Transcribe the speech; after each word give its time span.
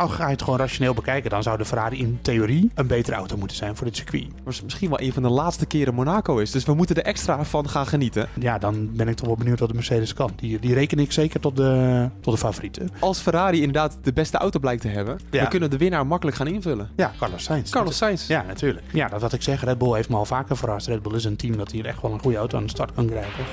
als 0.00 0.12
ga 0.12 0.24
je 0.24 0.30
het 0.32 0.42
gewoon 0.42 0.58
rationeel 0.58 0.94
bekijken, 0.94 1.30
dan 1.30 1.42
zou 1.42 1.58
de 1.58 1.64
Ferrari 1.64 1.98
in 1.98 2.18
theorie 2.22 2.70
een 2.74 2.86
betere 2.86 3.16
auto 3.16 3.36
moeten 3.36 3.56
zijn 3.56 3.76
voor 3.76 3.86
dit 3.86 3.96
circuit. 3.96 4.28
Maar 4.44 4.54
het 4.54 4.62
misschien 4.62 4.88
wel 4.88 5.00
een 5.00 5.12
van 5.12 5.22
de 5.22 5.28
laatste 5.28 5.66
keren 5.66 5.94
Monaco 5.94 6.38
is. 6.38 6.50
Dus 6.50 6.64
we 6.64 6.74
moeten 6.74 6.96
er 6.96 7.02
extra 7.02 7.44
van 7.44 7.68
gaan 7.68 7.86
genieten. 7.86 8.28
Ja, 8.38 8.58
dan 8.58 8.90
ben 8.92 9.08
ik 9.08 9.16
toch 9.16 9.26
wel 9.26 9.36
benieuwd 9.36 9.58
wat 9.60 9.68
de 9.68 9.74
Mercedes 9.74 10.14
kan. 10.14 10.30
Die, 10.36 10.58
die 10.58 10.74
reken 10.74 10.98
ik 10.98 11.12
zeker 11.12 11.40
tot 11.40 11.56
de, 11.56 12.08
tot 12.20 12.32
de 12.34 12.38
favorieten. 12.40 12.90
Als 13.00 13.18
Ferrari 13.20 13.58
inderdaad 13.58 13.96
de 14.02 14.12
beste 14.12 14.38
auto 14.38 14.58
blijkt 14.58 14.82
te 14.82 14.88
hebben, 14.88 15.18
Ja. 15.30 15.40
dan 15.40 15.48
kunnen 15.48 15.68
we 15.70 15.76
de 15.76 15.82
winnaar 15.84 16.06
makkelijk 16.06 16.36
gaan 16.36 16.46
invullen. 16.46 16.90
Ja, 16.96 17.12
Carlos 17.18 17.44
Sainz. 17.44 17.70
Carlos 17.70 17.96
Sainz. 17.96 18.26
Ja, 18.26 18.42
natuurlijk. 18.46 18.84
Ja, 18.92 19.08
dat 19.08 19.20
wat 19.20 19.32
ik 19.32 19.42
zeg, 19.42 19.64
Red 19.64 19.78
Bull 19.78 19.94
heeft 19.94 20.08
me 20.08 20.16
al 20.16 20.24
vaker 20.24 20.56
verrast. 20.56 20.86
Red 20.86 21.02
Bull 21.02 21.14
is 21.14 21.24
een 21.24 21.36
team 21.36 21.56
dat 21.56 21.70
hier 21.70 21.86
echt 21.86 22.02
wel 22.02 22.12
een 22.12 22.20
goede 22.20 22.36
auto 22.36 22.56
aan 22.56 22.64
de 22.64 22.70
start 22.70 22.94
kan 22.94 23.06
krijgen. 23.06 23.44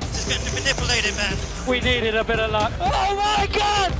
This 0.00 0.10
is 0.10 0.11
getting 0.32 0.54
manipulated, 0.54 1.14
man. 1.16 1.36
We 1.66 1.80
needed 1.80 2.14
a 2.16 2.24
bit 2.24 2.40
of 2.40 2.50
luck. 2.50 2.70
Oh 2.80 3.10
my 3.24 3.46
god! 3.46 3.90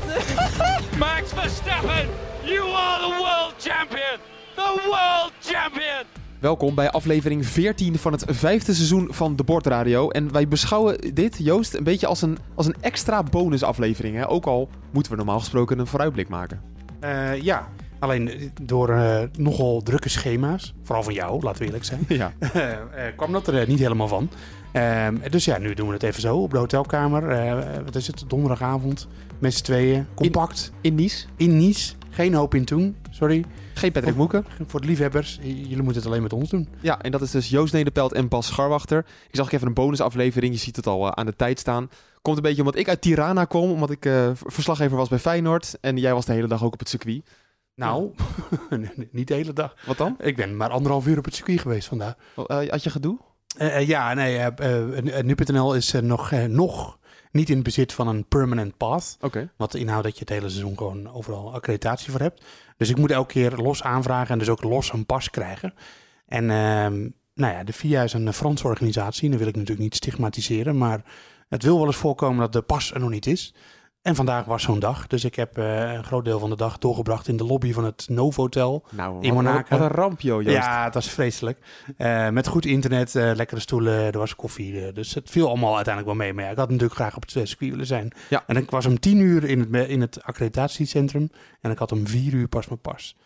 Max 1.05 1.33
Verstappen, 1.33 2.07
you 2.45 2.63
are 2.75 3.01
the 3.01 3.23
world 3.23 3.55
champion! 3.59 4.19
The 4.55 4.81
world 4.87 5.33
champion! 5.41 6.05
Welkom 6.39 6.75
bij 6.75 6.91
aflevering 6.91 7.47
14 7.47 7.99
van 7.99 8.13
het 8.13 8.25
vijfde 8.29 8.75
seizoen 8.75 9.09
van 9.11 9.37
de 9.37 9.45
Bordradio. 9.45 10.11
En 10.11 10.33
wij 10.33 10.49
beschouwen 10.49 11.15
dit, 11.15 11.37
Joost, 11.39 11.75
een 11.75 11.85
beetje 11.85 12.07
als 12.07 12.23
een, 12.23 12.39
als 12.55 12.67
een 12.67 12.77
extra 12.81 13.23
bonusaflevering. 13.23 14.17
Hè? 14.17 14.29
Ook 14.29 14.47
al 14.47 14.69
moeten 14.91 15.13
we 15.13 15.19
normaal 15.19 15.39
gesproken 15.39 15.79
een 15.79 15.87
vooruitblik 15.87 16.29
maken. 16.29 16.61
Eh, 17.01 17.43
ja, 17.43 17.69
alleen 18.03 18.29
eh, 18.29 18.49
door 18.63 18.89
eh, 18.89 19.23
nogal 19.39 19.83
drukke 19.83 20.09
schema's, 20.09 20.75
vooral 20.83 21.03
van 21.05 21.15
jou, 21.15 21.43
laten 21.43 21.59
we 21.59 21.65
eerlijk 21.65 21.85
zijn, 21.85 22.05
Ja. 22.09 22.33
eh, 22.39 23.07
kwam 23.17 23.33
dat 23.33 23.47
er 23.47 23.69
niet 23.69 23.79
helemaal 23.79 24.09
van. 24.09 24.31
Ehm, 24.73 25.17
dus 25.31 25.45
ja, 25.45 25.59
nu 25.59 25.75
doen 25.75 25.87
we 25.87 25.93
het 25.93 26.03
even 26.03 26.21
zo 26.21 26.37
op 26.37 26.51
de 26.51 26.59
hotelkamer. 26.59 27.29
Eh, 27.29 27.59
wat 27.85 27.95
is 27.95 28.07
het? 28.07 28.25
Donderdagavond. 28.27 29.09
Met 29.39 29.55
z'n 29.55 29.63
tweeën. 29.63 30.07
Compact. 30.15 30.73
In 30.81 30.95
Nice. 30.95 31.27
In 31.37 31.57
Nice. 31.57 31.95
Geen 32.11 32.35
hoop 32.35 32.55
in 32.55 32.65
toen. 32.65 32.97
Sorry. 33.11 33.45
Geen 33.75 33.93
Patrick 33.93 34.17
Moeken. 34.17 34.45
Voor 34.67 34.81
de 34.81 34.87
liefhebbers. 34.87 35.39
Jullie 35.43 35.83
moeten 35.83 35.95
het 36.03 36.07
alleen 36.07 36.23
met 36.23 36.33
ons 36.33 36.51
doen. 36.51 36.69
Ja, 36.81 37.01
en 37.01 37.11
dat 37.11 37.23
is 37.23 37.31
dus 37.31 37.49
Joost 37.49 37.73
Nederpelt 37.73 38.13
en 38.13 38.29
Bas 38.29 38.47
Scharwachter. 38.47 38.99
Ik 39.29 39.37
zag 39.37 39.53
even 39.53 39.67
een 39.67 39.75
bonusaflevering. 39.75 40.53
Je 40.55 40.61
ziet 40.61 40.77
het 40.77 40.87
al 40.87 41.17
aan 41.17 41.27
de 41.27 41.37
tijd 41.37 41.59
staan. 41.59 41.91
Komt 42.23 42.37
een 42.37 42.43
beetje 42.43 42.63
omdat 42.63 42.77
ik 42.77 42.89
uit 42.89 43.01
Tirana 43.01 43.45
kom. 43.45 43.71
Omdat 43.71 43.91
ik 43.91 44.07
eh, 44.07 44.31
verslaggever 44.35 44.97
was 44.97 45.09
bij 45.09 45.19
Feyenoord. 45.19 45.79
En 45.81 45.97
jij 45.97 46.15
was 46.15 46.27
de 46.27 46.33
hele 46.33 46.49
dag 46.49 46.65
ook 46.65 46.73
op 46.73 46.79
het 46.79 46.89
circuit. 46.89 47.23
Nou, 47.75 48.15
niet 49.11 49.29
de 49.29 49.35
hele 49.35 49.53
dag. 49.53 49.77
Wat 49.87 49.97
dan? 49.97 50.17
Ik 50.19 50.37
ben 50.37 50.57
maar 50.57 50.71
anderhalf 50.71 51.07
uur 51.07 51.19
op 51.19 51.25
het 51.25 51.35
circuit 51.35 51.61
geweest 51.61 51.89
vandaag. 51.89 52.15
Eh, 52.47 52.69
had 52.69 52.83
je 52.83 52.91
gedoe? 52.91 53.19
Eh, 53.57 53.77
eh, 53.77 53.89
ja, 53.89 54.15
nee. 54.15 54.51
Nu.nl 55.23 55.75
is 55.75 55.93
nog, 55.93 56.31
nog 56.49 56.99
niet 57.31 57.51
in 57.51 57.63
bezit 57.63 57.93
van 57.93 58.09
een 58.09 58.27
permanent 58.29 58.77
path. 58.77 59.17
Oké. 59.21 59.51
Wat 59.57 59.75
inhoudt 59.75 60.05
dat 60.05 60.15
je 60.15 60.21
het 60.21 60.29
hele 60.29 60.49
seizoen 60.49 60.77
gewoon 60.77 61.13
overal 61.13 61.55
accreditatie 61.55 62.11
voor 62.11 62.21
hebt. 62.21 62.45
Dus 62.77 62.89
ik 62.89 62.97
moet 62.97 63.11
elke 63.11 63.33
keer 63.33 63.57
los 63.57 63.83
aanvragen 63.83 64.33
en 64.33 64.39
dus 64.39 64.49
ook 64.49 64.63
los 64.63 64.93
een 64.93 65.07
pas 65.07 65.31
krijgen. 65.31 65.75
En 66.27 66.51
ehm, 66.51 67.09
nou 67.35 67.53
ja, 67.53 67.65
de 67.65 67.73
FIA 67.73 68.03
is 68.03 68.13
een 68.13 68.33
Franse 68.33 68.67
organisatie. 68.67 69.31
Dat 69.31 69.39
wil 69.39 69.49
ik 69.49 69.55
natuurlijk 69.55 69.83
niet 69.83 69.95
stigmatiseren. 69.95 70.79
Maar 70.79 71.05
het 71.49 71.63
wil 71.63 71.77
wel 71.77 71.87
eens 71.87 71.97
voorkomen 71.97 72.39
dat 72.39 72.53
de 72.53 72.63
pas 72.63 72.93
er 72.93 73.01
nog 73.01 73.11
niet 73.11 73.27
is. 73.27 73.55
En 74.03 74.15
vandaag 74.15 74.45
was 74.45 74.63
zo'n 74.63 74.79
dag. 74.79 75.07
Dus 75.07 75.25
ik 75.25 75.35
heb 75.35 75.59
eh, 75.59 75.93
een 75.93 76.05
groot 76.05 76.25
deel 76.25 76.39
van 76.39 76.51
de 76.51 76.57
dag 76.57 76.79
doorgebracht 76.79 77.29
in 77.29 77.37
de 77.37 77.45
lobby 77.45 77.73
van 77.73 77.85
het 77.85 78.07
Novotel. 78.09 78.85
Nou, 78.91 79.17
In 79.21 79.35
Monaco. 79.35 79.77
wat 79.77 79.91
een 79.91 79.95
ramp, 79.95 80.21
joh, 80.21 80.43
Joost. 80.43 80.57
Ja, 80.57 80.85
het 80.85 80.95
was 80.95 81.11
vreselijk. 81.11 81.59
Eh, 81.97 82.29
met 82.29 82.47
goed 82.47 82.65
internet, 82.67 83.15
eh, 83.15 83.31
lekkere 83.35 83.61
stoelen, 83.61 83.95
er 84.13 84.19
was 84.19 84.37
koffie. 84.37 84.93
dus 84.93 85.15
het 85.15 85.31
viel 85.31 85.49
allemaal 85.49 85.75
uiteindelijk 85.75 86.17
wel 86.17 86.25
mee. 86.25 86.35
Maar 86.35 86.45
ja, 86.45 86.51
ik 86.51 86.57
had 86.57 86.69
natuurlijk 86.69 86.95
graag 86.95 87.17
op 87.17 87.23
het 87.23 87.31
circuit 87.31 87.71
willen 87.71 87.87
zijn. 87.87 88.13
Ja. 88.29 88.45
En 88.47 88.57
ik 88.57 88.71
was 88.71 88.87
om 88.87 89.01
tien 89.01 89.19
uur 89.19 89.45
in 89.45 89.61
het, 89.61 89.89
in 89.89 90.01
het 90.01 90.23
accreditatiecentrum. 90.23 91.31
En 91.61 91.71
ik 91.71 91.79
had 91.79 91.93
om 91.93 92.07
vier 92.07 92.33
uur 92.35 92.49
pas 92.49 92.69
mijn 92.69 92.81
pas. 92.81 93.17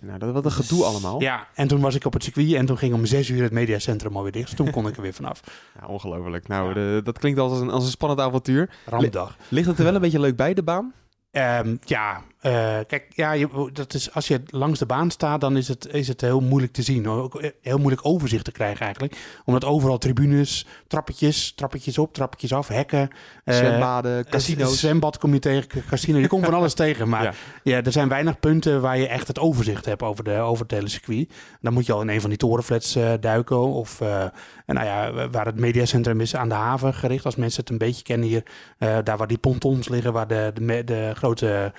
Nou, 0.00 0.18
dat 0.18 0.32
wat 0.32 0.44
een 0.44 0.50
gedoe 0.50 0.84
allemaal. 0.84 1.20
Ja, 1.20 1.46
en 1.54 1.68
toen 1.68 1.80
was 1.80 1.94
ik 1.94 2.04
op 2.04 2.12
het 2.12 2.22
circuit 2.24 2.52
en 2.52 2.66
toen 2.66 2.78
ging 2.78 2.94
om 2.94 3.06
zes 3.06 3.28
uur 3.28 3.42
het 3.42 3.52
mediacentrum 3.52 4.16
alweer 4.16 4.32
dicht. 4.32 4.46
Dus 4.46 4.56
toen 4.56 4.70
kon 4.70 4.86
ik 4.88 4.96
er 4.96 5.02
weer 5.02 5.12
vanaf. 5.14 5.40
Ja, 5.80 5.86
ongelooflijk. 5.86 6.48
Nou, 6.48 6.74
de- 6.74 7.00
dat 7.04 7.18
klinkt 7.18 7.38
als 7.38 7.60
een, 7.60 7.70
als 7.70 7.84
een 7.84 7.90
spannend 7.90 8.20
avontuur. 8.20 8.70
Rampdag. 8.86 9.36
Ligt 9.48 9.66
het 9.68 9.78
er 9.78 9.84
wel 9.84 9.94
een 9.94 10.00
beetje 10.00 10.20
leuk 10.20 10.36
bij, 10.36 10.54
de 10.54 10.62
baan? 10.62 10.92
Ehm, 11.30 11.76
ja, 11.80 12.22
eh, 12.40 12.78
kijk, 12.86 13.04
ja, 13.14 13.32
je, 13.32 13.68
dat 13.72 13.94
is, 13.94 14.14
als 14.14 14.28
je 14.28 14.42
langs 14.46 14.78
de 14.78 14.86
baan 14.86 15.10
staat, 15.10 15.40
dan 15.40 15.56
is 15.56 15.68
het, 15.68 15.88
is 15.92 16.08
het 16.08 16.20
heel 16.20 16.40
moeilijk 16.40 16.72
te 16.72 16.82
zien. 16.82 17.08
Ook 17.08 17.42
heel 17.62 17.78
moeilijk 17.78 18.06
overzicht 18.06 18.44
te 18.44 18.52
krijgen 18.52 18.80
eigenlijk. 18.84 19.16
Omdat 19.44 19.64
overal 19.64 19.98
tribunes, 19.98 20.66
trappetjes, 20.86 21.52
trappetjes 21.54 21.98
op, 21.98 22.14
trappetjes 22.14 22.52
af, 22.52 22.68
hekken. 22.68 23.08
eh, 23.44 23.54
Zwembaden, 23.56 24.28
casino's. 24.28 24.78
Zwembad 24.78 25.18
kom 25.18 25.32
je 25.32 25.38
tegen, 25.38 25.68
casino. 25.88 26.18
Je 26.18 26.26
komt 26.28 26.44
van 26.44 26.54
alles 26.54 26.74
tegen. 26.84 27.08
Maar 27.08 27.22
Ja. 27.22 27.32
ja. 27.62 27.82
er 27.82 27.92
zijn 27.92 28.08
weinig 28.08 28.40
punten 28.40 28.80
waar 28.80 28.98
je 28.98 29.06
echt 29.08 29.28
het 29.28 29.38
overzicht 29.38 29.84
hebt 29.84 30.02
over, 30.02 30.24
de, 30.24 30.34
over 30.38 30.62
het 30.62 30.72
hele 30.72 30.88
circuit. 30.88 31.32
Dan 31.60 31.72
moet 31.72 31.86
je 31.86 31.92
al 31.92 32.00
in 32.00 32.08
een 32.08 32.20
van 32.20 32.30
die 32.30 32.38
torenflats 32.38 32.94
eh, 32.96 33.12
duiken. 33.20 33.58
Of 33.58 34.00
eh, 34.00 34.22
en 34.66 34.74
nou 34.74 34.86
ja, 34.86 35.28
waar 35.28 35.46
het 35.46 35.58
mediacentrum 35.58 36.20
is 36.20 36.36
aan 36.36 36.48
de 36.48 36.54
haven 36.54 36.94
gericht. 36.94 37.24
Als 37.24 37.36
mensen 37.36 37.60
het 37.60 37.70
een 37.70 37.78
beetje 37.78 38.02
kennen 38.02 38.28
hier. 38.28 38.42
eh, 38.78 38.98
daar 39.04 39.16
waar 39.16 39.26
die 39.26 39.38
pontons 39.38 39.88
liggen, 39.88 40.12
waar 40.12 40.26
de, 40.26 40.50
de, 40.54 40.84
de 40.84 41.12
grote 41.14 41.72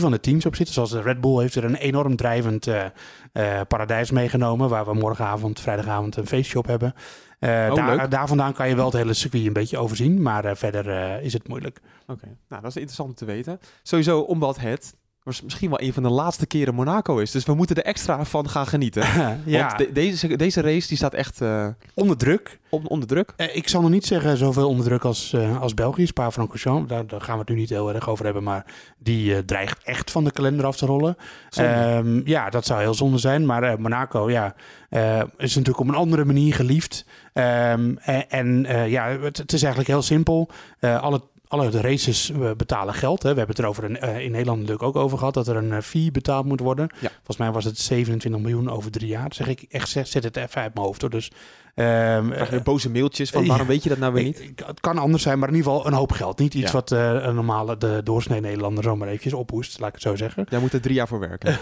van 0.00 0.10
de 0.10 0.20
teams 0.20 0.46
op 0.46 0.54
zitten. 0.56 0.74
Zoals 0.74 0.90
de 0.90 1.02
Red 1.02 1.20
Bull 1.20 1.40
heeft 1.40 1.54
er 1.54 1.64
een 1.64 1.74
enorm 1.74 2.16
drijvend 2.16 2.66
eh, 2.66 2.84
eh, 3.32 3.60
paradijs 3.68 4.10
meegenomen. 4.10 4.68
Waar 4.68 4.84
we 4.84 4.94
morgenavond, 4.94 5.60
vrijdagavond 5.60 6.16
een 6.16 6.26
feestje 6.26 6.58
op 6.58 6.66
hebben. 6.66 6.94
Eh, 7.38 7.68
Oh, 7.70 8.04
daar, 8.08 8.28
vandaan 8.28 8.52
kan 8.52 8.68
je 8.68 8.76
wel 8.76 8.84
het 8.84 8.94
hele 8.94 9.14
circuit 9.14 9.46
een 9.46 9.52
beetje 9.52 9.78
overzien. 9.78 10.22
Maar 10.22 10.56
verder 10.56 11.20
is 11.22 11.32
het 11.32 11.48
moeilijk. 11.48 11.80
Oké, 12.06 12.26
nou 12.48 12.62
dat 12.62 12.70
is 12.70 12.76
interessant 12.76 13.08
om 13.08 13.14
te 13.14 13.24
weten. 13.24 13.60
Sowieso 13.82 14.20
omdat 14.20 14.58
het 14.58 14.96
misschien 15.26 15.70
wel 15.70 15.80
een 15.80 15.92
van 15.92 16.02
de 16.02 16.08
laatste 16.08 16.46
keren 16.46 16.74
Monaco 16.74 17.18
is. 17.18 17.30
Dus 17.30 17.44
we 17.44 17.54
moeten 17.54 17.76
er 17.76 17.84
extra 17.84 18.24
van 18.24 18.48
gaan 18.48 18.66
genieten. 18.66 19.02
ja, 19.44 19.66
Want 19.66 19.78
de- 19.78 19.92
deze, 19.92 20.36
deze 20.36 20.60
race 20.60 20.88
die 20.88 20.96
staat 20.96 21.14
echt 21.14 21.40
eh, 21.40 21.66
onder 21.94 22.16
druk. 22.16 22.58
on- 22.70 22.88
onder 22.88 23.08
druk. 23.08 23.32
Eh, 23.36 23.56
ik 23.56 23.68
zal 23.68 23.80
nog 23.80 23.90
niet 23.90 24.06
zeggen 24.06 24.36
zoveel 24.36 24.68
onder 24.68 24.84
druk 24.86 25.04
als, 25.04 25.32
eh, 25.32 25.60
als 25.60 25.74
België, 25.74 26.06
Spa-Francorchamps. 26.06 26.88
Daar, 26.88 27.06
daar 27.06 27.20
gaan 27.20 27.34
we 27.34 27.40
het 27.40 27.48
nu 27.48 27.54
niet 27.56 27.68
heel 27.70 27.94
erg 27.94 28.08
over 28.08 28.24
hebben. 28.24 28.42
Maar 28.42 28.64
die 28.98 29.32
eh, 29.34 29.38
dreigt 29.38 29.82
echt 29.82 30.10
van 30.10 30.24
de 30.24 30.30
kalender 30.30 30.66
af 30.66 30.76
te 30.76 30.86
rollen. 30.86 31.16
Ehm, 31.50 32.20
ja, 32.28 32.50
dat 32.50 32.66
zou 32.66 32.80
heel 32.80 32.94
zonde 32.94 33.18
zijn. 33.18 33.46
Maar 33.46 33.62
eh, 33.62 33.76
Monaco 33.76 34.30
ja, 34.30 34.54
eh, 34.88 35.18
is 35.36 35.54
natuurlijk 35.54 35.80
op 35.80 35.88
een 35.88 35.94
andere 36.00 36.24
manier 36.24 36.54
geliefd. 36.54 37.04
Ehm, 37.32 37.94
en 38.00 38.30
en, 38.30 38.66
eh, 38.66 38.88
ja, 38.90 39.08
het, 39.20 39.36
het 39.36 39.52
is 39.52 39.60
eigenlijk 39.60 39.90
heel 39.92 40.02
simpel. 40.02 40.48
Eh, 40.78 41.02
alle, 41.48 41.70
races 41.70 42.32
betalen 42.56 42.94
geld. 42.94 43.22
Hè. 43.22 43.30
We 43.32 43.38
hebben 43.38 43.56
het 43.56 43.64
er 43.64 43.70
over 43.70 43.84
een, 43.84 43.98
eh, 43.98 44.20
in 44.20 44.30
Nederland 44.30 44.58
natuurlijk 44.58 44.88
ook 44.88 44.96
over 44.96 45.18
gehad. 45.18 45.34
Dat 45.34 45.48
er 45.48 45.56
een 45.56 45.72
eh, 45.72 45.80
fee 45.80 46.10
betaald 46.10 46.46
moet 46.46 46.60
worden. 46.60 46.88
Ja. 47.00 47.08
Volgens 47.08 47.36
mij 47.36 47.50
was 47.50 47.64
het 47.64 47.78
27 47.78 48.40
miljoen 48.40 48.70
over 48.70 48.90
drie 48.90 49.08
jaar. 49.08 49.34
Zeg 49.34 49.46
ik 49.46 49.64
echt, 49.68 49.88
zet 49.88 50.12
het 50.12 50.36
even 50.36 50.60
uit 50.60 50.74
mijn 50.74 50.86
hoofd. 50.86 51.00
Hoor. 51.00 51.10
Dus, 51.10 51.30
ehm, 51.76 52.54
je 52.54 52.60
boze 52.64 52.90
mailtjes 52.90 53.30
van 53.30 53.46
waarom 53.46 53.66
weet 53.66 53.82
je 53.82 53.88
dat 53.88 53.98
nou 53.98 54.12
weer 54.12 54.24
niet? 54.24 54.52
het 54.66 54.80
kan 54.80 54.98
anders 54.98 55.22
zijn, 55.22 55.38
maar 55.38 55.48
in 55.48 55.54
ieder 55.54 55.72
geval 55.72 55.86
een 55.86 55.92
hoop 55.92 56.12
geld. 56.12 56.38
Niet 56.38 56.54
iets 56.54 56.72
wat 56.72 56.92
eh, 56.92 57.12
een 57.12 57.34
normale, 57.34 57.76
de 57.76 58.00
doorsnee 58.04 58.40
Nederlander 58.40 58.84
zomaar 58.84 59.08
eventjes 59.08 59.32
ophoest, 59.32 59.78
laat 59.78 59.88
ik 59.88 59.94
het 59.94 60.02
zo 60.02 60.16
zeggen. 60.16 60.46
Jij 60.48 60.60
moet 60.60 60.72
er 60.72 60.80
drie 60.80 60.94
jaar 60.94 61.08
voor 61.08 61.18
werken. 61.18 61.58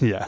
ja, 0.00 0.26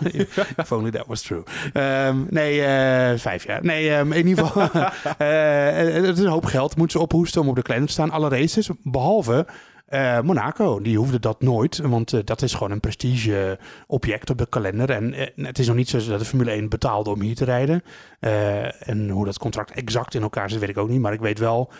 if 0.56 0.72
only 0.72 0.90
that 0.90 1.06
was 1.06 1.22
true. 1.22 1.42
Ehm, 1.72 2.16
nee, 2.30 2.62
eh, 2.62 3.18
vijf 3.18 3.46
jaar. 3.46 3.64
Nee, 3.64 3.90
ehm, 3.90 4.12
in 4.12 4.26
ieder 4.26 4.46
geval, 4.46 4.62
eh, 5.18 6.04
het 6.06 6.18
is 6.18 6.24
een 6.24 6.30
hoop 6.30 6.44
geld. 6.44 6.76
Moeten 6.76 6.98
ze 6.98 7.04
ophoesten 7.04 7.40
om 7.40 7.48
op 7.48 7.56
de 7.56 7.62
kalender 7.62 7.88
te 7.88 7.94
staan. 7.94 8.10
Alle 8.10 8.28
races, 8.28 8.70
behalve 8.82 9.46
eh, 9.92 10.20
Monaco. 10.20 10.80
Die 10.80 10.98
hoefde 10.98 11.20
dat 11.20 11.42
nooit, 11.42 11.78
want 11.78 12.12
eh, 12.12 12.20
dat 12.24 12.42
is 12.42 12.54
gewoon 12.54 12.70
een 12.70 12.80
prestige 12.80 13.58
object 13.86 14.30
op 14.30 14.38
de 14.38 14.46
kalender. 14.46 14.90
En 14.90 15.14
eh, 15.14 15.46
het 15.46 15.58
is 15.58 15.66
nog 15.66 15.76
niet 15.76 15.88
zo 15.88 15.98
dat 16.08 16.18
de 16.18 16.24
Formule 16.24 16.50
1 16.50 16.68
betaalde 16.68 17.10
om 17.10 17.20
hier 17.20 17.34
te 17.34 17.44
rijden. 17.44 17.82
En 18.78 19.08
hoe 19.08 19.24
dat 19.24 19.38
contract 19.38 19.70
exact 19.70 20.14
in 20.14 20.22
elkaar 20.22 20.50
zit, 20.50 20.60
weet 20.60 20.68
ik 20.68 20.78
ook 20.78 20.88
niet. 20.88 21.00
Maar 21.00 21.12
ik 21.12 21.20
weet 21.20 21.38
wel, 21.38 21.72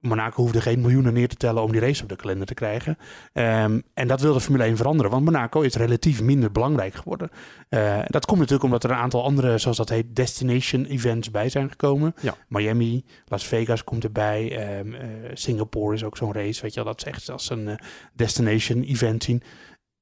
Monaco 0.00 0.42
hoefde 0.42 0.60
geen 0.60 0.80
miljoenen 0.80 1.12
neer 1.12 1.28
te 1.28 1.36
tellen 1.36 1.62
om 1.62 1.72
die 1.72 1.80
race 1.80 2.02
op 2.02 2.08
de 2.08 2.16
kalender 2.16 2.46
te 2.46 2.54
krijgen. 2.54 2.98
Ehm, 3.32 3.80
en 3.94 4.08
dat 4.08 4.20
wil 4.20 4.32
de 4.32 4.40
Formule 4.40 4.64
1 4.64 4.76
veranderen, 4.76 5.10
want 5.10 5.24
Monaco 5.24 5.60
is 5.60 5.74
relatief 5.74 6.22
minder 6.22 6.52
belangrijk 6.52 6.94
geworden. 6.94 7.30
Eh, 7.68 7.98
dat 8.06 8.26
komt 8.26 8.38
natuurlijk 8.38 8.64
omdat 8.64 8.84
er 8.84 8.90
een 8.90 8.96
aantal 8.96 9.24
andere, 9.24 9.58
zoals 9.58 9.76
dat 9.76 9.88
heet, 9.88 10.16
destination 10.16 10.84
events 10.84 11.30
bij 11.30 11.48
zijn 11.48 11.70
gekomen. 11.70 12.14
Ja. 12.20 12.34
Miami, 12.48 13.04
Las 13.26 13.46
Vegas 13.46 13.84
komt 13.84 14.04
erbij, 14.04 14.56
ehm, 14.58 14.94
eh, 14.94 15.08
Singapore 15.34 15.94
is 15.94 16.04
ook 16.04 16.16
zo'n 16.16 16.32
race, 16.32 16.62
weet 16.62 16.74
je 16.74 16.82
wel, 16.84 16.92
dat 16.92 17.06
is 17.06 17.12
echt 17.12 17.30
als 17.30 17.50
een 17.50 17.68
eh, 17.68 17.76
destination 18.12 18.82
event 18.82 19.24
zien. 19.24 19.42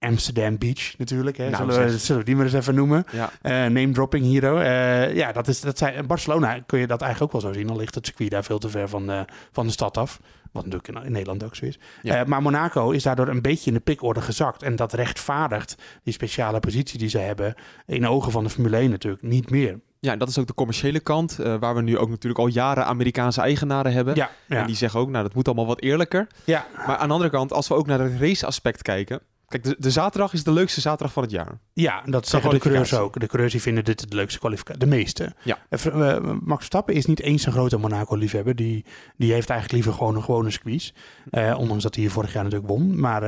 Amsterdam 0.05 0.59
Beach 0.59 0.99
natuurlijk, 0.99 1.37
hè. 1.37 1.51
Nou, 1.51 1.73
zullen, 1.73 1.89
we, 1.89 1.99
zullen 1.99 2.21
we 2.21 2.27
die 2.27 2.37
maar 2.37 2.45
eens 2.45 2.55
even 2.55 2.75
noemen. 2.75 3.05
Ja. 3.13 3.31
Eh, 3.43 3.53
name 3.53 3.91
dropping 3.91 4.27
hero. 4.27 4.57
Eh, 4.59 5.15
ja, 5.15 5.33
dat 5.33 5.49
is, 5.49 5.61
dat 5.61 5.79
zijn, 5.79 6.07
Barcelona 6.07 6.61
kun 6.67 6.79
je 6.79 6.87
dat 6.87 7.01
eigenlijk 7.01 7.35
ook 7.35 7.43
wel 7.43 7.51
zo 7.51 7.59
zien. 7.59 7.67
Dan 7.67 7.77
ligt 7.77 7.95
het 7.95 8.07
circuit 8.07 8.31
daar 8.31 8.45
veel 8.45 8.59
te 8.59 8.69
ver 8.69 8.89
van, 8.89 9.11
eh, 9.11 9.21
van 9.53 9.67
de 9.67 9.73
stad 9.73 9.97
af. 9.97 10.21
Wat 10.53 10.65
natuurlijk 10.65 10.99
in, 10.99 11.05
in 11.05 11.13
Nederland 11.13 11.45
ook 11.45 11.55
zo 11.55 11.65
is. 11.65 11.79
Ja. 12.03 12.25
Maar 12.27 12.43
Monaco 12.43 12.91
is 12.91 13.03
daardoor 13.03 13.29
een 13.29 13.43
beetje 13.43 13.71
in 13.71 13.77
de 13.77 13.83
pikorde 13.83 14.21
gezakt. 14.21 14.63
En 14.63 14.77
dat 14.77 14.93
rechtvaardigt 14.93 15.77
die 16.03 16.13
speciale 16.13 16.61
positie 16.61 16.99
die 16.99 17.09
ze 17.09 17.19
hebben. 17.19 17.55
In 17.87 18.01
de 18.01 18.09
ogen 18.09 18.33
van 18.33 18.45
de 18.45 18.51
Formule 18.51 18.77
1 18.77 18.91
natuurlijk 18.91 19.23
niet 19.23 19.51
meer. 19.51 19.81
Ja, 20.01 20.17
dat 20.17 20.29
is 20.29 20.39
ook 20.39 20.47
de 20.47 20.55
commerciële 20.55 21.01
kant, 21.01 21.37
waar 21.37 21.75
we 21.75 21.83
nu 21.83 21.99
ook 21.99 22.09
natuurlijk 22.09 22.41
al 22.41 22.47
jaren 22.47 22.87
Amerikaanse 22.87 23.41
eigenaren 23.41 23.93
hebben. 23.93 24.15
Ja, 24.15 24.31
ja. 24.47 24.57
En 24.57 24.67
die 24.67 24.77
zeggen 24.77 25.01
ook, 25.01 25.09
nou, 25.09 25.25
dat 25.25 25.35
moet 25.35 25.47
allemaal 25.47 25.67
wat 25.67 25.81
eerlijker. 25.81 26.27
ja. 26.45 26.67
Maar 26.87 26.97
aan 26.97 27.09
de 27.09 27.15
andere 27.15 27.31
kant, 27.31 27.53
als 27.53 27.69
we 27.69 27.75
ook 27.75 27.87
naar 27.87 28.01
het 28.01 28.21
raceaspect 28.21 28.83
kijken... 28.83 29.21
Kijk, 29.61 29.67
de, 29.67 29.77
de 29.79 29.91
zaterdag 29.91 30.33
is 30.33 30.45
de 30.45 30.53
leukste 30.53 30.81
zaterdag 30.81 31.13
van 31.13 31.23
het 31.23 31.33
jaar. 31.33 31.59
Ja, 31.73 32.03
dat 32.05 32.29
zeggen 32.29 32.51
de 32.51 32.59
coureurs 32.59 32.95
ook. 32.95 33.21
De 33.21 33.27
coureurs 33.27 33.53
die 33.53 33.63
vinden 33.63 33.85
dit 33.85 34.11
de 34.11 34.17
leukste 34.17 34.39
kwalificatie. 34.39 34.81
De 34.81 34.87
meeste. 34.87 35.33
Ja. 35.43 35.59
Eh, 35.69 35.87
eh, 35.87 36.23
Max 36.23 36.57
Verstappen 36.57 36.95
is 36.95 37.07
niet 37.07 37.21
eens 37.21 37.47
een 37.47 37.53
grote 37.53 37.77
Monaco-liefhebber. 37.77 38.57
Die, 38.57 38.85
die 39.17 39.33
heeft 39.33 39.51
eigenlijk 39.51 39.73
liever 39.73 39.93
gewoon 39.93 40.17
een 40.17 40.23
gewone 40.23 40.51
squeeze. 40.51 40.93
Eh, 41.31 41.59
ondanks 41.59 41.83
dat 41.83 41.95
hij 41.95 42.05
hier 42.05 42.13
vorig 42.13 42.33
jaar 42.33 42.43
natuurlijk 42.45 42.71
won. 42.71 43.01
Maar 43.01 43.21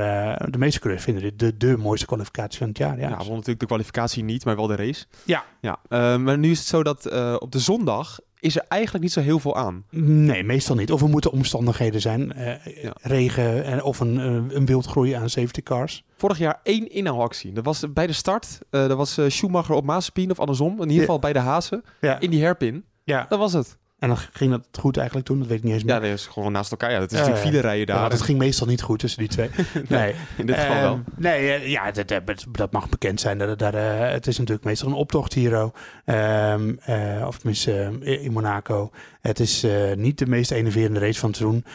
de 0.51 0.57
meeste 0.57 0.79
coureurs 0.79 1.03
vinden 1.03 1.23
dit 1.23 1.39
de, 1.39 1.57
de 1.57 1.77
mooiste 1.77 2.05
kwalificatie 2.05 2.57
van 2.57 2.67
het 2.67 2.77
jaar. 2.77 2.99
Ja, 2.99 3.09
Ja, 3.09 3.17
won 3.17 3.27
natuurlijk 3.27 3.59
de 3.59 3.65
kwalificatie 3.65 4.23
niet, 4.23 4.45
maar 4.45 4.55
wel 4.55 4.67
de 4.67 4.75
race. 4.75 5.05
Ja. 5.23 5.43
ja 5.61 5.79
maar 6.17 6.37
nu 6.37 6.51
is 6.51 6.59
het 6.59 6.67
zo 6.67 6.83
dat 6.83 7.11
op 7.39 7.51
de 7.51 7.59
zondag 7.59 8.19
is 8.39 8.55
er 8.55 8.65
eigenlijk 8.67 9.03
niet 9.03 9.13
zo 9.13 9.21
heel 9.21 9.39
veel 9.39 9.55
aan. 9.55 9.83
Nee, 9.89 10.43
meestal 10.43 10.75
niet. 10.75 10.91
Of 10.91 11.01
er 11.01 11.09
moeten 11.09 11.31
omstandigheden 11.31 12.01
zijn. 12.01 12.33
eh, 12.33 12.83
Ja. 12.83 12.93
Regen 13.01 13.63
en, 13.63 13.83
of 13.83 13.99
een, 13.99 14.19
eh, 14.19 14.55
een 14.57 14.65
wildgroei 14.65 15.11
aan 15.13 15.29
safety 15.29 15.61
cars. 15.61 16.03
Vorig 16.17 16.37
jaar 16.37 16.59
één 16.63 16.91
inhaalactie. 16.91 17.51
Dat 17.51 17.65
was 17.65 17.83
bij 17.93 18.07
de 18.07 18.13
start. 18.13 18.59
eh 18.69 18.87
dat 18.87 18.97
was 18.97 19.17
eh, 19.17 19.25
Schumacher 19.29 19.75
op 19.75 19.83
Mazepin 19.85 20.31
of 20.31 20.39
andersom. 20.39 20.73
In 20.81 20.87
ieder 20.87 20.99
geval 20.99 21.19
bij 21.19 21.33
de 21.33 21.39
Hazen. 21.39 21.83
Ja. 22.01 22.19
In 22.19 22.29
die 22.29 22.41
hairpin. 22.41 22.83
ja. 23.03 23.25
Dat 23.29 23.39
was 23.39 23.53
het. 23.53 23.77
En 23.99 24.07
dan 24.07 24.17
ging 24.17 24.51
dat 24.51 24.67
goed 24.79 24.97
eigenlijk 24.97 25.27
toen. 25.27 25.39
Dat 25.39 25.47
weet 25.47 25.57
ik 25.57 25.63
niet 25.63 25.73
eens 25.73 25.83
meer. 25.83 25.93
Ja, 25.93 25.99
dat 25.99 26.09
is 26.09 26.25
gewoon 26.25 26.51
naast 26.51 26.71
elkaar. 26.71 26.91
Ja, 26.91 26.99
dat 26.99 27.11
is 27.11 27.17
natuurlijk 27.17 27.45
file 27.45 27.59
rijden 27.59 27.95
Ja, 27.95 28.01
daar. 28.01 28.09
dat 28.09 28.21
ging 28.21 28.37
meestal 28.37 28.67
niet 28.67 28.81
goed 28.81 28.99
tussen 28.99 29.19
die 29.19 29.27
twee. 29.29 29.49
nee. 29.87 30.15
In 30.37 30.45
dit 30.45 30.55
geval 30.55 30.75
wel. 30.81 30.91
Ehm, 30.93 30.99
Nee, 31.15 31.51
eh, 31.51 31.67
ja, 31.67 31.91
dat, 31.91 32.07
dat, 32.07 32.45
dat 32.51 32.71
mag 32.71 32.89
bekend 32.89 33.19
zijn. 33.19 33.37
Dat, 33.37 33.59
dat, 33.59 33.73
eh, 33.73 34.09
het 34.09 34.27
is 34.27 34.37
natuurlijk 34.37 34.65
meestal 34.65 34.87
een 34.87 34.93
optocht 34.93 35.33
hier. 35.33 35.71
Ehm 36.05 36.73
eh, 36.79 37.23
of 37.27 37.37
tenminste 37.37 37.91
eh, 38.01 38.23
in 38.23 38.31
Monaco. 38.31 38.91
Het 39.21 39.39
is 39.39 39.63
eh, 39.63 39.93
niet 39.95 40.17
de 40.17 40.27
meest 40.27 40.51
enerverende 40.51 40.99
race 40.99 41.19
van 41.19 41.29
het 41.29 41.37
seizoen. 41.37 41.65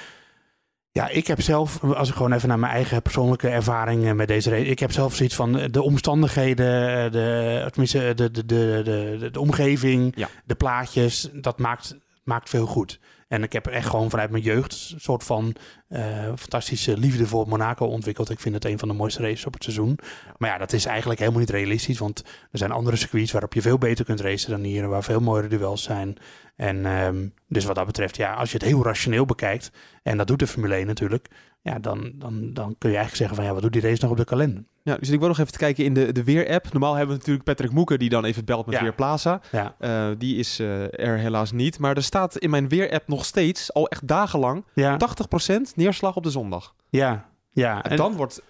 Ja, 0.94 1.08
ik 1.08 1.26
heb 1.26 1.40
zelf, 1.40 1.84
als 1.84 2.08
ik 2.08 2.14
gewoon 2.14 2.32
even 2.32 2.48
naar 2.48 2.58
mijn 2.58 2.72
eigen 2.72 3.02
persoonlijke 3.02 3.48
ervaring 3.48 4.06
eh, 4.06 4.12
met 4.12 4.28
deze 4.28 4.50
race. 4.50 4.64
Ik 4.66 4.78
heb 4.78 4.92
zelf 4.92 5.14
zoiets 5.14 5.34
van 5.34 5.58
eh, 5.58 5.68
de 5.70 5.82
omstandigheden, 5.82 6.88
eh, 7.04 7.10
de, 7.12 7.66
tenminste 7.70 8.12
de, 8.14 8.30
de, 8.30 8.46
de, 8.46 9.28
de, 9.32 9.40
omgeving, 9.40 10.26
de 10.44 10.54
plaatjes. 10.54 11.28
Dat 11.32 11.58
maakt, 11.58 11.96
maakt 12.22 12.48
veel 12.48 12.66
goed. 12.66 13.00
En 13.28 13.42
ik 13.42 13.52
heb 13.52 13.66
echt 13.66 13.88
gewoon 13.88 14.10
vanuit 14.10 14.30
mijn 14.30 14.42
jeugd 14.42 14.90
een 14.94 15.00
soort 15.00 15.24
van 15.24 15.54
eh, 15.88 16.02
fantastische 16.36 16.98
liefde 16.98 17.26
voor 17.26 17.48
Monaco 17.48 17.86
ontwikkeld. 17.86 18.30
Ik 18.30 18.40
vind 18.40 18.54
het 18.54 18.64
een 18.64 18.78
van 18.78 18.88
de 18.88 18.94
mooiste 18.94 19.22
races 19.22 19.46
op 19.46 19.52
het 19.52 19.62
seizoen. 19.62 19.98
Maar 20.36 20.50
ja, 20.50 20.58
dat 20.58 20.72
is 20.72 20.84
eigenlijk 20.84 21.20
helemaal 21.20 21.40
niet 21.40 21.50
realistisch. 21.50 21.98
Want 21.98 22.24
er 22.50 22.58
zijn 22.58 22.70
andere 22.70 22.96
circuits 22.96 23.32
waarop 23.32 23.54
je 23.54 23.62
veel 23.62 23.78
beter 23.78 24.04
kunt 24.04 24.20
racen 24.20 24.50
dan 24.50 24.62
hier. 24.62 24.88
Waar 24.88 25.02
veel 25.02 25.20
mooiere 25.20 25.48
duels 25.48 25.82
zijn. 25.82 26.16
En 26.56 26.86
ehm, 26.86 27.28
dus 27.48 27.64
wat 27.64 27.74
dat 27.74 27.86
betreft, 27.86 28.16
ja, 28.16 28.34
als 28.34 28.50
je 28.50 28.58
het 28.58 28.66
heel 28.66 28.84
rationeel 28.84 29.24
bekijkt. 29.24 29.70
En 30.02 30.16
dat 30.16 30.26
doet 30.26 30.38
de 30.38 30.46
Formule 30.46 30.74
1 30.74 30.86
natuurlijk. 30.86 31.28
Ja, 31.64 31.78
dan, 31.78 32.12
dan, 32.14 32.52
dan 32.52 32.74
kun 32.78 32.90
je 32.90 32.96
eigenlijk 32.96 33.16
zeggen 33.16 33.36
van 33.36 33.44
ja, 33.44 33.52
wat 33.52 33.62
doet 33.62 33.72
die 33.72 33.80
race 33.82 34.02
nog 34.02 34.10
op 34.10 34.16
de 34.16 34.24
kalender? 34.24 34.64
Ja, 34.82 34.96
dus 34.96 35.08
ik 35.10 35.18
wil 35.18 35.28
nog 35.28 35.38
even 35.38 35.52
te 35.52 35.58
kijken 35.58 35.84
in 35.84 35.94
de, 35.94 36.12
de 36.12 36.24
weer-app. 36.24 36.72
Normaal 36.72 36.94
hebben 36.94 37.12
we 37.12 37.18
natuurlijk 37.18 37.44
Patrick 37.44 37.70
Moeken 37.72 37.98
die 37.98 38.08
dan 38.08 38.24
even 38.24 38.44
belt 38.44 38.66
met 38.66 38.74
Ja. 38.74 38.82
Weerplaza. 38.82 39.40
Ja, 39.52 39.74
Eh, 39.78 40.08
die 40.18 40.36
is 40.36 40.58
eh, 40.58 40.98
er 41.08 41.18
helaas 41.18 41.52
niet. 41.52 41.78
Maar 41.78 41.96
er 41.96 42.02
staat 42.02 42.36
in 42.36 42.50
mijn 42.50 42.68
weer-app 42.68 43.08
nog 43.08 43.24
steeds, 43.24 43.72
al 43.72 43.88
echt 43.88 44.08
dagenlang, 44.08 44.64
ja, 44.74 44.96
80% 44.96 45.74
neerslag 45.74 46.16
op 46.16 46.22
de 46.22 46.30
zondag. 46.30 46.74
ja. 46.90 47.28
ja. 47.52 47.82
En 47.84 47.96
dan 47.96 48.16
wordt 48.16 48.42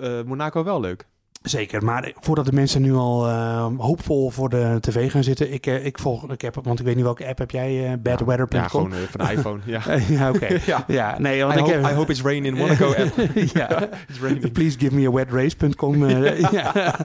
eh, 0.00 0.22
Monaco 0.22 0.64
wel 0.64 0.80
leuk. 0.80 1.06
Zeker, 1.42 1.84
maar 1.84 2.12
voordat 2.20 2.44
de 2.44 2.52
mensen 2.52 2.82
nu 2.82 2.94
al 2.94 3.28
eh, 3.28 3.66
hoopvol 3.76 4.30
voor 4.30 4.48
de 4.48 4.76
tv 4.80 5.10
gaan 5.10 5.22
zitten, 5.24 5.52
ik, 5.52 5.66
eh, 5.66 5.86
ik 5.86 5.98
volg, 5.98 6.32
ik 6.32 6.40
heb, 6.40 6.58
want 6.62 6.78
ik 6.78 6.84
weet 6.84 6.94
niet 6.94 7.04
welke 7.04 7.26
app 7.26 7.38
heb 7.38 7.50
jij, 7.50 7.86
eh 7.86 7.92
badweather.com? 8.02 8.60
Ja, 8.60 8.68
gewoon 8.68 8.92
eh, 8.92 8.98
van 9.10 9.26
de 9.26 9.32
iPhone. 9.32 9.60
Ja. 9.64 9.80
Ja, 10.08 10.30
oké. 10.30 10.46
ja. 10.66 10.84
Ja, 10.86 11.18
nee, 11.18 11.44
want 11.44 11.54
I, 11.54 11.58
ik 11.58 11.64
hope, 11.64 11.76
heb... 11.76 11.92
I 11.92 11.94
hope 11.94 12.12
it's 12.12 12.22
rain 12.22 12.44
in 12.44 12.54
Monaco 12.54 12.94
app. 13.02 13.18
ja, 13.52 13.88
It's 14.08 14.20
raining. 14.20 14.52
please 14.52 14.78
give 14.78 14.94
me 14.94 15.06
a 15.06 15.10
wetrace.com. 15.10 16.08
ja, 16.08 16.96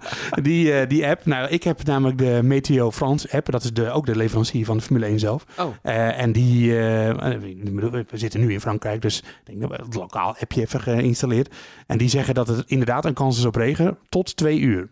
die, 0.42 0.88
die 0.88 1.08
app. 1.08 1.26
Nou, 1.26 1.50
ik 1.50 1.64
heb 1.64 1.84
namelijk 1.84 2.18
de 2.18 2.40
Meteo 2.44 2.92
France 2.92 3.28
app. 3.32 3.52
Dat 3.52 3.64
is 3.64 3.74
de, 3.74 3.92
ook 3.92 4.06
de 4.06 4.16
leverancier 4.16 4.66
van 4.66 4.78
de 4.78 4.84
Formule 4.84 5.06
1 5.06 5.20
zelf. 5.20 5.46
Oh, 5.58 5.74
en 6.20 6.32
die, 6.32 6.72
we 6.72 8.06
zitten 8.14 8.40
nu 8.40 8.54
in 8.54 8.62
Frankrijk, 8.62 9.02
dus 9.02 9.18
ik 9.18 9.26
denk 9.44 9.62
dat 9.62 9.70
we 9.70 9.76
het 9.86 9.96
lokaal 9.96 10.36
appje 10.40 10.62
even 10.62 10.82
geïnstalleerd. 10.82 11.56
En 11.88 11.98
die 11.98 12.10
zeggen 12.10 12.34
dat 12.34 12.48
het 12.48 12.64
inderdaad 12.68 13.06
een 13.06 13.14
kans 13.14 13.38
is 13.38 13.46
op 13.46 13.56
regen 13.56 13.98
tot 14.10 14.27
twee 14.34 14.60
uur. 14.60 14.90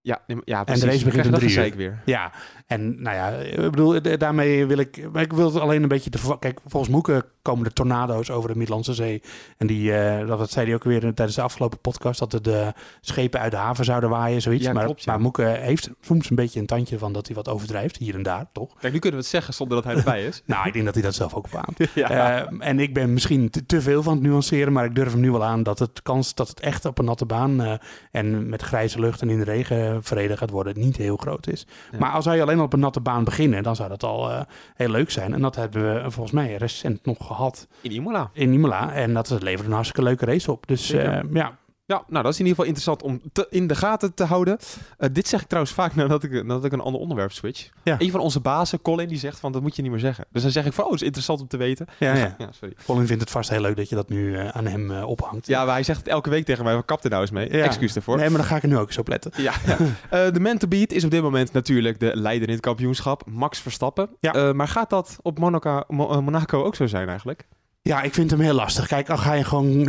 ja, 0.00 0.22
nee, 0.26 0.36
maar- 0.36 0.46
ja 0.48 0.58
de 0.58 0.64
precies. 0.64 0.84
race 0.84 1.04
begint 1.04 1.26
om 1.26 1.32
drie 1.32 1.48
gezeik 1.48 1.74
weer. 1.74 2.02
Ja, 2.04 2.32
en 2.66 3.02
nou 3.02 3.16
ja, 3.16 3.28
ik 3.28 3.70
bedoel, 3.70 4.02
daarmee 4.18 4.66
wil 4.66 4.78
ik, 4.78 4.96
ik 4.96 5.32
wil 5.32 5.46
het 5.46 5.62
alleen 5.62 5.82
een 5.82 5.88
beetje 5.88 6.10
te 6.10 6.36
Kijk, 6.38 6.60
volgens 6.66 6.92
Moeken 6.92 7.24
komen 7.42 7.64
er 7.64 7.72
tornado's 7.72 8.30
over 8.30 8.48
de 8.48 8.56
Middellandse 8.56 8.94
Zee. 8.94 9.22
En 9.56 9.66
die, 9.66 9.94
eh, 9.94 10.26
dat, 10.26 10.50
zei 10.50 10.66
hij 10.66 10.74
ook 10.74 10.84
weer 10.84 11.00
tijdens 11.00 11.34
de 11.34 11.42
afgelopen 11.42 11.78
podcast, 11.78 12.18
dat 12.18 12.32
er 12.32 12.42
de 12.42 12.72
schepen 13.00 13.40
uit 13.40 13.50
de 13.50 13.56
haven 13.56 13.84
zouden 13.84 14.10
waaien, 14.10 14.42
zoiets. 14.42 14.64
Ja, 14.64 14.72
maar, 14.72 14.84
klopt, 14.84 15.04
ja. 15.04 15.12
maar 15.12 15.20
Moeken 15.20 15.60
heeft 15.60 15.90
soms 16.00 16.30
een 16.30 16.36
beetje 16.36 16.60
een 16.60 16.66
tandje 16.66 16.98
van 16.98 17.12
dat 17.12 17.26
hij 17.26 17.36
wat 17.36 17.48
overdrijft, 17.48 17.96
hier 17.96 18.14
en 18.14 18.22
daar, 18.22 18.46
toch? 18.52 18.74
Kijk, 18.78 18.92
nu 18.92 18.98
kunnen 18.98 19.18
we 19.18 19.24
het 19.24 19.34
zeggen 19.34 19.54
zonder 19.54 19.76
dat 19.76 19.84
hij 19.84 19.96
erbij 19.96 20.24
is. 20.24 20.42
Nou, 20.54 20.66
ik 20.66 20.72
denk 20.72 20.84
dat 20.84 20.94
hij 20.94 21.02
dat 21.02 21.14
zelf 21.14 21.34
ook 21.34 21.50
beaamt. 21.50 21.78
ja. 21.94 22.44
Eh, 22.44 22.68
en 22.68 22.80
ik 22.80 22.94
ben 22.94 23.12
misschien 23.12 23.50
te, 23.50 23.66
te 23.66 23.80
veel 23.80 24.02
van 24.02 24.12
het 24.14 24.22
nuanceren, 24.22 24.72
maar 24.72 24.84
ik 24.84 24.94
durf 24.94 25.12
hem 25.12 25.20
nu 25.20 25.30
wel 25.30 25.44
aan 25.44 25.62
dat 25.62 25.78
het 25.78 26.02
kans 26.02 26.34
dat 26.34 26.48
het 26.48 26.60
echt 26.60 26.84
op 26.84 26.98
een 26.98 27.04
natte 27.04 27.26
baan 27.26 27.62
eh, 27.62 27.72
en 28.10 28.48
met 28.48 28.62
grijze 28.62 29.00
lucht 29.00 29.20
en 29.20 29.30
in 29.30 29.38
de 29.38 29.44
regen 29.44 30.02
verreden 30.02 30.38
gaat 30.38 30.50
worden 30.50 30.78
niet 30.78 30.96
heel 30.96 31.16
groot 31.16 31.46
is. 31.46 31.66
Maar 31.98 32.10
als 32.10 32.24
wij 32.24 32.42
alleen 32.42 32.53
op 32.60 32.72
een 32.72 32.80
natte 32.80 33.00
baan 33.00 33.24
beginnen, 33.24 33.62
dan 33.62 33.76
zou 33.76 33.88
dat 33.88 34.02
al 34.02 34.30
eh, 34.30 34.40
heel 34.74 34.88
leuk 34.88 35.10
zijn. 35.10 35.32
En 35.34 35.40
dat 35.40 35.56
hebben 35.56 35.94
we 35.94 36.10
volgens 36.10 36.34
mij 36.34 36.56
recent 36.56 37.04
nog 37.04 37.16
gehad 37.26 37.66
In 37.80 37.90
Imola. 37.90 38.30
in 38.32 38.52
Imola. 38.52 38.92
En 38.92 39.14
dat 39.14 39.42
levert 39.42 39.66
een 39.66 39.72
hartstikke 39.74 40.02
leuke 40.02 40.24
race 40.24 40.52
op. 40.52 40.66
Dus 40.66 40.90
eh, 40.90 41.20
ja, 41.32 41.56
Ja, 41.86 42.02
nou 42.08 42.22
dat 42.22 42.32
is 42.32 42.38
in 42.40 42.46
ieder 42.46 42.64
geval 42.64 42.64
interessant 42.64 43.02
om 43.02 43.20
te, 43.32 43.46
in 43.50 43.66
de 43.66 43.74
gaten 43.74 44.14
te 44.14 44.24
houden. 44.24 44.58
Eh, 44.98 45.08
dit 45.12 45.28
zeg 45.28 45.40
ik 45.40 45.46
trouwens 45.46 45.74
vaak 45.74 45.94
nadat 46.00 46.22
ik, 46.22 46.30
nadat 46.32 46.64
ik 46.64 46.72
een 46.72 46.80
ander 46.80 47.00
onderwerp 47.00 47.32
switch. 47.32 47.68
Ja. 47.82 47.96
Een 47.98 48.10
van 48.10 48.20
onze 48.20 48.40
bazen, 48.40 48.82
Colin, 48.82 49.08
die 49.08 49.18
zegt 49.18 49.38
van 49.40 49.52
dat 49.52 49.62
moet 49.62 49.76
je 49.76 49.82
niet 49.82 49.90
meer 49.90 50.00
zeggen. 50.00 50.24
Dus 50.30 50.42
dan 50.42 50.50
zeg 50.50 50.66
ik 50.66 50.72
van, 50.72 50.84
oh, 50.84 50.90
het 50.90 51.00
is 51.00 51.06
interessant 51.06 51.40
om 51.40 51.46
te 51.48 51.56
weten. 51.56 51.86
ja, 51.98 52.14
ja. 52.14 52.34
Ja, 52.38 52.52
sorry. 52.52 52.74
Colin 52.86 53.06
vindt 53.06 53.22
het 53.22 53.30
vast 53.30 53.50
heel 53.50 53.60
leuk 53.60 53.76
dat 53.76 53.88
je 53.88 53.94
dat 53.94 54.08
nu 54.08 54.36
eh, 54.36 54.48
aan 54.48 54.66
hem 54.66 54.90
eh, 54.90 55.08
ophangt. 55.08 55.46
Ja, 55.46 55.64
maar 55.64 55.74
hij 55.74 55.82
zegt 55.82 55.98
het 55.98 56.08
elke 56.08 56.30
week 56.30 56.44
tegen 56.44 56.64
mij, 56.64 56.82
kap 56.84 57.04
er 57.04 57.10
nou 57.10 57.22
eens 57.22 57.30
mee. 57.30 57.48
Excuus 57.48 57.92
daarvoor. 57.92 58.16
Nee, 58.16 58.28
maar 58.28 58.38
dan 58.38 58.46
ga 58.46 58.56
ik 58.56 58.62
er 58.62 58.68
nu 58.68 58.78
ook 58.78 58.86
eens 58.86 58.98
op 58.98 59.08
letten. 59.08 59.30
Ja, 59.36 59.52
ja. 59.66 60.30
De 60.30 60.40
man 60.40 60.58
to 60.58 60.68
beat 60.68 60.92
is 60.92 61.04
op 61.04 61.10
dit 61.10 61.22
moment 61.22 61.52
natuurlijk 61.52 62.00
de 62.00 62.10
leider 62.14 62.46
in 62.48 62.54
het 62.54 62.62
kampioenschap, 62.62 63.22
Max 63.26 63.58
Verstappen. 63.60 64.08
Ja. 64.20 64.52
Maar 64.52 64.68
gaat 64.68 64.90
dat 64.90 65.16
op 65.22 65.38
Monaco, 65.38 65.80
Mo- 65.88 66.22
Monaco 66.22 66.62
ook 66.64 66.74
zo 66.74 66.86
zijn 66.86 67.08
eigenlijk? 67.08 67.46
Ja, 67.88 68.02
ik 68.02 68.14
vind 68.14 68.30
hem 68.30 68.40
heel 68.40 68.54
lastig. 68.54 68.86
Kijk, 68.86 69.10
al 69.10 69.16
ga 69.16 69.32
je 69.32 69.44
gewoon 69.44 69.78
eh, 69.78 69.86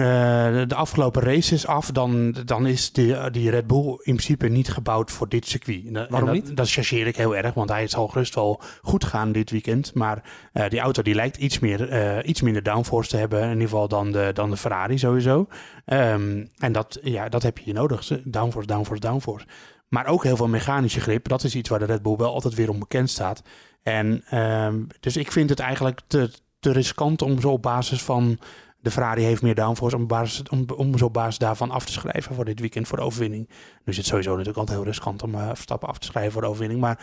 de 0.67 0.75
afgelopen 0.75 1.21
races 1.21 1.67
af, 1.67 1.91
dan, 1.91 2.35
dan 2.45 2.67
is 2.67 2.91
die, 2.91 3.29
die 3.31 3.49
Red 3.49 3.67
Bull 3.67 3.87
in 3.87 3.97
principe 4.15 4.47
niet 4.47 4.69
gebouwd 4.69 5.11
voor 5.11 5.29
dit 5.29 5.47
circuit. 5.47 5.85
En 5.85 5.93
Waarom 5.93 6.13
en 6.19 6.25
dat, 6.25 6.33
niet? 6.33 6.57
Dat 6.57 6.71
chargeer 6.71 7.07
ik 7.07 7.15
heel 7.15 7.35
erg, 7.35 7.53
want 7.53 7.69
hij 7.69 7.87
zal 7.87 8.07
gerust 8.07 8.35
wel 8.35 8.61
goed 8.81 9.03
gaan 9.03 9.31
dit 9.31 9.51
weekend. 9.51 9.93
Maar 9.93 10.23
eh, 10.53 10.69
die 10.69 10.79
auto 10.79 11.01
die 11.01 11.15
lijkt 11.15 11.37
iets, 11.37 11.59
meer, 11.59 11.89
eh, 11.89 12.29
iets 12.29 12.41
minder 12.41 12.63
downforce 12.63 13.09
te 13.09 13.17
hebben, 13.17 13.41
in 13.41 13.51
ieder 13.51 13.69
geval 13.69 13.87
dan 13.87 14.11
de, 14.11 14.29
dan 14.33 14.49
de 14.49 14.57
Ferrari 14.57 14.97
sowieso. 14.97 15.47
Ehm, 15.85 16.45
en 16.57 16.71
dat, 16.71 16.99
ja, 17.03 17.29
dat 17.29 17.43
heb 17.43 17.57
je 17.57 17.73
nodig. 17.73 18.07
Downforce, 18.23 18.67
downforce, 18.67 19.01
downforce. 19.01 19.45
Maar 19.87 20.07
ook 20.07 20.23
heel 20.23 20.37
veel 20.37 20.47
mechanische 20.47 20.99
grip. 20.99 21.27
Dat 21.27 21.43
is 21.43 21.55
iets 21.55 21.69
waar 21.69 21.79
de 21.79 21.85
Red 21.85 22.01
Bull 22.01 22.15
wel 22.15 22.33
altijd 22.33 22.53
weer 22.53 22.69
om 22.69 22.79
bekend 22.79 23.09
staat. 23.09 23.43
En 23.83 24.23
ehm, 24.29 24.83
dus 24.99 25.17
ik 25.17 25.31
vind 25.31 25.49
het 25.49 25.59
eigenlijk 25.59 26.01
te, 26.07 26.29
te 26.65 26.71
riskant 26.79 27.21
om 27.21 27.41
zo 27.41 27.49
op 27.51 27.61
basis 27.61 28.03
van 28.03 28.39
de 28.79 28.91
Ferrari 28.91 29.23
heeft 29.23 29.41
meer 29.41 29.55
downforce 29.55 29.95
om, 29.95 30.07
basis, 30.07 30.43
om, 30.49 30.65
om 30.75 30.97
zo 30.97 31.05
op 31.05 31.13
basis 31.13 31.37
daarvan 31.37 31.71
af 31.71 31.85
te 31.85 31.91
schrijven 31.91 32.35
voor 32.35 32.45
dit 32.45 32.59
weekend 32.59 32.87
voor 32.87 32.97
de 32.97 33.03
overwinning. 33.03 33.49
Nu 33.49 33.91
is 33.91 33.97
het 33.97 34.05
sowieso 34.05 34.29
natuurlijk 34.29 34.57
altijd 34.57 34.77
heel 34.77 34.87
riskant 34.87 35.23
om 35.23 35.35
uh, 35.35 35.47
Verstappen 35.53 35.87
af 35.89 35.97
te 35.97 36.05
schrijven 36.05 36.31
voor 36.31 36.41
de 36.41 36.47
overwinning. 36.47 36.81
Maar 36.81 36.99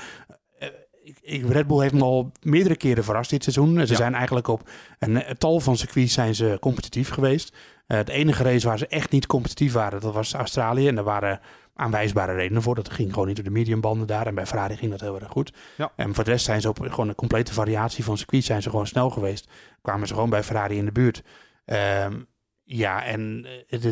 uh, 0.63 0.69
ik, 1.05 1.19
ik, 1.23 1.49
Red 1.49 1.67
Bull 1.67 1.81
heeft 1.81 1.95
me 1.95 2.03
al 2.03 2.33
meerdere 2.41 2.77
keren 2.77 3.05
verrast 3.05 3.31
dit 3.31 3.43
seizoen. 3.43 3.75
Ze 3.75 3.93
Ja. 3.93 3.99
zijn 3.99 4.15
eigenlijk 4.15 4.49
op 4.49 4.69
een, 4.99 5.29
een 5.31 5.39
tal 5.39 5.61
van 5.61 5.77
circuits 5.77 6.13
zijn 6.13 6.35
ze 6.35 6.57
competitief 6.61 7.11
geweest. 7.11 7.53
Uh, 7.53 7.97
het 7.97 8.09
enige 8.09 8.43
race 8.43 8.67
waar 8.67 8.79
ze 8.79 8.87
echt 8.87 9.11
niet 9.11 9.27
competitief 9.27 9.73
waren, 9.73 10.01
dat 10.01 10.15
was 10.15 10.35
Australië. 10.35 10.89
En 10.89 10.95
daar 10.95 11.05
waren 11.05 11.41
aanwijsbare 11.83 12.35
redenen 12.35 12.63
voor. 12.63 12.75
Dat 12.75 12.91
ging 12.91 13.13
gewoon 13.13 13.27
niet 13.27 13.37
door 13.37 13.45
de 13.45 13.51
mediumbanden 13.51 14.07
daar. 14.07 14.27
En 14.27 14.35
bij 14.35 14.47
Ferrari 14.47 14.77
ging 14.77 14.91
dat 14.91 15.01
heel 15.01 15.21
erg 15.21 15.31
goed. 15.31 15.53
Ja. 15.77 15.93
En 15.97 16.15
voor 16.15 16.25
de 16.25 16.31
rest 16.31 16.45
zijn 16.45 16.61
ze 16.61 16.69
op 16.69 16.79
gewoon 16.81 17.09
een 17.09 17.15
complete 17.15 17.53
variatie 17.53 18.05
van 18.05 18.17
circuits 18.17 18.47
zijn 18.47 18.63
ze 18.63 18.71
gewoon 18.71 18.87
snel 18.87 19.11
geweest. 19.11 19.49
Kwamen 19.83 20.07
ze 20.07 20.15
gewoon 20.15 20.31
bij 20.31 20.43
Ferrari 20.43 20.77
in 20.77 20.85
de 20.85 20.93
buurt. 20.93 21.23
Um, 21.65 22.27
ja, 22.65 23.05
en 23.05 23.47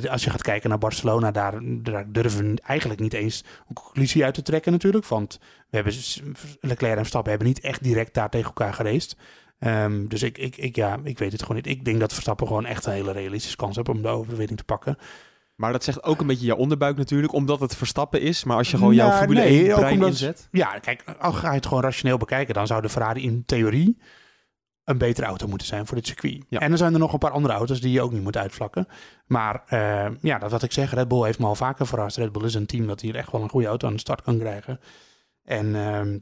als 0.08 0.24
je 0.24 0.30
gaat 0.30 0.42
kijken 0.42 0.68
naar 0.68 0.78
Barcelona, 0.78 1.30
daar, 1.30 1.60
daar, 1.62 2.12
durven 2.12 2.54
we 2.54 2.60
eigenlijk 2.62 3.00
niet 3.00 3.12
eens 3.12 3.44
een 3.68 3.74
conclusie 3.74 4.24
uit 4.24 4.34
te 4.34 4.42
trekken 4.42 4.72
natuurlijk. 4.72 5.06
Want 5.06 5.38
we 5.40 5.76
hebben, 5.76 5.94
Leclerc 6.60 6.92
en 6.92 6.98
Verstappen 6.98 7.30
hebben 7.30 7.48
niet 7.48 7.60
echt 7.60 7.82
direct 7.82 8.14
daar 8.14 8.30
tegen 8.30 8.46
elkaar 8.46 8.74
gereest. 8.74 9.16
Um, 9.58 10.08
dus 10.08 10.22
ik, 10.22 10.38
ik, 10.38 10.56
ik, 10.56 10.76
ja, 10.76 10.98
ik 11.04 11.18
weet 11.18 11.32
het 11.32 11.40
gewoon 11.40 11.56
niet. 11.56 11.66
Ik 11.66 11.84
denk 11.84 12.00
dat 12.00 12.12
Verstappen 12.12 12.46
gewoon 12.46 12.66
echt 12.66 12.86
een 12.86 12.92
hele 12.92 13.12
realistische 13.12 13.56
kans 13.56 13.76
heeft 13.76 13.88
om 13.88 14.02
de 14.02 14.08
overwinning 14.08 14.58
te 14.58 14.64
pakken. 14.64 14.96
Maar 15.60 15.72
dat 15.72 15.84
zegt 15.84 16.02
ook 16.02 16.20
een 16.20 16.26
beetje 16.26 16.46
jouw 16.46 16.56
onderbuik 16.56 16.96
natuurlijk, 16.96 17.32
omdat 17.32 17.60
het 17.60 17.76
Verstappen 17.76 18.20
is. 18.20 18.44
Maar 18.44 18.56
als 18.56 18.70
je 18.70 18.76
gewoon 18.76 18.94
jouw 18.94 19.08
Ja, 19.08 19.16
Formule 19.18 19.40
nee, 19.40 19.62
1 19.62 19.70
ook 19.72 19.78
brein 19.78 19.92
omdat- 19.94 20.08
inzet... 20.08 20.48
Ja, 20.50 20.78
kijk, 20.78 21.04
als 21.18 21.36
ga 21.36 21.48
je 21.48 21.54
het 21.56 21.66
gewoon 21.66 21.82
rationeel 21.82 22.16
bekijken, 22.18 22.54
dan 22.54 22.66
zou 22.66 22.82
de 22.82 22.88
Ferrari 22.88 23.22
in 23.22 23.42
theorie 23.46 23.98
een 24.84 24.98
betere 24.98 25.26
auto 25.26 25.46
moeten 25.48 25.66
zijn 25.66 25.86
voor 25.86 25.96
dit 25.96 26.06
circuit. 26.06 26.44
Ja. 26.48 26.58
En 26.58 26.72
er 26.72 26.78
zijn 26.78 26.92
er 26.92 26.98
nog 26.98 27.12
een 27.12 27.18
paar 27.18 27.30
andere 27.30 27.54
auto's 27.54 27.80
die 27.80 27.92
je 27.92 28.00
ook 28.00 28.12
niet 28.12 28.22
moet 28.22 28.36
uitvlakken. 28.36 28.86
Maar 29.26 29.62
eh, 29.66 30.06
ja, 30.20 30.38
dat 30.38 30.50
wat 30.50 30.62
ik 30.62 30.72
zeg, 30.72 30.94
Red 30.94 31.08
Bull 31.08 31.24
heeft 31.24 31.38
me 31.38 31.46
al 31.46 31.54
vaker 31.54 31.86
verrast. 31.86 32.16
Red 32.16 32.32
Bull 32.32 32.44
is 32.44 32.54
een 32.54 32.66
team 32.66 32.86
dat 32.86 33.00
hier 33.00 33.16
echt 33.16 33.32
wel 33.32 33.42
een 33.42 33.48
goede 33.50 33.66
auto 33.66 33.86
aan 33.86 33.92
de 33.94 34.00
start 34.00 34.22
kan 34.22 34.38
krijgen. 34.38 34.80
En, 35.44 35.74
ehm, 35.74 36.18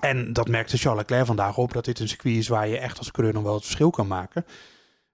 en 0.00 0.32
dat 0.32 0.48
merkte 0.48 0.76
Charles 0.76 1.00
Leclerc 1.00 1.26
vandaag 1.26 1.56
op, 1.56 1.72
dat 1.72 1.84
dit 1.84 1.98
een 1.98 2.08
circuit 2.08 2.36
is 2.36 2.48
waar 2.48 2.68
je 2.68 2.78
echt 2.78 2.98
als 2.98 3.10
coureur 3.10 3.34
nog 3.34 3.42
wel 3.44 3.54
het 3.54 3.62
verschil 3.64 3.90
kan 3.90 4.06
maken. 4.06 4.44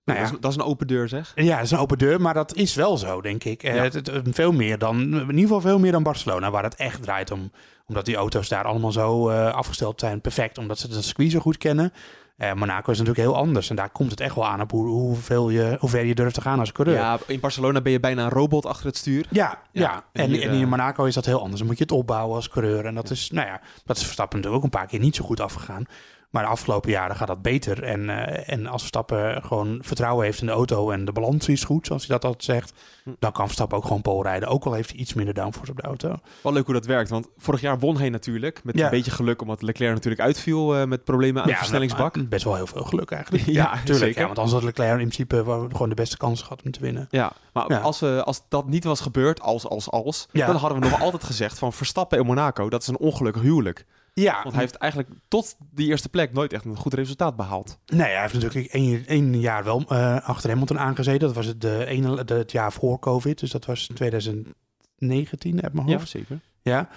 Nou 0.09 0.19
ja, 0.19 0.25
dat, 0.27 0.35
is, 0.35 0.41
dat 0.41 0.51
is 0.51 0.57
een 0.57 0.63
open 0.65 0.87
deur 0.87 1.09
zeg. 1.09 1.33
ja, 1.35 1.57
het 1.57 1.65
is 1.65 1.71
een 1.71 1.79
open 1.79 1.99
deur, 1.99 2.21
maar 2.21 2.35
dat 2.35 2.55
is 2.55 2.75
wel 2.75 2.97
zo, 2.97 3.21
denk 3.21 3.45
ik. 3.45 3.63
Eh, 3.63 3.75
Ja. 3.75 3.83
Het, 3.83 3.93
het- 3.95 4.11
veel 4.31 4.53
meer 4.53 4.79
dan, 4.79 5.01
in 5.01 5.21
ieder 5.29 5.41
geval 5.41 5.61
veel 5.61 5.79
meer 5.79 5.93
dan 5.93 6.03
Barcelona, 6.03 6.51
waar 6.51 6.63
het 6.63 6.75
echt 6.75 7.03
draait 7.03 7.31
om. 7.31 7.51
Omdat 7.87 8.05
die 8.05 8.17
auto's 8.17 8.49
daar 8.49 8.65
allemaal 8.65 8.93
zo 8.93 9.29
eh, 9.29 9.53
afgesteld 9.55 10.01
zijn, 10.01 10.21
perfect, 10.21 10.59
omdat 10.59 10.79
ze 10.79 10.89
de 10.89 11.03
circuit 11.03 11.31
zo 11.31 11.39
goed 11.39 11.57
kennen. 11.59 11.93
Eh, 12.37 12.53
Monaco 12.53 12.91
is 12.93 12.99
natuurlijk 12.99 13.27
heel 13.29 13.37
anders 13.37 13.71
en 13.71 13.77
daar 13.77 13.91
komt 13.91 14.11
het 14.11 14.21
echt 14.21 14.35
wel 14.35 14.47
aan 14.47 14.61
op 14.61 14.71
hoe, 14.71 14.87
hoeveel 14.87 15.51
je, 15.51 15.77
hoe 15.81 15.89
ver 15.91 16.05
je 16.05 16.15
durft 16.15 16.35
te 16.35 16.41
gaan 16.41 16.59
als 16.59 16.73
coureur. 16.73 16.97
Ja, 16.97 17.19
in 17.27 17.41
Barcelona 17.41 17.81
ben 17.81 17.93
je 17.93 18.01
bijna 18.01 18.23
een 18.25 18.31
robot 18.31 18.67
achter 18.67 18.87
het 18.87 18.97
stuur. 18.97 19.27
Ja, 19.31 19.59
ja. 19.73 19.81
Ja, 19.83 20.05
en 20.13 20.23
En, 20.25 20.31
hier, 20.31 20.43
en 20.49 20.55
in 20.55 20.69
Monaco 20.69 21.05
is 21.05 21.15
dat 21.15 21.25
heel 21.27 21.41
anders. 21.41 21.59
Dan 21.59 21.67
moet 21.67 21.79
je 21.79 21.83
het 21.83 21.93
opbouwen 21.93 22.35
als 22.37 22.49
coureur. 22.49 22.85
En 22.85 22.95
dat 22.95 23.11
is, 23.11 23.31
nou 23.31 23.47
ja, 23.47 23.61
dat 23.85 23.97
is 23.97 24.03
Verstappen 24.03 24.37
natuurlijk 24.39 24.65
ook 24.65 24.73
een 24.73 24.79
paar 24.81 24.89
keer 24.89 25.01
niet 25.01 25.17
zo 25.17 25.25
goed 25.25 25.41
afgegaan. 25.41 25.85
Maar 26.31 26.43
de 26.43 26.49
afgelopen 26.49 26.91
jaren 26.91 27.17
gaat 27.17 27.27
dat 27.29 27.43
beter. 27.43 27.83
En, 27.83 28.11
eh, 28.11 28.53
en 28.55 28.67
als 28.67 28.81
Verstappen 28.81 29.43
gewoon 29.45 29.79
vertrouwen 29.83 30.25
heeft 30.25 30.41
in 30.41 30.47
de 30.47 30.53
auto 30.53 30.91
en 30.91 31.05
de 31.05 31.13
balans 31.13 31.49
is 31.49 31.65
goed, 31.65 31.87
zoals 31.87 32.07
hij 32.07 32.17
dat 32.17 32.25
altijd 32.25 32.45
zegt, 32.45 32.73
Hm. 33.05 33.11
dan 33.19 33.33
kan 33.33 33.45
Verstappen 33.45 33.77
ook 33.79 33.85
gewoon 33.85 34.03
pole 34.03 34.23
rijden. 34.23 34.49
Ook 34.49 34.65
al 34.65 34.73
heeft 34.73 34.91
hij 34.91 34.99
iets 34.99 35.15
minder 35.15 35.35
downforce 35.35 35.71
op 35.71 35.77
de 35.77 35.83
auto. 35.83 36.15
Wel 36.43 36.53
leuk 36.53 36.65
hoe 36.65 36.75
dat 36.75 36.87
werkt, 36.87 37.11
want 37.11 37.29
vorig 37.37 37.61
jaar 37.61 37.79
won 37.79 37.99
hij 37.99 38.09
natuurlijk. 38.11 38.65
Met 38.65 38.77
Ja. 38.79 38.85
een 38.85 38.91
beetje 38.91 39.11
geluk, 39.11 39.41
omdat 39.43 39.63
Leclerc 39.63 39.95
natuurlijk 39.95 40.23
uitviel 40.23 40.77
eh, 40.77 40.85
met 40.85 41.05
problemen 41.05 41.43
aan 41.43 41.49
de 41.49 41.55
versnellingsbak. 41.55 42.17
maar 42.17 42.29
best 42.29 42.45
wel 42.45 42.55
heel 42.55 42.67
veel 42.67 42.85
geluk 42.85 43.11
eigenlijk. 43.11 43.45
Ja, 43.59 43.71
tuurlijk. 43.77 43.99
zeker. 43.99 44.21
Ja, 44.21 44.27
want 44.27 44.39
anders 44.39 44.57
had 44.57 44.63
Leclerc 44.65 44.91
in 44.91 44.97
principe 45.09 45.45
gewoon 45.73 45.89
de 45.89 45.95
beste 45.95 46.17
kans 46.17 46.43
gehad 46.43 46.63
om 46.65 46.71
te 46.71 46.81
winnen. 46.81 47.07
Ja, 47.11 47.33
maar. 47.53 47.79
Als, 47.81 48.01
we, 48.01 48.23
als 48.25 48.43
dat 48.49 48.67
niet 48.69 48.85
was 48.85 49.01
gebeurd, 49.01 49.41
als, 49.41 49.67
als, 49.69 49.91
als, 49.91 50.29
dan 50.33 50.57
hadden 50.57 50.81
we 50.81 50.89
nog 50.89 51.01
altijd 51.01 51.25
gezegd 51.25 51.59
van 51.59 51.73
Verstappen 51.73 52.19
in 52.19 52.27
Monaco, 52.27 52.69
dat 52.71 52.83
is 52.83 52.89
een 52.89 52.99
ongelukkig 52.99 53.43
huwelijk. 53.43 53.87
Ja, 54.21 54.41
Want 54.43 54.53
hij 54.55 54.63
heeft 54.63 54.75
eigenlijk 54.75 55.13
tot 55.29 55.57
die 55.71 55.89
eerste 55.89 56.09
plek 56.09 56.33
nooit 56.33 56.53
echt 56.53 56.65
een 56.65 56.77
goed 56.77 56.95
resultaat 56.95 57.37
behaald. 57.37 57.79
Nee, 57.87 58.11
hij 58.13 58.21
heeft 58.21 58.35
natuurlijk 58.35 58.73
één, 58.73 59.07
één 59.07 59.41
jaar 59.41 59.65
wel 59.65 59.85
eh, 59.89 60.29
achter 60.29 60.51
Hamilton 60.51 60.79
aangezeten. 60.79 61.21
Dat 61.27 61.37
was 61.37 61.47
het, 61.47 61.61
de 61.61 61.85
ene, 61.87 62.25
de, 62.25 62.35
het 62.35 62.53
jaar 62.53 62.73
voor 62.73 62.99
COVID. 62.99 63.39
Dus 63.39 63.51
dat 63.51 63.65
was 63.65 63.89
2019 63.95 65.63
uit 65.63 65.73
mijn 65.73 65.87
Ja, 65.89 65.97
hoofd. 65.97 66.09
zeker. 66.09 66.41
Ja. 66.63 66.89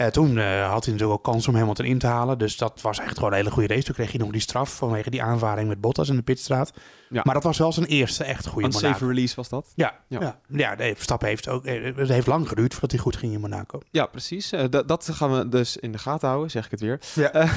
Eh, 0.00 0.06
toen 0.06 0.38
eh, 0.38 0.44
had 0.70 0.84
hij 0.84 0.92
natuurlijk 0.92 1.18
ook 1.18 1.22
kans 1.24 1.48
om 1.48 1.54
Hamilton 1.54 1.84
in 1.84 1.98
te 1.98 2.06
halen. 2.06 2.38
Dus 2.38 2.56
dat 2.56 2.80
was 2.82 2.98
echt 2.98 3.14
gewoon 3.14 3.30
een 3.30 3.36
hele 3.36 3.50
goede 3.50 3.68
race. 3.74 3.84
Toen 3.84 3.94
kreeg 3.94 4.10
hij 4.10 4.20
nog 4.20 4.30
die 4.30 4.40
straf 4.40 4.76
vanwege 4.76 5.10
die 5.10 5.22
aanvaring 5.22 5.68
met 5.68 5.80
Bottas 5.80 6.08
in 6.08 6.16
de 6.16 6.22
pitstraat. 6.22 6.72
Ja. 7.10 7.20
Maar 7.24 7.34
dat 7.34 7.42
was 7.44 7.58
wel 7.58 7.72
zijn 7.72 7.86
eerste 7.86 8.24
echt 8.24 8.46
goede 8.46 8.66
Unsafe 8.66 8.86
Monaco. 8.86 9.06
release 9.06 9.34
was 9.36 9.48
dat. 9.48 9.72
Ja, 9.74 9.94
Ja. 10.06 10.20
ja. 10.20 10.36
ja. 10.48 10.74
nee, 10.74 10.94
Verstappen 10.94 11.28
heeft 11.28 11.48
ook... 11.48 11.64
eh, 11.64 11.96
Het 11.96 12.08
heeft 12.08 12.26
lang 12.26 12.48
geduurd 12.48 12.72
voordat 12.72 12.90
hij 12.90 13.00
goed 13.00 13.16
ging 13.16 13.32
in 13.32 13.40
Monaco. 13.40 13.80
Ja, 13.90 14.06
precies. 14.06 14.52
Dat- 14.70 14.88
dat 14.88 15.08
gaan 15.12 15.32
we 15.38 15.48
dus 15.48 15.76
in 15.76 15.92
de 15.92 15.98
gaten 15.98 16.28
houden, 16.28 16.50
zeg 16.50 16.64
ik 16.64 16.70
het 16.70 16.80
weer. 16.80 16.98
Ja. 17.14 17.30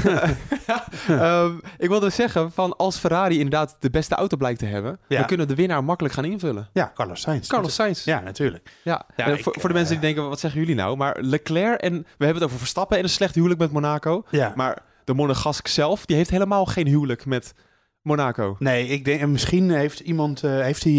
Ehm, 1.07 1.55
ik 1.77 1.89
wilde 1.89 2.09
zeggen, 2.09 2.51
van 2.51 2.75
als 2.77 2.97
Ferrari 2.97 3.35
inderdaad 3.35 3.75
de 3.79 3.89
beste 3.89 4.15
auto 4.15 4.37
blijkt 4.37 4.59
te 4.59 4.65
hebben, 4.65 4.99
Ja. 5.07 5.17
dan 5.17 5.27
kunnen 5.27 5.47
we 5.47 5.53
de 5.55 5.61
winnaar 5.61 5.83
makkelijk 5.83 6.13
gaan 6.15 6.25
invullen. 6.25 6.69
Ja, 6.73 6.91
Carlos 6.95 7.21
Sainz. 7.21 7.47
Carlos 7.47 7.73
Sainz. 7.73 8.03
Ja, 8.05 8.19
natuurlijk. 8.19 8.69
Ja, 8.83 9.05
Ja, 9.15 9.25
en 9.25 9.33
ik, 9.37 9.43
voor, 9.43 9.55
voor 9.59 9.69
de 9.69 9.75
mensen 9.75 9.93
die 9.93 10.03
denken, 10.03 10.29
wat 10.29 10.39
zeggen 10.39 10.59
jullie 10.59 10.75
nou? 10.75 10.97
Maar 10.97 11.17
Leclerc 11.21 11.79
en 11.81 11.93
we 12.17 12.23
hebben 12.25 12.32
het 12.35 12.43
over 12.43 12.57
Verstappen 12.57 12.97
en 12.97 13.03
een 13.03 13.09
slecht 13.09 13.35
huwelijk 13.35 13.59
met 13.59 13.71
Monaco. 13.71 14.23
Ja. 14.29 14.53
Maar 14.55 14.83
de 15.03 15.13
Monegask 15.13 15.67
zelf, 15.67 16.05
die 16.05 16.15
heeft 16.15 16.29
helemaal 16.29 16.65
geen 16.65 16.87
huwelijk 16.87 17.25
met 17.25 17.53
Monaco. 18.01 18.55
Nee, 18.59 18.87
ik 18.87 19.05
denk, 19.05 19.21
en 19.21 19.31
misschien 19.31 19.71
heeft 19.71 19.99
iemand, 19.99 20.43
eh, 20.43 20.59
heeft 20.59 20.83
hij 20.83 20.93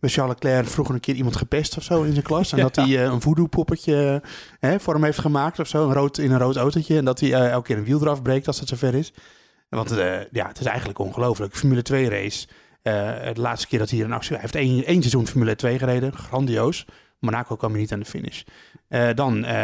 bij 0.00 0.10
Charles 0.10 0.34
Leclerc 0.34 0.66
vroeger 0.66 0.94
een 0.94 1.00
keer 1.00 1.14
iemand 1.14 1.36
gepest 1.36 1.76
of 1.76 1.82
zo 1.82 2.02
in 2.02 2.12
zijn 2.12 2.24
klas. 2.24 2.52
En 2.52 2.58
dat 2.68 2.76
hij 2.76 2.84
eh, 2.86 3.02
een 3.02 3.20
voodoo 3.20 3.46
poppetje 3.46 4.22
eh, 4.60 4.74
voor 4.78 4.94
hem 4.94 5.04
heeft 5.04 5.18
gemaakt 5.18 5.58
of 5.58 5.68
zo, 5.68 5.86
een 5.86 5.92
rood, 5.92 6.18
in 6.18 6.30
een 6.30 6.38
rood 6.38 6.56
autootje. 6.56 6.96
En 6.96 7.04
dat 7.04 7.20
hij 7.20 7.32
elke 7.32 7.66
keer 7.66 7.76
een 7.76 7.84
wiel 7.84 8.00
eraf 8.00 8.22
breekt 8.22 8.46
als 8.46 8.60
het 8.60 8.68
zover 8.68 8.94
is. 8.94 9.12
Want 9.68 9.90
ja, 10.30 10.46
het 10.46 10.60
is 10.60 10.66
eigenlijk 10.66 10.98
ongelooflijk. 10.98 11.56
Formule 11.56 11.82
2 11.82 12.08
race. 12.08 12.46
de 12.82 13.40
laatste 13.40 13.66
keer 13.66 13.78
dat 13.78 13.88
hij 13.88 13.98
hier 13.98 14.06
een 14.06 14.12
actie... 14.12 14.30
Hij 14.30 14.40
heeft 14.40 14.54
één, 14.54 14.84
één 14.84 15.00
seizoen 15.00 15.26
Formule 15.26 15.56
2 15.56 15.78
gereden. 15.78 16.12
Grandioos. 16.12 16.86
Monaco 17.24 17.56
kwam 17.56 17.70
hij 17.70 17.80
niet 17.80 17.92
aan 17.92 17.98
de 17.98 18.04
finish. 18.04 18.42
Eh, 18.88 19.08
dan 19.14 19.44
eh, 19.44 19.54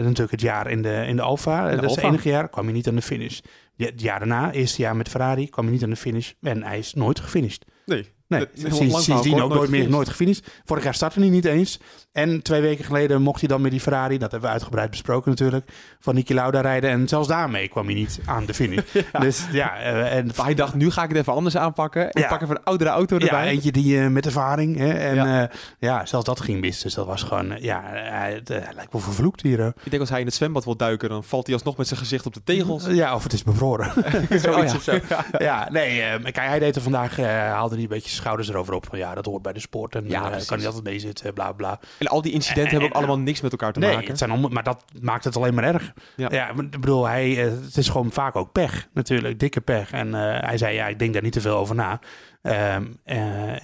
natuurlijk 0.00 0.30
het 0.30 0.40
jaar 0.40 0.70
in 0.70 0.82
de, 0.82 1.04
in 1.06 1.16
de 1.16 1.22
Alfa. 1.22 1.70
dat 1.74 1.84
is 1.84 1.94
het 1.94 2.04
enige 2.04 2.28
jaar. 2.28 2.48
kwam 2.48 2.64
hij 2.64 2.72
niet 2.74 2.88
aan 2.88 2.94
de 2.94 3.02
finish. 3.02 3.40
Ja, 3.74 3.86
Het 3.86 4.00
jaar 4.00 4.18
daarna, 4.18 4.52
eerste 4.52 4.82
jaar 4.82 4.96
met 4.96 5.08
Ferrari, 5.08 5.48
kwam 5.48 5.64
hij 5.64 5.74
niet 5.74 5.82
aan 5.82 5.90
de 5.90 5.96
finish. 5.96 6.32
En 6.40 6.62
hij 6.62 6.78
is 6.78 6.94
nooit 6.94 7.20
gefinished. 7.20 7.64
Nee. 7.86 8.16
Nee, 8.28 8.46
sinds, 8.54 9.04
sindsdien 9.04 9.42
ook 9.42 9.54
nooit 9.54 9.70
meer 9.70 9.80
nooit 9.80 9.90
nooit 9.92 10.08
gefinished. 10.08 10.46
Vorig 10.64 10.84
jaar 10.84 10.94
startte 10.94 11.20
hij 11.20 11.28
niet 11.28 11.44
eens. 11.44 11.80
En 12.12 12.42
twee 12.42 12.60
weken 12.60 12.84
geleden 12.84 13.22
mocht 13.22 13.40
hij 13.40 13.48
dan 13.48 13.60
met 13.60 13.70
die 13.70 13.80
Ferrari, 13.80 14.18
dat 14.18 14.30
hebben 14.30 14.48
we 14.48 14.54
uitgebreid 14.54 14.90
besproken 14.90 15.30
natuurlijk, 15.30 15.70
van 16.00 16.14
Niki 16.14 16.34
Lauda 16.34 16.60
rijden. 16.60 16.90
En 16.90 17.08
zelfs 17.08 17.28
daarmee 17.28 17.68
kwam 17.68 17.84
hij 17.86 17.94
niet 17.94 18.20
aan 18.24 18.46
de 18.46 18.54
finish. 18.54 18.82
Dus 19.20 19.46
ja, 19.52 19.76
eh, 19.78 20.16
en 20.16 20.30
Maar 20.36 20.44
hij 20.46 20.54
dacht, 20.54 20.74
nu 20.74 20.90
ga 20.90 21.02
ik 21.02 21.08
het 21.08 21.18
even 21.18 21.32
anders 21.32 21.56
aanpakken. 21.56 22.06
Ik 22.08 22.18
Ja. 22.18 22.28
pak 22.28 22.42
even 22.42 22.56
een 22.56 22.64
oudere 22.64 22.90
auto 22.90 23.16
ja, 23.18 23.24
erbij. 23.24 23.46
eentje 23.48 23.72
die 23.72 24.00
eh, 24.00 24.06
met 24.08 24.26
ervaring. 24.26 24.76
Hè, 24.76 24.92
en 24.92 25.14
Ja. 25.14 25.24
ja. 25.26 25.50
ja, 25.78 26.06
zelfs 26.06 26.24
dat 26.26 26.40
ging 26.40 26.60
mis. 26.60 26.82
Dus 26.82 26.94
dat 26.94 27.06
was 27.06 27.22
gewoon, 27.22 27.52
eh, 27.52 27.62
ja, 27.62 27.82
hij, 27.92 28.40
eh, 28.44 28.56
lijkt 28.74 28.92
wel 28.92 29.00
vervloekt 29.00 29.42
hier. 29.42 29.60
eh. 29.60 29.66
Ik 29.66 29.90
denk 29.90 30.00
als 30.00 30.10
hij 30.10 30.20
in 30.20 30.26
het 30.26 30.34
zwembad 30.34 30.64
wil 30.64 30.76
duiken, 30.76 31.08
dan 31.08 31.24
valt 31.24 31.46
hij 31.46 31.54
alsnog 31.54 31.76
met 31.76 31.86
zijn 31.88 32.00
gezicht 32.00 32.26
op 32.26 32.34
de 32.34 32.42
tegels. 32.44 32.86
Ja, 32.86 33.14
of 33.14 33.22
het 33.22 33.32
is 33.32 33.42
bevroren. 33.42 33.92
Zoiets 34.28 34.46
Oh 34.46 34.64
ja. 34.64 34.74
of 34.74 34.82
zo. 34.82 34.98
ja, 35.38 35.68
nee, 35.70 36.00
eh, 36.02 36.22
kijk, 36.22 36.36
hij 36.36 36.58
deed 36.58 36.76
er 36.76 36.82
vandaag, 36.82 37.18
eh, 37.18 37.26
haalde 37.26 37.74
hij 37.74 37.82
een 37.82 37.88
beetje 37.90 38.10
schouders 38.18 38.48
erover 38.48 38.74
op. 38.74 38.86
Van 38.88 38.98
ja, 38.98 39.14
dat 39.14 39.24
hoort 39.26 39.42
bij 39.42 39.52
de 39.52 39.60
sport 39.60 39.94
en 39.94 40.08
Ja, 40.08 40.28
precies. 40.28 40.48
kan 40.48 40.56
niet 40.56 40.66
altijd 40.66 40.84
mee 40.84 40.98
zitten, 40.98 41.34
bla 41.34 41.52
bla. 41.52 41.80
En 41.98 42.06
al 42.06 42.22
die 42.22 42.32
incidenten 42.32 42.64
En- 42.64 42.70
hebben 42.70 42.88
ook 42.88 42.94
en- 42.94 43.08
allemaal 43.08 43.24
niks 43.24 43.40
met 43.40 43.52
elkaar 43.52 43.72
te 43.72 43.78
Nee, 43.78 43.92
maken. 43.94 44.08
het 44.08 44.18
zijn 44.18 44.30
allemaal, 44.30 44.50
maar 44.50 44.62
dat 44.62 44.84
maakt 45.00 45.24
het 45.24 45.36
alleen 45.36 45.54
maar 45.54 45.64
erg. 45.64 45.92
Ja. 46.16 46.48
Ik 46.50 46.70
bedoel, 46.70 47.06
hij, 47.06 47.44
eh, 47.44 47.50
het 47.64 47.76
is 47.76 47.88
gewoon 47.88 48.10
vaak 48.12 48.36
ook 48.36 48.52
pech, 48.52 48.88
natuurlijk, 48.94 49.40
dikke 49.40 49.60
pech. 49.60 49.90
En 49.90 50.14
eh, 50.14 50.48
hij 50.48 50.58
zei, 50.58 50.74
ja, 50.74 50.86
ik 50.86 50.98
denk 50.98 51.12
daar 51.12 51.22
niet 51.22 51.32
te 51.32 51.40
veel 51.40 51.56
over 51.56 51.74
na. 51.74 52.00
Eh, 52.42 52.76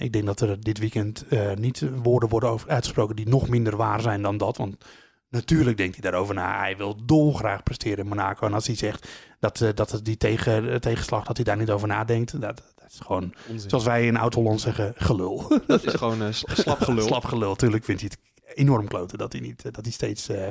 ik 0.01 0.13
denk 0.13 0.25
dat 0.25 0.39
er 0.41 0.59
dit 0.59 0.79
weekend 0.79 1.27
eh, 1.27 1.51
niet 1.53 1.83
woorden 2.03 2.29
worden 2.29 2.49
over, 2.49 2.69
uitgesproken 2.69 3.15
die 3.15 3.29
nog 3.29 3.47
minder 3.49 3.75
waar 3.75 4.01
zijn 4.01 4.21
dan 4.21 4.37
dat. 4.37 4.57
Want 4.57 4.75
natuurlijk 5.29 5.77
denkt 5.77 5.93
hij 6.01 6.11
daarover 6.11 6.35
na. 6.35 6.59
Hij 6.59 6.77
wil 6.77 7.05
dolgraag 7.05 7.63
presteren 7.63 7.97
in 8.03 8.07
Monaco. 8.07 8.47
En 8.47 8.53
als 8.53 8.67
hij 8.67 8.75
zegt 8.75 9.09
dat, 9.39 9.61
eh, 9.61 9.69
dat 9.73 9.99
die 10.03 10.17
tegen, 10.17 10.69
eh, 10.69 10.75
tegenslag, 10.75 11.25
dat 11.25 11.35
hij 11.35 11.45
daar 11.45 11.57
niet 11.57 11.69
over 11.71 11.87
nadenkt, 11.87 12.41
dat, 12.41 12.61
dat 12.85 12.93
is 12.93 12.99
gewoon, 13.05 13.33
Onzin. 13.49 13.69
zoals 13.69 13.83
wij 13.83 14.05
in 14.05 14.17
Oud-Holland 14.17 14.61
zeggen, 14.61 14.93
gelul. 14.95 15.47
Dat 15.67 15.83
is 15.85 15.93
gewoon 15.93 16.33
sl- 16.33 16.53
slap 16.53 16.79
gelul. 16.81 17.07
Slap 17.07 17.25
gelul. 17.25 17.55
Tuurlijk 17.55 17.83
vindt 17.85 18.01
hij 18.01 18.11
het 18.13 18.55
enorm 18.57 18.87
kloten 18.87 19.17
dat 19.17 19.31
hij, 19.31 19.41
niet, 19.41 19.65
eh, 19.65 19.71
dat 19.71 19.83
hij 19.83 19.93
steeds 19.93 20.29
eh, 20.29 20.49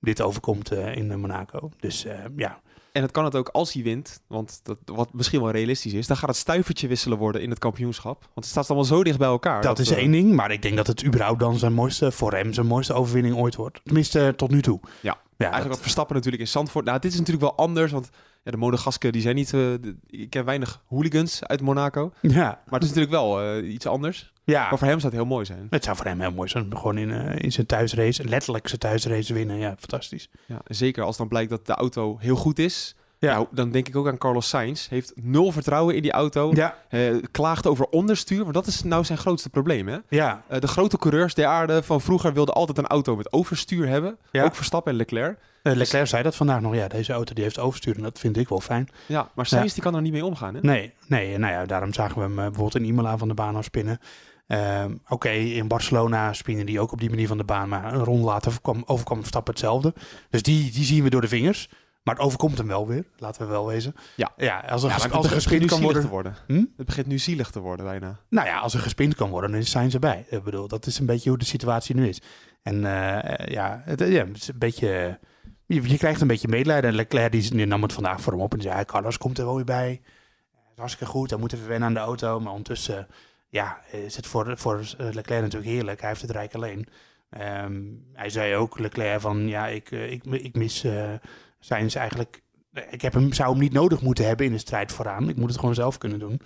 dit 0.00 0.20
overkomt 0.20 0.72
in 0.72 1.20
Monaco. 1.20 1.70
Dus 1.80 2.06
ja, 2.36 2.60
En 2.94 3.02
het 3.02 3.10
kan 3.10 3.24
het 3.24 3.34
ook 3.36 3.48
als 3.48 3.72
hij 3.72 3.82
wint, 3.82 4.20
want 4.26 4.60
dat, 4.62 4.78
wat 4.84 5.12
misschien 5.12 5.40
wel 5.40 5.50
realistisch 5.50 5.92
is, 5.92 6.06
dan 6.06 6.16
gaat 6.16 6.28
het 6.28 6.38
stuivertje 6.38 6.88
wisselen 6.88 7.18
worden 7.18 7.42
in 7.42 7.50
het 7.50 7.58
kampioenschap. 7.58 8.20
Want 8.20 8.34
het 8.34 8.44
staat 8.44 8.66
allemaal 8.66 8.84
zo 8.88 9.04
dicht 9.04 9.18
bij 9.18 9.28
elkaar. 9.28 9.62
dat, 9.62 9.78
is 9.78 9.90
eh, 9.90 9.96
één 9.98 10.10
ding. 10.10 10.32
Maar 10.32 10.50
ik 10.50 10.62
denk 10.62 10.76
dat 10.76 10.86
het 10.86 11.04
überhaupt 11.04 11.40
dan 11.40 11.58
zijn 11.58 11.72
mooiste, 11.72 12.12
voor 12.12 12.32
hem 12.32 12.52
zijn 12.52 12.66
mooiste 12.66 12.92
overwinning 12.92 13.36
ooit 13.36 13.54
wordt. 13.54 13.80
Tenminste, 13.84 14.32
tot 14.36 14.50
nu 14.50 14.62
toe. 14.62 14.80
Ja. 14.82 14.90
ja 15.00 15.16
Eigenlijk 15.36 15.62
dat- 15.62 15.68
wat 15.72 15.80
Verstappen 15.80 16.14
natuurlijk 16.14 16.42
in 16.42 16.48
Zandvoort. 16.48 16.84
Nou, 16.84 16.98
dit 16.98 17.12
is 17.12 17.18
natuurlijk 17.18 17.44
wel 17.46 17.56
anders, 17.56 17.92
want 17.92 18.08
ja, 18.44 18.50
de 18.50 18.56
Monegasken 18.56 19.12
die 19.12 19.22
zijn 19.22 19.34
niet... 19.34 19.50
de- 19.50 19.96
ik 20.06 20.30
ken 20.30 20.44
weinig 20.44 20.82
hooligans 20.86 21.44
uit 21.44 21.60
Monaco. 21.60 22.12
ja, 22.20 22.44
Maar 22.44 22.80
het 22.80 22.82
is 22.82 22.88
natuurlijk 22.94 23.10
wel 23.12 23.40
eh, 23.42 23.72
iets 23.72 23.86
anders. 23.86 24.32
Ja. 24.44 24.68
Maar 24.68 24.78
voor 24.78 24.88
hem 24.88 25.00
zou 25.00 25.12
het 25.12 25.22
heel 25.22 25.30
mooi 25.32 25.44
zijn. 25.44 25.66
het 25.70 25.84
zou 25.84 25.96
voor 25.96 26.06
hem 26.06 26.20
heel 26.20 26.32
mooi 26.32 26.48
zijn. 26.48 26.76
Gewoon 26.76 26.98
in, 26.98 27.10
eh, 27.10 27.34
in 27.38 27.52
zijn 27.52 27.66
thuisrace, 27.66 28.24
letterlijk 28.28 28.68
zijn 28.68 28.80
thuisrace 28.80 29.34
winnen. 29.34 29.56
Ja, 29.58 29.74
fantastisch. 29.78 30.28
Ja, 30.46 30.60
zeker 30.66 31.02
als 31.04 31.16
dan 31.16 31.28
blijkt 31.28 31.50
dat 31.50 31.66
de 31.66 31.74
auto 31.74 32.16
heel 32.20 32.36
goed 32.36 32.58
is. 32.58 32.94
Ja. 33.18 33.32
Nou, 33.34 33.46
dan 33.50 33.70
denk 33.70 33.88
ik 33.88 33.96
ook 33.96 34.06
aan 34.08 34.18
Carlos 34.18 34.48
Sainz. 34.48 34.88
Heeft 34.88 35.12
nul 35.14 35.52
vertrouwen 35.52 35.94
in 35.96 36.02
die 36.02 36.12
auto. 36.12 36.50
Ja, 36.54 36.76
Eh, 36.88 37.14
klaagt 37.30 37.66
over 37.66 37.86
onderstuur, 37.86 38.42
want 38.42 38.54
dat 38.54 38.66
is 38.66 38.82
nou 38.82 39.04
zijn 39.04 39.18
grootste 39.18 39.50
probleem. 39.50 39.88
Hè? 39.88 39.98
ja, 40.08 40.42
Eh, 40.48 40.60
de 40.60 40.66
grote 40.66 40.98
coureurs 40.98 41.34
der 41.34 41.46
aarde 41.46 41.82
van 41.82 42.00
vroeger 42.00 42.32
wilden 42.32 42.54
altijd 42.54 42.78
een 42.78 42.86
auto 42.86 43.16
met 43.16 43.32
overstuur 43.32 43.88
hebben. 43.88 44.16
Ja. 44.30 44.44
Ook 44.44 44.54
Verstappen 44.54 44.92
en 44.92 44.98
Leclerc. 44.98 45.38
Eh, 45.62 45.74
Leclerc 45.74 46.06
zei 46.06 46.22
dat 46.22 46.36
vandaag 46.36 46.60
nog. 46.60 46.74
Ja, 46.74 46.88
deze 46.88 47.12
auto 47.12 47.34
die 47.34 47.44
heeft 47.44 47.58
overstuur 47.58 47.96
en 47.96 48.02
dat 48.02 48.18
vind 48.18 48.36
ik 48.36 48.48
wel 48.48 48.60
fijn. 48.60 48.88
Ja, 49.06 49.30
maar 49.34 49.46
Sainz 49.46 49.72
die 49.72 49.82
kan 49.82 49.94
er 49.94 50.02
niet 50.02 50.12
mee 50.12 50.24
omgaan. 50.24 50.54
Hè? 50.54 50.60
Nee, 50.62 50.92
nee, 51.06 51.38
nou 51.38 51.52
ja, 51.52 51.66
daarom 51.66 51.92
zagen 51.92 52.14
we 52.16 52.20
hem 52.22 52.34
bijvoorbeeld 52.34 52.74
in 52.74 52.84
Imola 52.84 53.18
van 53.18 53.28
de 53.28 53.34
baan 53.34 53.56
afspinnen. 53.56 54.00
Ehm, 54.46 54.94
Oké, 55.08 55.28
in 55.30 55.68
Barcelona 55.68 56.32
spinnen 56.32 56.66
die 56.66 56.80
ook 56.80 56.92
op 56.92 57.00
die 57.00 57.10
manier 57.10 57.26
van 57.26 57.36
de 57.36 57.44
baan, 57.44 57.68
maar 57.68 57.94
een 57.94 58.04
ronde 58.04 58.24
later 58.24 58.60
kwam, 58.60 58.82
overkwam 58.86 59.18
Verstappen 59.18 59.52
hetzelfde. 59.52 59.94
Dus 60.30 60.42
die, 60.42 60.72
die 60.72 60.84
zien 60.84 61.02
we 61.02 61.10
door 61.10 61.20
de 61.20 61.28
vingers. 61.28 61.68
Maar 62.04 62.14
het 62.14 62.24
overkomt 62.24 62.58
hem 62.58 62.66
wel 62.66 62.86
weer, 62.86 63.04
laten 63.16 63.42
we 63.42 63.48
wel 63.48 63.66
wezen. 63.66 63.94
Ja. 64.16 64.32
ja 64.36 64.58
als 64.60 64.82
er, 64.82 64.88
Ja, 64.88 65.08
als 65.10 65.26
er 65.26 65.32
gespind 65.32 65.64
kan 65.64 65.80
worden... 65.80 66.36
Hm? 66.46 66.64
Het 66.76 66.86
begint 66.86 67.06
nu 67.06 67.18
zielig 67.18 67.50
te 67.50 67.60
worden 67.60 67.84
bijna. 67.84 68.18
Nou 68.28 68.46
ja, 68.46 68.58
als 68.58 68.74
er 68.74 68.80
gespind 68.80 69.14
kan 69.14 69.30
worden, 69.30 69.52
dan 69.52 69.62
zijn 69.62 69.90
ze 69.90 69.98
bij. 69.98 70.26
Ik 70.28 70.42
bedoel, 70.42 70.68
dat 70.68 70.86
is 70.86 70.98
een 70.98 71.06
beetje 71.06 71.28
hoe 71.28 71.38
de 71.38 71.44
situatie 71.44 71.94
nu 71.94 72.08
is. 72.08 72.20
En 72.62 72.74
eh, 72.74 73.46
ja, 73.46 73.82
het, 73.84 74.00
ja, 74.00 74.26
het 74.26 74.36
is 74.36 74.48
een 74.48 74.58
beetje... 74.58 75.18
Je, 75.66 75.88
je 75.88 75.98
krijgt 75.98 76.20
een 76.20 76.26
beetje 76.26 76.48
medelijden. 76.48 76.90
En 76.90 76.96
Leclerc 76.96 77.32
die, 77.32 77.50
die 77.50 77.66
nam 77.66 77.82
het 77.82 77.92
vandaag 77.92 78.20
voor 78.20 78.32
hem 78.32 78.42
op 78.42 78.54
en 78.54 78.62
zei... 78.62 78.84
Carlos 78.84 79.18
komt 79.18 79.38
er 79.38 79.44
wel 79.44 79.54
weer 79.54 79.64
bij. 79.64 79.90
Het 79.90 80.72
is 80.72 80.78
hartstikke 80.78 81.12
goed. 81.12 81.30
Hij 81.30 81.38
moet 81.38 81.52
even 81.52 81.68
wennen 81.68 81.88
aan 81.88 81.94
de 81.94 82.00
auto. 82.00 82.40
Maar 82.40 82.52
ondertussen 82.52 83.06
ja, 83.54 83.80
is 83.90 84.16
het 84.16 84.26
voor, 84.26 84.58
voor 84.58 84.80
eh, 84.98 85.06
Leclerc 85.12 85.42
natuurlijk 85.42 85.70
heerlijk. 85.72 86.00
Hij 86.00 86.08
heeft 86.08 86.22
het 86.22 86.30
rijk 86.30 86.54
alleen. 86.54 86.86
Ehm, 87.30 87.82
hij 88.12 88.28
zei 88.30 88.54
ook, 88.54 88.78
Leclerc, 88.78 89.20
van... 89.20 89.48
Ja, 89.48 89.66
ik, 89.66 89.90
eh, 89.90 90.10
ik, 90.10 90.24
ik 90.24 90.54
mis 90.54 90.84
uh, 90.84 91.12
Sainz 91.60 91.96
eigenlijk... 91.96 92.42
Ik 92.90 93.02
heb 93.02 93.12
hem, 93.12 93.32
zou 93.32 93.50
hem 93.50 93.60
niet 93.60 93.72
nodig 93.72 94.00
moeten 94.00 94.26
hebben 94.26 94.46
in 94.46 94.52
de 94.52 94.58
strijd 94.58 94.92
vooraan. 94.92 95.28
Ik 95.28 95.36
moet 95.36 95.48
het 95.50 95.58
gewoon 95.58 95.74
zelf 95.74 95.98
kunnen 95.98 96.18
doen. 96.18 96.40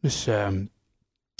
Dus... 0.00 0.26
ehm, 0.26 0.64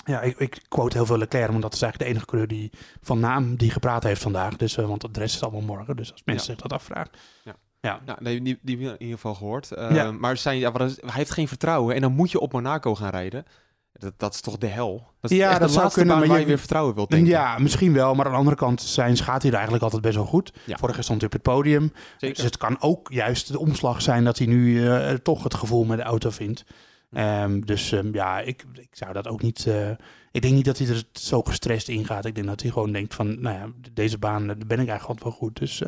ja, 0.06 0.20
ik, 0.20 0.38
ik 0.38 0.62
quote 0.68 0.96
heel 0.96 1.06
veel 1.06 1.18
Leclerc, 1.18 1.50
want 1.50 1.62
dat 1.62 1.74
is 1.74 1.82
eigenlijk 1.82 2.10
de 2.10 2.16
enige 2.16 2.30
coureur 2.30 2.48
die 2.48 2.70
van 3.00 3.20
naam 3.20 3.56
die 3.56 3.70
gepraat 3.70 4.02
heeft 4.02 4.22
vandaag. 4.22 4.56
Dus, 4.56 4.76
uh, 4.76 4.86
want 4.86 5.02
het 5.02 5.16
rest 5.16 5.34
is 5.34 5.42
allemaal 5.42 5.60
morgen. 5.60 5.96
Dus 5.96 6.12
als 6.12 6.22
mensen 6.24 6.46
Ja. 6.48 6.52
zich 6.52 6.62
dat 6.68 6.78
afvragen. 6.78 7.10
Ja. 7.44 7.54
Ja. 7.80 8.16
Nee, 8.20 8.42
die, 8.42 8.58
die 8.62 8.76
in 8.78 8.90
ieder 8.98 9.14
geval 9.14 9.34
gehoord. 9.34 9.70
Uh, 9.78 9.90
Ja. 9.94 10.12
Maar 10.12 10.36
zijn, 10.36 10.58
ja, 10.58 10.72
hij 10.76 10.90
heeft 11.00 11.30
geen 11.30 11.48
vertrouwen 11.48 11.94
en 11.94 12.00
dan 12.00 12.12
moet 12.12 12.30
je 12.30 12.40
op 12.40 12.52
Monaco 12.52 12.94
gaan 12.94 13.10
rijden. 13.10 13.44
Dat, 13.98 14.12
dat 14.16 14.34
is 14.34 14.40
toch 14.40 14.58
de 14.58 14.66
hel? 14.66 15.06
Dat 15.20 15.30
is 15.30 15.36
Ja, 15.36 15.50
echt 15.50 15.58
dat 15.58 15.66
de 15.68 15.72
zou 15.72 15.82
laatste 15.82 16.00
kunnen, 16.00 16.18
maar 16.18 16.26
waar 16.28 16.36
je 16.36 16.42
je- 16.42 16.48
weer 16.48 16.58
vertrouwen 16.58 16.94
wilt 16.94 17.10
denken. 17.10 17.28
Ja, 17.28 17.58
misschien 17.58 17.92
wel. 17.92 18.14
Maar 18.14 18.24
aan 18.26 18.32
de 18.32 18.38
andere 18.38 18.56
kant, 18.56 18.80
zijn 18.82 19.16
gaat 19.16 19.40
hij 19.40 19.46
er 19.50 19.54
eigenlijk 19.56 19.84
altijd 19.84 20.02
best 20.02 20.14
wel 20.14 20.24
goed. 20.24 20.52
Ja. 20.64 20.76
Vorige 20.76 21.02
stond 21.02 21.18
hij 21.20 21.26
op 21.26 21.32
het 21.34 21.42
podium. 21.42 21.92
Zeker. 22.18 22.36
Dus 22.36 22.44
het 22.44 22.56
kan 22.56 22.76
ook 22.80 23.12
juist 23.12 23.52
de 23.52 23.58
omslag 23.58 24.02
zijn 24.02 24.24
dat 24.24 24.38
hij 24.38 24.46
nu 24.46 24.88
eh, 24.88 25.10
toch 25.12 25.42
het 25.42 25.54
gevoel 25.54 25.84
met 25.84 25.98
de 25.98 26.04
auto 26.04 26.30
vindt. 26.30 26.64
Ehm, 27.12 27.60
dus 27.60 27.92
ehm, 27.92 28.14
ja, 28.14 28.40
ik, 28.40 28.64
ik 28.72 28.88
zou 28.90 29.12
dat 29.12 29.28
ook 29.28 29.42
niet. 29.42 29.66
eh, 29.66 29.90
ik 30.32 30.42
denk 30.42 30.54
niet 30.54 30.64
dat 30.64 30.78
hij 30.78 30.88
er 30.88 31.02
zo 31.12 31.42
gestrest 31.42 31.88
in 31.88 32.04
gaat. 32.06 32.24
Ik 32.24 32.34
denk 32.34 32.46
dat 32.46 32.62
hij 32.62 32.70
gewoon 32.70 32.92
denkt 32.92 33.14
van, 33.14 33.40
nou 33.40 33.56
ja, 33.56 33.66
deze 33.92 34.18
baan 34.18 34.40
eh, 34.42 34.46
daar 34.46 34.66
ben 34.66 34.80
ik 34.80 34.88
eigenlijk 34.88 35.06
altijd 35.06 35.22
wel 35.22 35.32
goed. 35.32 35.58
Dus 35.58 35.82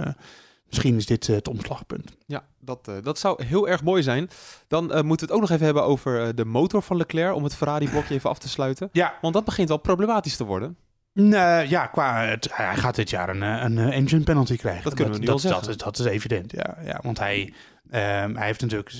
misschien 0.66 0.96
is 0.96 1.06
dit 1.06 1.28
eh, 1.28 1.35
het 1.35 1.49
omslagpunt. 1.49 2.16
Ja, 2.26 2.44
dat, 2.61 2.88
eh, 2.88 2.94
dat 3.02 3.18
zou 3.18 3.44
heel 3.44 3.68
erg 3.68 3.82
mooi 3.82 4.02
zijn. 4.02 4.30
Dan 4.68 4.92
eh, 4.92 5.02
moeten 5.02 5.26
we 5.26 5.32
het 5.32 5.42
ook 5.42 5.49
nog 5.49 5.50
even 5.50 5.64
hebben 5.64 5.85
over 5.85 6.35
de 6.35 6.44
motor 6.44 6.82
van 6.82 6.96
Leclerc. 6.96 7.35
Om 7.35 7.44
het 7.44 7.56
Ferrari-blokje 7.56 8.14
even 8.14 8.30
af 8.30 8.38
te 8.38 8.49
sluiten. 8.49 8.88
Ja, 8.92 9.14
Want 9.20 9.35
dat 9.35 9.44
begint 9.44 9.68
wel 9.68 9.78
problematisch 9.78 10.37
te 10.37 10.44
worden. 10.44 10.76
Nee, 11.12 11.68
ja, 11.68 11.87
qua 11.87 12.25
het, 12.25 12.49
hij 12.52 12.76
gaat 12.76 12.94
dit 12.94 13.11
jaar 13.11 13.28
een, 13.28 13.42
een 13.42 13.78
engine 13.78 14.25
penalty 14.25 14.56
krijgen. 14.56 14.85
Dat 14.85 14.94
kunnen 14.94 15.14
we 15.14 15.20
nu 15.20 15.25
dat, 15.25 15.35
al 15.35 15.40
zeggen. 15.40 15.62
Dat 15.62 15.70
is, 15.70 15.76
dat 15.76 15.99
is 15.99 16.04
evident, 16.04 16.52
ja. 16.52 16.76
ja 16.85 17.00
want 17.02 17.18
hij, 17.18 17.52
ehm, 17.90 18.35
hij 18.35 18.46
heeft 18.46 18.61
natuurlijk 18.61 18.90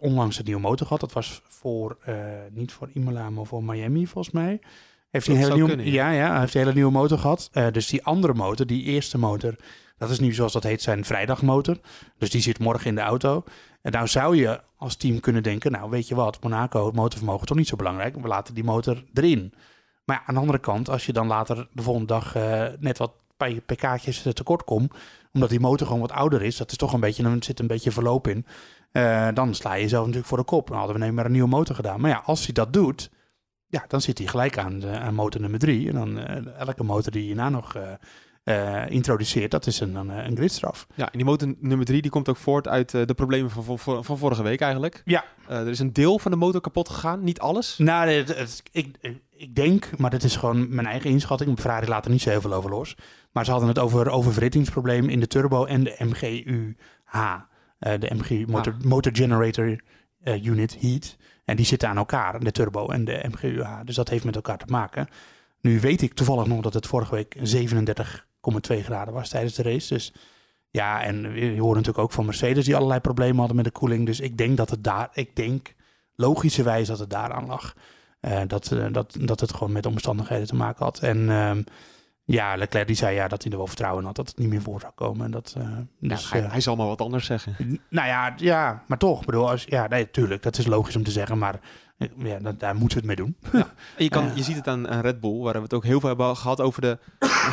onlangs 0.00 0.38
een 0.38 0.44
nieuwe 0.44 0.60
motor 0.60 0.86
gehad. 0.86 1.00
Dat 1.00 1.12
was 1.12 1.42
voor, 1.46 1.98
niet 2.50 2.72
voor 2.72 2.90
Imola, 2.92 3.30
maar 3.30 3.44
voor 3.44 3.64
Miami 3.64 4.06
volgens 4.06 4.34
mij. 4.34 4.60
Heeft 5.10 5.26
hij 5.26 5.34
een 5.34 5.42
hele 5.42 5.54
nieuwe, 5.54 5.68
kunnen, 5.68 5.92
ja. 5.92 6.10
Ja, 6.10 6.30
hij 6.30 6.40
heeft 6.40 6.54
een 6.54 6.60
hele 6.60 6.74
nieuwe 6.74 6.90
motor 6.90 7.18
gehad. 7.18 7.48
Eh, 7.52 7.66
dus 7.72 7.86
die 7.86 8.04
andere 8.04 8.34
motor, 8.34 8.66
die 8.66 8.82
eerste 8.82 9.18
motor, 9.18 9.56
dat 9.98 10.10
is 10.10 10.20
nu 10.20 10.32
zoals 10.32 10.52
dat 10.52 10.62
heet 10.62 10.82
zijn 10.82 11.04
vrijdagmotor. 11.04 11.78
Dus 12.18 12.30
die 12.30 12.40
zit 12.40 12.58
morgen 12.58 12.86
in 12.86 12.94
de 12.94 13.00
auto. 13.00 13.44
En 13.82 13.92
nou 13.92 14.06
zou 14.06 14.36
je 14.36 14.60
als 14.76 14.96
team 14.96 15.20
kunnen 15.20 15.42
denken, 15.42 15.72
nou 15.72 15.90
weet 15.90 16.08
je 16.08 16.14
wat, 16.14 16.42
Monaco, 16.42 16.90
motorvermogen 16.94 17.46
toch 17.46 17.56
niet 17.56 17.68
zo 17.68 17.76
belangrijk. 17.76 18.14
We 18.14 18.28
laten 18.28 18.54
die 18.54 18.64
motor 18.64 19.04
erin. 19.14 19.52
Maar 20.04 20.16
ja, 20.16 20.22
aan 20.26 20.34
de 20.34 20.40
andere 20.40 20.58
kant, 20.58 20.88
als 20.90 21.06
je 21.06 21.12
dan 21.12 21.26
later 21.26 21.68
de 21.72 21.82
volgende 21.82 22.06
dag 22.06 22.34
eh, 22.34 22.66
net 22.78 22.98
wat 22.98 23.12
bij 23.36 23.60
pk'tjes 23.66 24.22
tekort 24.32 24.64
komt, 24.64 24.94
omdat 25.32 25.50
die 25.50 25.60
motor 25.60 25.86
gewoon 25.86 26.02
wat 26.02 26.12
ouder 26.12 26.42
is, 26.42 26.56
dat 26.56 26.70
is 26.70 26.76
toch 26.76 26.92
een 26.92 27.00
beetje, 27.00 27.24
er 27.24 27.36
zit 27.44 27.60
een 27.60 27.66
beetje 27.66 27.90
verloop 27.90 28.28
in, 28.28 28.46
eh, 28.92 29.28
dan 29.34 29.54
sla 29.54 29.74
je 29.74 29.82
jezelf 29.82 30.02
natuurlijk 30.02 30.28
voor 30.28 30.38
de 30.38 30.44
kop. 30.44 30.68
Dan 30.68 30.76
hadden 30.76 30.96
we 30.96 31.02
neem 31.02 31.14
maar 31.14 31.24
een 31.24 31.32
nieuwe 31.32 31.48
motor 31.48 31.74
gedaan. 31.74 32.00
Maar 32.00 32.10
ja, 32.10 32.22
als 32.24 32.44
hij 32.44 32.54
dat 32.54 32.72
doet, 32.72 33.10
ja, 33.66 33.84
dan 33.88 34.00
zit 34.00 34.18
hij 34.18 34.26
gelijk 34.26 34.58
aan, 34.58 34.86
aan 34.86 35.14
motor 35.14 35.40
nummer 35.40 35.58
drie. 35.58 35.88
En 35.88 35.94
dan 35.94 36.18
eh, 36.18 36.58
elke 36.58 36.84
motor 36.84 37.12
die 37.12 37.28
je 37.28 37.34
na 37.34 37.48
nog 37.48 37.76
eh, 38.48 38.90
introduceert, 38.90 39.50
dat 39.50 39.66
is 39.66 39.80
een, 39.80 39.94
een, 39.94 40.08
een 40.08 40.36
gridstraf. 40.36 40.86
Ja, 40.94 41.04
en 41.04 41.18
die 41.18 41.24
motor 41.24 41.54
nummer 41.58 41.86
drie 41.86 42.02
die 42.02 42.10
komt 42.10 42.28
ook 42.28 42.36
voort 42.36 42.68
uit 42.68 42.94
eh, 42.94 43.06
de 43.06 43.14
problemen 43.14 43.50
van, 43.50 43.78
van, 43.78 44.04
van, 44.04 44.18
vorige 44.18 44.42
week 44.42 44.60
eigenlijk. 44.60 45.02
Ja. 45.04 45.24
Eh, 45.48 45.60
er 45.60 45.68
is 45.68 45.78
een 45.78 45.92
deel 45.92 46.18
van 46.18 46.30
de 46.30 46.36
motor 46.36 46.60
kapot 46.60 46.88
gegaan, 46.88 47.24
niet 47.24 47.38
alles. 47.40 47.78
Nou, 47.78 48.06
nee, 48.06 48.16
het, 48.16 48.36
het- 48.36 48.62
ik, 48.72 48.96
ik 49.36 49.54
denk, 49.54 49.98
maar 49.98 50.10
dit 50.10 50.22
is 50.22 50.36
gewoon 50.36 50.74
mijn 50.74 50.86
eigen 50.86 51.10
inschatting. 51.10 51.60
Ferrari 51.60 51.86
laat 51.86 52.04
er 52.04 52.10
niet 52.10 52.22
zo 52.22 52.30
heel 52.30 52.40
veel 52.40 52.52
over 52.52 52.70
los. 52.70 52.96
Maar 53.32 53.44
ze 53.44 53.50
hadden 53.50 53.68
het 53.68 53.78
over 53.78 54.10
oververhittingsprobleem 54.10 55.08
in 55.08 55.20
de 55.20 55.26
turbo 55.26 55.64
en 55.64 55.84
de 55.84 55.94
MGU-H. 55.98 57.36
de 57.78 58.10
MG 58.14 58.46
Motor, 58.46 58.74
Motor 58.84 59.12
Generator 59.14 59.80
Unit 60.24 60.76
Heat. 60.80 61.16
En 61.44 61.56
die 61.56 61.66
zitten 61.66 61.88
aan 61.88 61.96
elkaar, 61.96 62.40
de 62.40 62.52
turbo 62.52 62.88
en 62.88 63.04
de 63.04 63.24
MGU-H. 63.30 63.80
Dus 63.84 63.94
dat 63.96 64.08
heeft 64.08 64.24
met 64.24 64.34
elkaar 64.36 64.58
te 64.58 64.66
maken. 64.68 65.08
Nu 65.60 65.80
weet 65.80 66.02
ik 66.02 66.14
toevallig 66.14 66.46
nog 66.46 66.60
dat 66.60 66.74
het 66.74 66.86
vorige 66.86 67.14
week 67.14 67.36
37,2 67.36 68.27
graden 68.66 69.14
was 69.14 69.28
tijdens 69.28 69.54
de 69.54 69.62
race. 69.62 69.94
Dus 69.94 70.12
ja, 70.70 71.02
en 71.02 71.34
je 71.34 71.60
hoort 71.60 71.76
natuurlijk 71.76 72.04
ook 72.04 72.12
van 72.12 72.24
Mercedes 72.24 72.64
die 72.64 72.76
allerlei 72.76 73.00
problemen 73.00 73.38
hadden 73.38 73.56
met 73.56 73.64
de 73.64 73.70
koeling. 73.70 74.06
Dus 74.06 74.20
ik 74.20 74.38
denk 74.38 74.56
dat 74.56 74.70
het 74.70 74.84
daar, 74.84 75.08
ik 75.12 75.36
denk 75.36 75.74
logischerwijs 76.14 76.88
dat 76.88 76.98
het 76.98 77.10
daaraan 77.10 77.46
lag. 77.46 77.74
Eh, 78.20 78.40
dat, 78.46 78.72
eh, 78.72 78.86
dat, 78.92 79.16
dat 79.20 79.40
het 79.40 79.52
gewoon 79.52 79.72
met 79.72 79.86
omstandigheden 79.86 80.46
te 80.46 80.54
maken 80.54 80.84
had. 80.84 80.98
En 80.98 81.30
ehm, 81.30 81.62
ja, 82.24 82.56
Leclerc 82.56 82.86
die 82.86 82.96
zei 82.96 83.14
ja, 83.14 83.28
dat 83.28 83.42
hij 83.42 83.52
er 83.52 83.58
wel 83.58 83.66
vertrouwen 83.66 84.04
had 84.04 84.16
dat 84.16 84.28
het 84.28 84.38
niet 84.38 84.48
meer 84.48 84.62
voor 84.62 84.80
zou 84.80 84.92
komen. 84.94 85.24
En 85.24 85.30
dat, 85.30 85.54
eh, 85.58 85.78
dus, 86.00 86.30
hij, 86.30 86.40
hij 86.40 86.60
zal 86.60 86.76
maar 86.76 86.86
wat 86.86 87.00
anders 87.00 87.26
zeggen. 87.26 87.56
nou 87.88 88.08
ja, 88.08 88.34
ja, 88.36 88.82
maar 88.86 88.98
toch. 88.98 89.24
Bedoel, 89.24 89.50
als, 89.50 89.64
ja, 89.64 89.86
nee, 89.86 90.10
tuurlijk, 90.10 90.42
dat 90.42 90.58
is 90.58 90.66
logisch 90.66 90.96
om 90.96 91.04
te 91.04 91.10
zeggen, 91.10 91.38
maar 91.38 91.60
ja, 92.18 92.38
dat, 92.38 92.60
daar 92.60 92.76
moeten 92.76 93.00
we 93.02 93.06
het 93.06 93.18
mee 93.18 93.26
doen. 93.26 93.36
En 93.96 94.04
je, 94.04 94.08
kan, 94.08 94.24
Eh. 94.28 94.36
je 94.36 94.42
ziet 94.42 94.56
het 94.56 94.66
aan, 94.68 94.88
aan 94.88 95.00
Red 95.00 95.20
Bull, 95.20 95.38
waar 95.38 95.52
we 95.54 95.60
het 95.62 95.74
ook 95.74 95.84
heel 95.84 96.00
veel 96.00 96.08
hebben 96.08 96.36
gehad 96.36 96.60
over 96.60 96.80
de, 96.82 96.98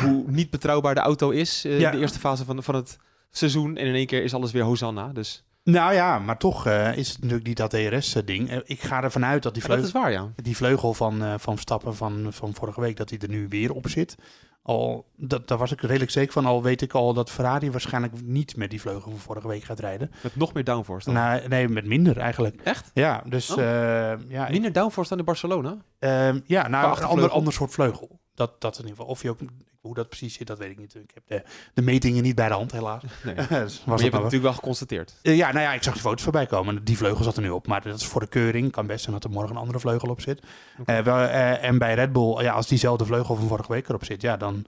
hoe 0.02 0.24
niet 0.26 0.50
betrouwbaar 0.50 0.94
de 0.94 1.00
auto 1.00 1.30
is 1.30 1.64
eh, 1.64 1.78
Ja. 1.80 1.90
in 1.90 1.96
de 1.96 2.02
eerste 2.02 2.18
fase 2.18 2.44
van, 2.44 2.62
van 2.62 2.74
het 2.74 2.98
seizoen. 3.30 3.76
En 3.76 3.86
in 3.86 3.94
één 3.94 4.06
keer 4.06 4.22
is 4.22 4.34
alles 4.34 4.52
weer 4.52 4.62
Hosanna. 4.62 5.08
Dus 5.12 5.44
Nou 5.64 5.94
ja, 5.94 6.18
maar 6.18 6.38
toch 6.38 6.66
eh, 6.66 6.96
is 6.96 7.08
het 7.08 7.18
natuurlijk 7.18 7.46
niet 7.46 7.56
dat 7.56 7.70
DRS-ding. 7.70 8.50
Eh, 8.50 8.58
ik 8.64 8.80
ga 8.82 9.02
ervan 9.02 9.24
uit 9.24 9.42
dat 9.42 9.54
die 9.54 9.62
ja, 9.62 9.68
dat 9.68 9.78
vleugel, 9.78 10.00
is 10.00 10.04
waar, 10.04 10.12
ja. 10.12 10.32
die 10.42 10.56
vleugel 10.56 10.94
van, 10.94 11.22
eh 11.22 11.34
van 11.38 11.52
Verstappen 11.54 11.96
van, 11.96 12.26
van 12.30 12.54
vorige 12.54 12.80
week, 12.80 12.96
dat 12.96 13.10
hij 13.10 13.18
er 13.18 13.28
nu 13.28 13.46
weer 13.48 13.72
op 13.72 13.88
zit. 13.88 14.16
Al, 14.66 15.06
dat, 15.16 15.48
daar 15.48 15.58
was 15.58 15.72
ik 15.72 15.80
redelijk 15.80 16.10
zeker 16.10 16.32
van. 16.32 16.46
Al 16.46 16.62
weet 16.62 16.82
ik 16.82 16.92
al 16.92 17.14
dat 17.14 17.30
Ferrari 17.30 17.70
waarschijnlijk 17.70 18.12
niet 18.24 18.56
met 18.56 18.70
die 18.70 18.80
vleugel 18.80 19.10
van 19.10 19.20
vorige 19.20 19.48
week 19.48 19.64
gaat 19.64 19.78
rijden. 19.78 20.10
Met 20.22 20.36
nog 20.36 20.52
meer 20.52 20.64
downforce 20.64 21.04
dan. 21.12 21.14
Nou, 21.22 21.48
nee, 21.48 21.68
met 21.68 21.84
minder 21.84 22.16
eigenlijk. 22.18 22.60
Echt? 22.64 22.90
Ja, 22.94 23.22
dus 23.26 23.50
Oh. 23.50 23.58
eh, 23.58 24.18
ja, 24.28 24.48
Minder 24.50 24.72
downforce 24.72 25.08
dan 25.08 25.18
in 25.18 25.24
Barcelona? 25.24 25.76
Ehm, 25.98 26.40
ja, 26.44 26.68
nou, 26.68 26.96
een 26.98 27.04
ander, 27.04 27.30
ander 27.30 27.52
soort 27.52 27.70
vleugel. 27.72 28.18
Dat, 28.36 28.60
dat 28.60 28.74
in 28.74 28.80
ieder 28.80 28.96
geval. 28.96 29.10
Of 29.10 29.22
je 29.22 29.30
ook, 29.30 29.38
hoe 29.80 29.94
dat 29.94 30.08
precies 30.08 30.34
zit, 30.34 30.46
dat 30.46 30.58
weet 30.58 30.70
ik 30.70 30.78
niet. 30.78 30.94
Ik 30.94 31.10
heb 31.14 31.22
de, 31.26 31.42
de 31.74 31.82
metingen 31.82 32.22
niet 32.22 32.34
bij 32.34 32.48
de 32.48 32.54
hand, 32.54 32.72
helaas. 32.72 33.02
Nee. 33.24 33.34
Dus 33.34 33.46
maar 33.48 33.58
was 33.58 33.64
je 33.68 33.82
hebt 33.84 33.86
dat 33.86 34.00
het 34.02 34.10
maar- 34.12 34.20
natuurlijk 34.22 34.42
wel 34.42 34.52
geconstateerd. 34.52 35.14
Eh, 35.22 35.36
ja, 35.36 35.52
nou 35.52 35.60
ja, 35.64 35.72
ik 35.72 35.82
zag 35.82 35.94
de 35.94 36.00
foto's 36.00 36.22
voorbij 36.22 36.46
komen. 36.46 36.84
Die 36.84 36.96
vleugel 36.96 37.24
zat 37.24 37.36
er 37.36 37.42
nu 37.42 37.50
op. 37.50 37.66
Maar 37.66 37.82
dat 37.82 38.00
is 38.00 38.06
voor 38.06 38.20
de 38.20 38.26
keuring. 38.26 38.70
Kan 38.72 38.86
best 38.86 39.00
zijn 39.02 39.14
dat 39.14 39.24
er 39.24 39.30
morgen 39.30 39.50
een 39.54 39.60
andere 39.60 39.80
vleugel 39.80 40.08
op 40.08 40.20
zit. 40.20 40.42
Eh, 40.86 40.98
wel, 41.00 41.16
eh, 41.18 41.64
en 41.64 41.78
bij 41.78 41.94
Red 41.94 42.12
Bull, 42.12 42.42
ja, 42.42 42.52
als 42.52 42.66
diezelfde 42.66 43.04
vleugel 43.04 43.34
van 43.36 43.48
vorige 43.48 43.72
week 43.72 43.88
erop 43.88 44.04
zit, 44.04 44.22
ja, 44.22 44.36
dan 44.36 44.64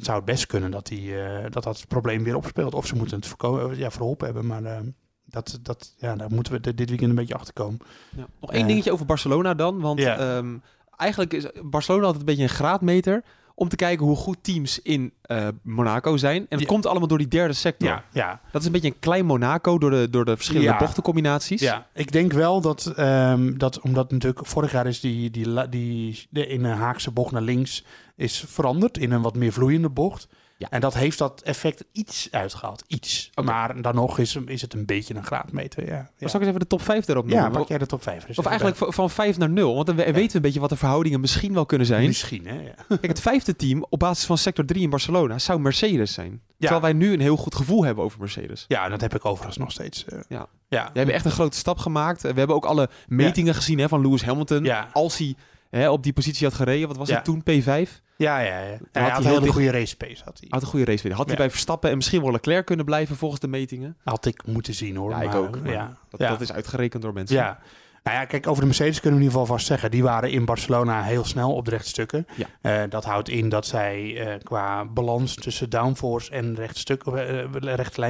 zou 0.00 0.16
het 0.16 0.24
best 0.24 0.46
kunnen 0.46 0.70
dat, 0.70 0.86
die, 0.86 1.14
dat 1.50 1.62
dat 1.62 1.84
probleem 1.88 2.24
weer 2.24 2.36
opspeelt. 2.36 2.74
Of 2.74 2.86
ze 2.86 2.96
moeten 2.96 3.16
het 3.20 3.76
ja, 3.78 3.90
verholpen 3.90 4.26
hebben. 4.26 4.46
Maar 4.46 4.82
dat, 5.24 5.58
dat, 5.62 5.94
ja, 5.98 6.16
daar 6.16 6.30
moeten 6.30 6.52
we 6.52 6.60
dit- 6.60 6.88
weekend 6.88 7.10
een 7.10 7.14
beetje 7.14 7.34
achter 7.34 7.52
komen. 7.52 7.78
Ja. 8.16 8.26
Nog 8.40 8.52
één 8.52 8.66
dingetje 8.66 8.92
over 8.92 9.06
Barcelona 9.06 9.54
dan. 9.54 9.80
Want 9.80 10.00
ehm, 10.00 10.56
eigenlijk 10.96 11.32
is 11.32 11.46
Barcelona 11.62 12.02
altijd 12.04 12.20
een 12.20 12.26
beetje 12.28 12.42
een 12.42 12.48
graadmeter 12.48 13.24
om 13.54 13.68
te 13.68 13.76
kijken 13.76 14.06
hoe 14.06 14.16
goed 14.16 14.36
teams 14.40 14.82
in 14.82 15.12
eh, 15.22 15.48
Monaco 15.62 16.16
zijn. 16.16 16.36
En 16.40 16.46
het 16.48 16.60
Ja. 16.60 16.66
komt 16.66 16.86
allemaal 16.86 17.08
door 17.08 17.18
die 17.18 17.28
derde 17.28 17.52
sector. 17.54 17.88
Ja, 17.88 18.04
ja. 18.12 18.40
Dat 18.52 18.60
is 18.60 18.66
een 18.66 18.72
beetje 18.72 18.88
een 18.88 18.98
klein 18.98 19.26
Monaco 19.26 19.78
door 19.78 19.90
de, 19.90 20.10
door 20.10 20.24
de 20.24 20.36
verschillende 20.36 20.68
Ja. 20.70 20.76
bochtencombinaties. 20.78 21.60
Ja, 21.60 21.86
ik 21.94 22.12
denk 22.12 22.32
wel 22.32 22.60
dat, 22.60 22.86
ehm, 22.96 23.56
dat 23.58 23.80
omdat 23.80 24.10
natuurlijk 24.10 24.46
vorig 24.46 24.72
jaar 24.72 24.86
is 24.86 25.00
die, 25.00 25.30
die, 25.30 25.68
die 25.68 26.26
de, 26.30 26.46
in 26.46 26.64
een 26.64 26.76
haakse 26.76 27.10
bocht 27.10 27.32
naar 27.32 27.42
links 27.42 27.84
is 28.16 28.44
veranderd 28.46 28.98
in 28.98 29.10
een 29.12 29.22
wat 29.22 29.36
meer 29.36 29.52
vloeiende 29.52 29.90
bocht. 29.90 30.28
Ja. 30.58 30.66
En 30.70 30.80
dat 30.80 30.94
heeft 30.94 31.18
dat 31.18 31.40
effect 31.40 31.84
iets 31.92 32.28
uitgehaald. 32.30 32.84
Iets. 32.86 33.30
Maar 33.44 33.82
dan 33.82 33.94
nog 33.94 34.18
is, 34.18 34.36
is 34.46 34.60
het 34.62 34.74
een 34.74 34.86
beetje 34.86 35.14
een 35.14 35.24
graadmeter. 35.24 35.86
Ja, 35.86 35.92
Maar 35.92 36.10
ja. 36.16 36.28
zal 36.28 36.40
ik 36.40 36.46
eens 36.46 36.46
even 36.46 36.60
de 36.60 36.66
top 36.66 36.82
5 36.82 37.08
erop 37.08 37.24
noemen? 37.26 37.44
ja 37.44 37.50
pak 37.58 37.68
jij 37.68 37.78
de 37.78 37.86
top 37.86 38.02
5? 38.02 38.38
of 38.38 38.46
eigenlijk 38.46 38.76
van- 38.76 38.92
van 38.92 39.10
5 39.10 39.38
naar 39.38 39.50
0. 39.50 39.74
Want 39.74 39.86
dan 39.86 39.96
we- 39.96 40.04
weten 40.12 40.28
we 40.30 40.36
een 40.36 40.42
beetje 40.42 40.60
wat 40.60 40.68
de 40.68 40.76
verhoudingen 40.76 41.20
misschien 41.20 41.52
wel 41.54 41.66
kunnen 41.66 41.86
zijn. 41.86 42.06
Misschien, 42.06 42.46
hè? 42.46 42.60
Ja. 42.60 42.74
Kijk, 42.88 43.06
het 43.06 43.20
vijfde 43.20 43.56
team 43.56 43.86
op 43.88 43.98
basis 43.98 44.24
van 44.26 44.38
sector 44.38 44.64
3 44.64 44.82
in 44.82 44.90
Barcelona 44.90 45.38
zou 45.38 45.60
Mercedes 45.60 46.12
zijn. 46.12 46.42
Terwijl 46.58 46.80
wij 46.80 46.92
nu 46.92 47.12
een 47.12 47.20
heel 47.20 47.36
goed 47.36 47.54
gevoel 47.54 47.84
hebben 47.84 48.04
over 48.04 48.18
Mercedes. 48.20 48.64
ja, 48.68 48.84
en 48.84 48.90
dat 48.90 49.00
heb 49.00 49.14
ik 49.14 49.24
overigens 49.24 49.56
nog 49.56 49.70
steeds. 49.72 50.04
eh. 50.04 50.18
Ja. 50.28 50.46
ja. 50.68 50.84
We 50.92 50.96
hebben 50.98 51.14
echt 51.14 51.24
een 51.24 51.30
grote 51.30 51.56
stap 51.56 51.78
gemaakt. 51.78 52.22
We 52.22 52.28
hebben 52.32 52.56
ook 52.56 52.64
alle 52.64 52.88
metingen 53.06 53.54
gezien 53.54 53.78
hè, 53.78 53.88
van 53.88 54.00
Lewis 54.00 54.24
Hamilton. 54.24 54.70
Als 54.92 55.18
hij 55.18 55.34
hè, 55.70 55.90
op 55.90 56.02
die 56.02 56.12
positie 56.12 56.46
had 56.46 56.56
gereden, 56.56 56.88
wat 56.88 56.96
was 56.96 57.10
het 57.10 57.24
toen? 57.24 57.42
P5. 57.50 58.04
Ja, 58.16 58.38
ja, 58.38 58.60
ja. 58.60 58.70
had 58.70 58.78
hij 58.92 59.02
had 59.02 59.16
een 59.16 59.22
heel 59.22 59.32
hele 59.32 59.40
dicht- 59.40 59.52
goede 59.54 59.70
race 59.70 59.96
pace. 59.96 60.24
Had, 60.24 60.38
hij. 60.40 60.48
Had 60.50 60.62
een 60.62 60.68
goede 60.68 60.84
race. 60.84 61.12
Had 61.12 61.26
hij 61.26 61.36
bij 61.36 61.50
Verstappen 61.50 61.90
en 61.90 61.96
misschien 61.96 62.22
wel 62.22 62.32
Leclerc 62.32 62.66
kunnen 62.66 62.84
blijven 62.84 63.16
volgens 63.16 63.40
de 63.40 63.48
metingen? 63.48 63.96
had 64.04 64.26
ik 64.26 64.46
moeten 64.46 64.74
zien 64.74 64.96
hoor. 64.96 65.10
Ja, 65.10 65.20
ik 65.22 65.28
maar, 65.28 65.36
ook. 65.36 65.60
maar 65.62 65.72
Ja, 65.72 65.96
Dat, 66.10 66.20
ja. 66.20 66.28
dat 66.28 66.40
is 66.40 66.52
uitgerekend 66.52 67.02
door 67.02 67.12
mensen. 67.12 67.36
Ja. 67.36 67.58
Nou 68.02 68.18
ja, 68.18 68.24
kijk, 68.24 68.46
over 68.46 68.60
de 68.60 68.66
Mercedes 68.66 69.00
kunnen 69.00 69.18
we 69.18 69.24
in 69.24 69.30
ieder 69.30 69.40
geval 69.40 69.56
vast 69.56 69.66
zeggen. 69.68 69.90
Die 69.90 70.02
waren 70.02 70.30
in 70.30 70.44
Barcelona 70.44 71.02
heel 71.02 71.24
snel 71.24 71.54
op 71.54 71.64
de 71.64 71.70
rechtstukken. 71.70 72.26
Ja. 72.34 72.46
Eh, 72.82 72.90
dat 72.90 73.04
houdt 73.04 73.28
in 73.28 73.48
dat 73.48 73.66
zij 73.66 74.16
eh, 74.26 74.34
qua 74.42 74.84
balans 74.84 75.34
tussen 75.34 75.70
downforce 75.70 76.30
en 76.30 76.54
rechtstuk, 76.54 77.02
eh, 77.04 77.44
rechte 77.60 78.00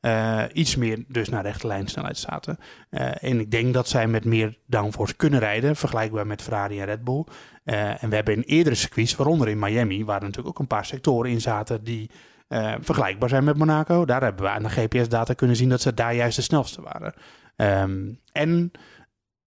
eh, 0.00 0.44
iets 0.52 0.76
meer 0.76 1.04
dus 1.08 1.28
naar 1.28 1.42
rechte 1.42 1.66
lijnsnelheid 1.66 2.18
zaten. 2.18 2.58
Eh, 2.90 3.24
en 3.24 3.40
ik 3.40 3.50
denk 3.50 3.74
dat 3.74 3.88
zij 3.88 4.06
met 4.06 4.24
meer 4.24 4.58
downforce 4.66 5.16
kunnen 5.16 5.38
rijden, 5.38 5.76
vergelijkbaar 5.76 6.26
met 6.26 6.42
Ferrari 6.42 6.80
en 6.80 6.84
Red 6.84 7.04
Bull. 7.04 7.24
Eh, 7.64 8.02
en 8.02 8.08
we 8.08 8.14
hebben 8.14 8.34
in 8.34 8.42
eerdere 8.42 8.74
circuits, 8.74 9.16
waaronder 9.16 9.48
in 9.48 9.58
Miami, 9.58 10.04
waar 10.04 10.20
natuurlijk 10.20 10.48
ook 10.48 10.58
een 10.58 10.66
paar 10.66 10.84
sectoren 10.84 11.30
in 11.30 11.40
zaten 11.40 11.84
die 11.84 12.10
vergelijkbaar 12.80 13.28
zijn 13.28 13.44
met 13.44 13.56
Monaco. 13.56 14.04
Daar 14.04 14.22
hebben 14.22 14.44
we 14.44 14.50
aan 14.50 14.62
de 14.62 14.68
GPS-data 14.68 15.34
kunnen 15.34 15.56
zien 15.56 15.68
dat 15.68 15.80
ze 15.80 15.94
daar 15.94 16.14
juist 16.14 16.36
de 16.36 16.42
snelste 16.42 16.82
waren. 16.82 17.14
Ehm, 17.56 18.12
en 18.32 18.70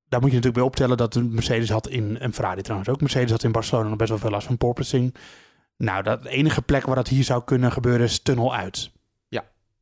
daar 0.09 0.21
moet 0.21 0.29
je 0.29 0.35
natuurlijk 0.35 0.53
bij 0.53 0.63
optellen 0.63 0.97
dat 0.97 1.13
de 1.13 1.23
Mercedes 1.23 1.69
had 1.69 1.87
in, 1.87 2.19
en 2.19 2.33
Ferrari 2.33 2.61
trouwens 2.61 2.89
ook, 2.89 3.01
Mercedes 3.01 3.31
had 3.31 3.43
in 3.43 3.51
Barcelona 3.51 3.89
nog 3.89 3.97
best 3.97 4.09
wel 4.09 4.19
veel 4.19 4.29
last 4.29 4.47
van 4.47 4.57
porpoising. 4.57 5.15
Nou, 5.77 6.03
dat, 6.03 6.25
enige 6.25 6.61
plek 6.61 6.85
waar 6.85 6.95
dat 6.95 7.07
hier 7.07 7.23
zou 7.23 7.43
kunnen 7.43 7.71
gebeuren 7.71 8.05
is 8.05 8.19
tunnel 8.19 8.55
uit. 8.55 8.91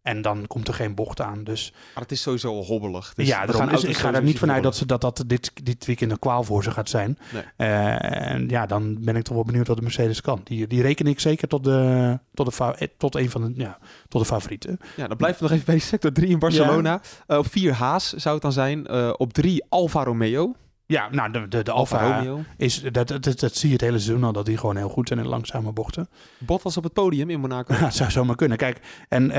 Ja. 0.03 0.11
En 0.11 0.21
dan 0.21 0.47
komt 0.47 0.67
er 0.67 0.73
geen 0.73 0.95
bocht 0.95 1.21
aan. 1.21 1.43
Dus 1.43 1.73
Maar 1.93 2.03
het 2.03 2.11
is 2.11 2.21
sowieso 2.21 2.55
al 2.55 2.65
hobbelig. 2.65 3.13
Dus 3.13 3.27
ja, 3.27 3.45
gaan 3.45 3.69
dus 3.69 3.83
ik 3.83 3.97
ga 3.97 4.13
er 4.13 4.23
niet 4.23 4.39
vanuit 4.39 4.63
dat, 4.63 4.75
ze, 4.75 4.85
dat 4.85 5.01
dat 5.01 5.23
dit, 5.27 5.51
dit 5.63 5.85
weekend 5.85 6.11
een 6.11 6.19
kwaal 6.19 6.43
voor 6.43 6.63
ze 6.63 6.71
gaat 6.71 6.89
zijn. 6.89 7.17
Nee. 7.33 7.43
Eh, 7.55 8.31
en 8.31 8.49
ja, 8.49 8.65
dan 8.65 8.97
ben 8.99 9.15
ik 9.15 9.23
toch 9.23 9.35
wel 9.35 9.45
benieuwd 9.45 9.67
wat 9.67 9.77
de 9.77 9.83
Mercedes 9.83 10.21
kan. 10.21 10.41
Die, 10.43 10.67
die 10.67 10.81
reken 10.81 11.07
ik 11.07 11.19
zeker 11.19 11.47
tot, 11.47 11.63
de, 11.63 12.19
tot, 12.33 12.57
de, 12.57 12.73
eh, 12.77 12.87
tot 12.97 13.15
een 13.15 13.29
van 13.29 13.41
de, 13.41 13.51
ja, 13.55 13.77
tot 14.07 14.21
de 14.21 14.27
favorieten. 14.27 14.77
Ja, 14.95 15.07
dan 15.07 15.17
blijven 15.17 15.39
we 15.39 15.49
nog 15.49 15.53
even 15.53 15.65
bij 15.65 15.79
sector 15.79 16.11
3 16.11 16.27
in 16.27 16.39
Barcelona. 16.39 17.01
Eh, 17.27 17.37
op 17.37 17.47
4 17.51 17.73
Haas 17.73 18.13
zou 18.13 18.33
het 18.33 18.43
dan 18.43 18.51
zijn. 18.51 18.89
Op 19.19 19.33
3 19.33 19.65
Alfa 19.69 20.03
Romeo. 20.03 20.55
Ja, 20.85 21.07
nou, 21.11 21.31
de, 21.31 21.47
de, 21.47 21.63
de 21.63 21.71
Alfa 21.71 21.99
Alfa 21.99 22.17
Romeo. 22.17 22.43
is, 22.57 22.81
dat, 22.81 23.07
dat, 23.07 23.23
dat, 23.23 23.39
dat 23.39 23.55
zie 23.55 23.67
je 23.67 23.73
het 23.73 23.83
hele 23.83 23.99
seizoen 23.99 24.23
al, 24.23 24.31
dat 24.31 24.45
die 24.45 24.57
gewoon 24.57 24.75
heel 24.75 24.89
goed 24.89 25.07
zijn 25.07 25.19
in 25.19 25.27
langzame 25.27 25.71
bochten. 25.71 26.09
Bottas 26.37 26.77
op 26.77 26.83
het 26.83 26.93
podium 26.93 27.29
in 27.29 27.39
Monaco. 27.39 27.73
Ja, 27.79 27.79
het 27.79 27.95
zou 27.95 28.11
zomaar 28.11 28.35
kunnen. 28.35 28.57
Kijk, 28.57 28.79
en 29.09 29.31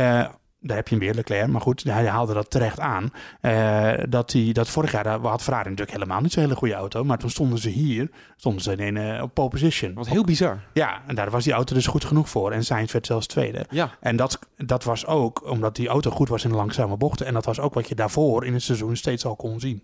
daar 0.62 0.76
heb 0.76 0.88
je 0.88 0.94
hem 0.94 1.04
weer, 1.04 1.14
Leclerc. 1.14 1.48
Maar 1.48 1.60
goed, 1.60 1.82
hij 1.82 2.06
haalde 2.06 2.34
dat 2.34 2.50
terecht 2.50 2.80
aan. 2.80 3.12
Eh, 3.40 3.92
dat, 4.08 4.32
hij, 4.32 4.52
dat 4.52 4.68
vorig 4.68 4.92
jaar, 4.92 5.06
had 5.06 5.42
Ferrari 5.42 5.68
natuurlijk 5.68 5.98
helemaal 5.98 6.20
niet 6.20 6.32
zo'n 6.32 6.42
hele 6.42 6.56
goede 6.56 6.74
auto. 6.74 7.04
Maar 7.04 7.18
toen 7.18 7.30
stonden 7.30 7.58
ze 7.58 7.68
hier, 7.68 8.10
stonden 8.36 8.62
ze 8.62 8.76
in 8.76 8.96
een 8.96 9.22
op 9.22 9.34
pole 9.34 9.48
position. 9.48 9.94
Wat 9.94 10.08
heel 10.08 10.24
bizar. 10.24 10.60
Ja, 10.72 11.02
en 11.06 11.14
daar 11.14 11.30
was 11.30 11.44
die 11.44 11.52
auto 11.52 11.74
dus 11.74 11.86
goed 11.86 12.04
genoeg 12.04 12.28
voor. 12.28 12.52
En 12.52 12.64
Sainz 12.64 12.92
werd 12.92 13.06
zelfs 13.06 13.26
tweede. 13.26 13.66
Ja, 13.70 13.90
En 14.00 14.16
dat, 14.16 14.38
dat 14.56 14.84
was 14.84 15.06
ook 15.06 15.50
omdat 15.50 15.76
die 15.76 15.88
auto 15.88 16.10
goed 16.10 16.28
was 16.28 16.44
in 16.44 16.50
de 16.50 16.56
langzame 16.56 16.96
bochten. 16.96 17.26
En 17.26 17.34
dat 17.34 17.44
was 17.44 17.60
ook 17.60 17.74
wat 17.74 17.88
je 17.88 17.94
daarvoor 17.94 18.46
in 18.46 18.52
het 18.52 18.62
seizoen 18.62 18.96
steeds 18.96 19.24
al 19.24 19.36
kon 19.36 19.60
zien. 19.60 19.82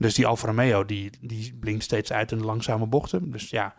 Dus 0.00 0.14
die 0.14 0.26
Alfa 0.26 0.46
Romeo, 0.46 0.84
die, 0.84 1.10
die 1.20 1.56
blinkt 1.60 1.84
steeds 1.84 2.12
uit 2.12 2.32
in 2.32 2.38
de 2.38 2.44
langzame 2.44 2.86
bochten. 2.86 3.30
Dus 3.30 3.50
ja, 3.50 3.64
eh, 3.64 3.72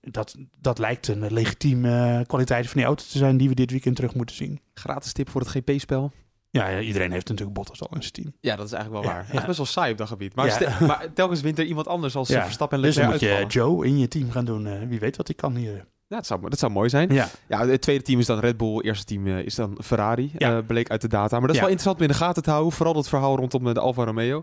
dat, 0.00 0.34
dat 0.60 0.78
lijkt 0.78 1.08
een 1.08 1.32
legitieme 1.32 2.24
kwaliteit 2.26 2.66
van 2.66 2.76
die 2.76 2.84
auto 2.84 3.04
te 3.10 3.18
zijn 3.18 3.36
die 3.36 3.48
we 3.48 3.54
dit 3.54 3.70
weekend 3.70 3.96
terug 3.96 4.14
moeten 4.14 4.36
zien. 4.36 4.60
gratis 4.74 5.12
tip 5.12 5.28
voor 5.30 5.40
het 5.40 5.50
GP-spel. 5.50 6.12
Ja, 6.52 6.80
iedereen 6.80 7.12
heeft 7.12 7.28
natuurlijk 7.28 7.56
Bottas 7.56 7.80
al 7.82 7.88
in 7.94 8.00
zijn 8.00 8.12
team. 8.12 8.32
Ja, 8.40 8.56
dat 8.56 8.66
is 8.66 8.72
eigenlijk 8.72 9.04
wel 9.04 9.12
waar. 9.12 9.22
ja. 9.22 9.30
Het 9.30 9.40
is 9.40 9.46
best 9.46 9.56
wel 9.56 9.66
saai 9.66 9.92
op 9.92 9.98
dat 9.98 10.08
gebied. 10.08 10.34
Maar, 10.34 10.60
Ja. 10.62 10.76
maar 10.86 11.12
telkens 11.14 11.40
wint 11.40 11.58
er 11.58 11.64
iemand 11.64 11.86
anders 11.88 12.16
als 12.16 12.28
Ja. 12.28 12.42
Verstappen 12.44 12.78
en 12.78 12.84
Dus 12.84 12.94
dan 12.94 13.08
Leclerc 13.10 13.42
moet 13.42 13.52
je. 13.52 13.58
Joe 13.58 13.86
in 13.86 13.98
je 13.98 14.08
team 14.08 14.30
gaan 14.30 14.44
doen. 14.44 14.66
Eh, 14.66 14.72
wie 14.88 14.98
weet 15.00 15.16
wat 15.16 15.26
hij 15.26 15.36
kan 15.36 15.54
hier. 15.56 15.74
Ja, 16.06 16.16
dat 16.16 16.26
zou, 16.26 16.48
dat 16.50 16.58
zou 16.58 16.72
mooi 16.72 16.88
zijn. 16.88 17.12
Ja, 17.12 17.28
Ja, 17.48 17.66
het 17.66 17.80
tweede 17.82 18.02
team 18.04 18.18
is 18.18 18.26
dan 18.26 18.38
Red 18.38 18.56
Bull. 18.56 18.74
Het 18.76 18.84
eerste 18.84 19.04
team 19.04 19.26
eh, 19.26 19.38
is 19.38 19.54
dan 19.54 19.78
Ferrari. 19.84 20.32
Ja. 20.38 20.56
eh, 20.56 20.66
bleek 20.66 20.90
uit 20.90 21.00
de 21.00 21.08
data. 21.08 21.38
Maar 21.38 21.46
dat 21.46 21.50
is 21.50 21.56
Ja. 21.56 21.60
wel 21.62 21.70
interessant 21.70 21.96
om 21.96 22.02
in 22.02 22.08
de 22.08 22.24
gaten 22.24 22.42
te 22.42 22.50
houden. 22.50 22.72
Vooral 22.72 22.94
dat 22.94 23.08
verhaal 23.08 23.36
rondom 23.36 23.68
eh, 23.68 23.74
de 23.74 23.80
Alfa 23.80 24.04
Romeo. 24.04 24.42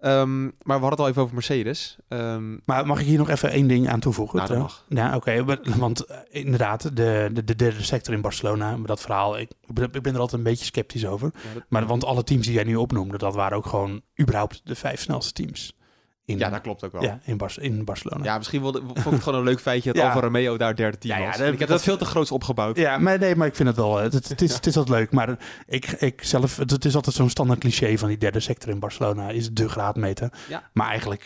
Ehm, 0.00 0.42
maar 0.42 0.50
we 0.62 0.72
hadden 0.72 0.90
het 0.90 1.00
al 1.00 1.08
even 1.08 1.22
over 1.22 1.34
Mercedes. 1.34 1.96
Ehm, 2.08 2.56
maar 2.64 2.86
mag 2.86 3.00
ik 3.00 3.06
hier 3.06 3.18
nog 3.18 3.28
even 3.28 3.50
één 3.50 3.66
ding 3.68 3.88
aan 3.88 4.00
toevoegen? 4.00 4.36
Nou, 4.36 4.48
dat 4.48 4.56
trouwens? 4.58 4.84
Ja, 4.88 5.16
oké. 5.16 5.58
want 5.78 6.00
eh, 6.04 6.16
inderdaad, 6.30 6.82
de, 6.96 7.30
de, 7.32 7.44
de 7.44 7.56
derde 7.56 7.82
sector 7.82 8.14
in 8.14 8.20
Barcelona, 8.20 8.76
dat 8.76 9.00
verhaal, 9.00 9.38
ik, 9.38 9.50
ik 9.66 9.74
ben 9.74 9.88
ik 9.92 10.02
ben 10.02 10.14
er 10.14 10.20
altijd 10.20 10.38
een 10.38 10.46
beetje 10.50 10.64
sceptisch 10.64 11.06
over. 11.06 11.30
ja, 11.34 11.54
dat- 11.54 11.62
Maar 11.68 11.86
want 11.86 12.04
alle 12.04 12.24
teams 12.24 12.44
die 12.46 12.54
jij 12.54 12.64
nu 12.64 12.76
opnoemde, 12.76 13.18
dat 13.18 13.34
waren 13.34 13.56
ook 13.56 13.66
gewoon 13.66 14.00
überhaupt 14.20 14.60
de 14.64 14.74
vijf 14.74 15.00
snelste 15.00 15.32
teams. 15.32 15.76
In, 16.28 16.38
ja, 16.38 16.50
dat 16.50 16.60
klopt 16.60 16.84
ook 16.84 16.92
wel. 16.92 17.02
ja, 17.02 17.18
in, 17.24 17.36
Bar 17.36 17.52
in 17.60 17.84
Barcelona. 17.84 18.24
Ja, 18.24 18.36
misschien 18.36 18.60
wilde, 18.60 18.80
vond 18.80 19.06
ik 19.06 19.12
het 19.12 19.22
gewoon 19.22 19.38
een 19.38 19.44
leuk 19.44 19.60
feitje 19.60 19.92
dat 19.92 20.02
Ja. 20.02 20.08
Alfa 20.08 20.20
Romeo 20.20 20.56
daar 20.56 20.76
derde 20.76 20.98
team 20.98 21.14
Ja, 21.14 21.20
ja, 21.22 21.28
was. 21.28 21.38
dat- 21.38 21.46
ik 21.52 21.58
heb 21.58 21.68
dat- 21.68 21.76
dat 21.76 21.82
veel 21.86 21.96
te 21.96 22.04
groots 22.04 22.30
opgebouwd. 22.32 22.76
Ja, 22.76 22.98
maar 22.98 23.18
nee, 23.18 23.36
maar 23.36 23.46
ik 23.46 23.54
vind 23.56 23.68
het 23.68 23.76
wel. 23.76 23.96
Het, 23.96 24.12
het, 24.12 24.28
het 24.28 24.42
is, 24.42 24.54
het 24.58 24.66
is 24.66 24.76
altijd 24.76 24.98
leuk. 24.98 25.12
Maar 25.12 25.36
ik, 25.66 25.86
ik 25.86 26.22
zelf, 26.24 26.56
het, 26.56 26.70
het 26.70 26.84
is 26.84 26.94
altijd 26.94 27.16
zo'n 27.16 27.30
standaard 27.30 27.60
cliché 27.60 27.98
van 27.98 28.08
die 28.08 28.18
derde 28.18 28.40
sector 28.40 28.70
in 28.70 28.78
Barcelona. 28.78 29.28
Is 29.28 29.50
de 29.52 29.68
graadmeter. 29.68 30.32
Maar 30.72 30.88
eigenlijk 30.88 31.22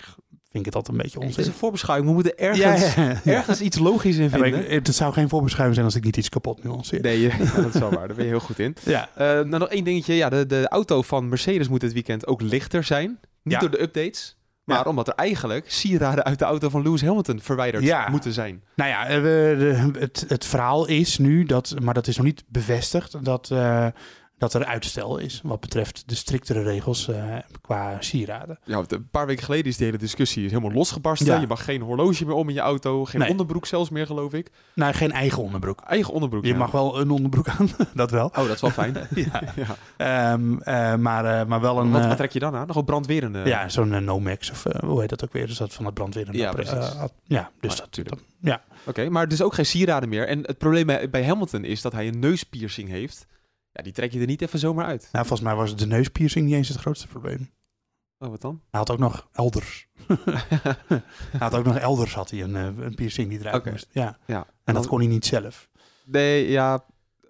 vind 0.51 0.67
ik 0.67 0.73
het 0.73 0.75
altijd 0.75 0.97
een 0.97 1.03
beetje 1.03 1.19
Het 1.21 1.29
is 1.31 1.37
onzin. 1.37 1.53
een 1.53 1.59
voorbeschouwing. 1.59 2.09
We 2.09 2.15
moeten 2.15 2.39
ergens, 2.39 2.95
ja, 2.95 3.03
ja, 3.03 3.21
ja. 3.25 3.33
ergens 3.33 3.61
iets 3.61 3.79
logisch 3.79 4.17
in 4.17 4.31
vinden. 4.31 4.71
ik- 4.71 4.87
het 4.87 4.95
zou 4.95 5.13
geen 5.13 5.29
voorbeschouwing 5.29 5.75
zijn 5.75 5.87
als 5.87 5.97
ik 5.97 6.05
niet 6.05 6.17
iets 6.17 6.29
kapot 6.29 6.65
nuanceer. 6.65 7.01
Nee, 7.01 7.29
dat 7.57 7.75
is 7.75 7.81
wel 7.81 7.91
waar. 7.91 8.07
Daar 8.07 8.17
ben 8.17 8.25
je 8.25 8.31
heel 8.31 8.41
goed 8.41 8.59
in. 8.59 8.77
Ja, 8.85 9.09
Eh, 9.15 9.27
nou, 9.27 9.49
nog 9.49 9.69
één 9.69 9.85
dingetje. 9.85 10.15
Ja, 10.15 10.29
de, 10.29 10.47
de 10.47 10.69
auto 10.69 11.03
van 11.03 11.29
Mercedes 11.29 11.69
moet 11.69 11.81
dit 11.81 11.93
weekend 11.93 12.27
ook 12.27 12.41
lichter 12.43 12.85
zijn. 12.85 13.19
Niet 13.43 13.55
Ja. 13.55 13.61
door 13.61 13.71
de 13.71 13.83
updates. 13.83 14.37
Maar 14.65 14.79
Ja. 14.79 14.83
omdat 14.85 15.09
er 15.09 15.15
eigenlijk 15.15 15.71
sieraden 15.71 16.25
uit 16.25 16.39
de 16.39 16.45
auto 16.45 16.69
van 16.69 16.83
Lewis 16.83 17.03
Hamilton 17.03 17.41
verwijderd 17.41 17.85
Ja. 17.85 18.09
moeten 18.11 18.33
zijn. 18.33 18.63
nou 18.77 18.91
ja, 18.91 19.07
eh, 19.07 19.17
we- 19.17 19.55
de- 19.59 19.99
het, 19.99 20.25
het 20.29 20.45
verhaal 20.45 20.87
is 20.87 21.19
nu 21.19 21.45
dat, 21.45 21.75
maar 21.83 21.95
dat 21.95 22.07
is 22.07 22.17
nog 22.17 22.27
niet 22.27 22.45
bevestigd, 22.49 23.25
dat, 23.25 23.51
eh, 23.51 23.87
dat 24.43 24.55
er 24.55 24.65
uitstel 24.65 25.19
is 25.19 25.41
wat 25.45 25.61
betreft 25.61 26.03
de 26.07 26.15
striktere 26.15 26.63
regels 26.63 27.09
eh, 27.09 27.37
qua 27.61 27.97
sieraden. 28.01 28.59
Ja, 28.65 28.83
een 28.89 29.09
paar 29.11 29.27
weken 29.27 29.45
geleden 29.45 29.67
is 29.67 29.77
die 29.77 29.87
hele 29.87 29.99
discussie 29.99 30.49
helemaal 30.49 30.73
losgebarsten. 30.73 31.27
Ja. 31.35 31.41
Je 31.41 31.47
mag 31.47 31.65
geen 31.65 31.81
horloge 31.81 32.25
meer 32.25 32.35
om 32.35 32.49
in 32.49 32.55
je 32.55 32.61
auto. 32.61 33.05
Geen 33.05 33.21
Nee. 33.21 33.31
onderbroek 33.31 33.67
zelfs 33.67 33.91
meer, 33.91 34.07
geloof 34.07 34.33
ik. 34.33 34.51
Nou, 34.75 34.95
geen 34.95 35.13
eigen 35.13 35.43
onderbroek. 35.43 35.81
Eigen 35.81 36.13
onderbroek. 36.15 36.45
Je 36.45 36.53
ja. 36.53 36.57
mag 36.59 36.71
wel 36.71 37.01
een 37.01 37.11
onderbroek 37.11 37.49
aan, 37.49 37.69
dat 37.95 38.11
wel. 38.11 38.27
Oh, 38.27 38.35
dat 38.35 38.49
is 38.49 38.61
wel 38.61 38.71
fijn. 38.71 38.97
Ja. 39.15 39.43
ja. 39.57 39.77
Ehm, 39.97 40.59
eh, 40.59 40.95
maar, 40.95 41.25
eh, 41.41 41.47
maar 41.47 41.61
wel 41.61 41.79
een... 41.79 41.91
Wat, 41.91 42.07
wat 42.07 42.17
trek 42.17 42.33
je 42.33 42.39
dan 42.39 42.55
aan? 42.55 42.67
Nog 42.67 42.77
een 42.77 42.85
brandwerende? 42.85 43.43
Ja, 43.45 43.69
zo'n 43.69 44.05
Nomex 44.05 44.51
of 44.51 44.65
hoe 44.81 45.01
heet 45.01 45.09
dat 45.11 45.25
ook 45.25 45.33
weer? 45.33 45.47
Dus 45.47 45.57
dat 45.57 45.73
van 45.73 45.85
het 45.85 45.95
brandweer. 45.95 46.37
Ja, 46.37 46.53
precies. 46.53 46.73
ja, 46.73 46.81
dus 46.81 47.11
Maar 47.27 47.51
dat, 47.61 47.79
natuurlijk. 47.79 48.21
ja. 48.41 48.63
Oké, 48.87 49.09
maar 49.09 49.29
dus 49.29 49.43
ook 49.43 49.55
geen 49.55 49.67
sieraden 49.67 50.09
meer. 50.09 50.29
En 50.29 50.39
het 50.47 50.59
probleem 50.59 50.87
bij, 50.87 51.11
bij 51.11 51.25
Hamilton 51.25 51.65
is 51.65 51.83
dat 51.83 51.93
hij 51.93 52.09
een 52.09 52.19
neuspiercing 52.19 52.89
heeft. 52.89 53.27
Ja, 53.73 53.83
die 53.83 53.93
trek 53.93 54.13
je 54.13 54.21
er 54.21 54.27
niet 54.27 54.43
even 54.43 54.59
zomaar 54.59 54.85
uit. 54.85 55.09
Nou, 55.13 55.27
volgens 55.27 55.49
mij 55.49 55.57
was 55.57 55.77
de 55.77 55.87
neuspiercing 55.87 56.47
niet 56.47 56.55
eens 56.55 56.69
het 56.69 56.79
grootste 56.79 57.07
probleem. 57.07 57.51
Oh, 58.19 58.29
wat 58.29 58.41
dan? 58.41 58.61
Hij 58.71 58.81
had 58.81 58.91
ook 58.91 58.99
nog 58.99 59.29
elders. 59.33 59.89
hij 61.31 61.39
had 61.39 61.55
ook 61.55 61.65
nog 61.65 61.77
elders 61.77 62.15
had 62.15 62.31
hij 62.31 62.43
een, 62.43 62.57
eh, 62.57 62.85
een 62.85 62.95
piercing 62.95 63.29
die 63.29 63.39
eruit 63.39 63.65
moest. 63.65 63.89
Ja. 63.91 64.19
Ja. 64.27 64.47
En 64.65 64.75
dat 64.75 64.87
kon 64.87 64.99
hij 64.99 65.09
niet 65.09 65.27
zelf. 65.27 65.69
Nee, 66.05 66.51
ja. 66.51 66.85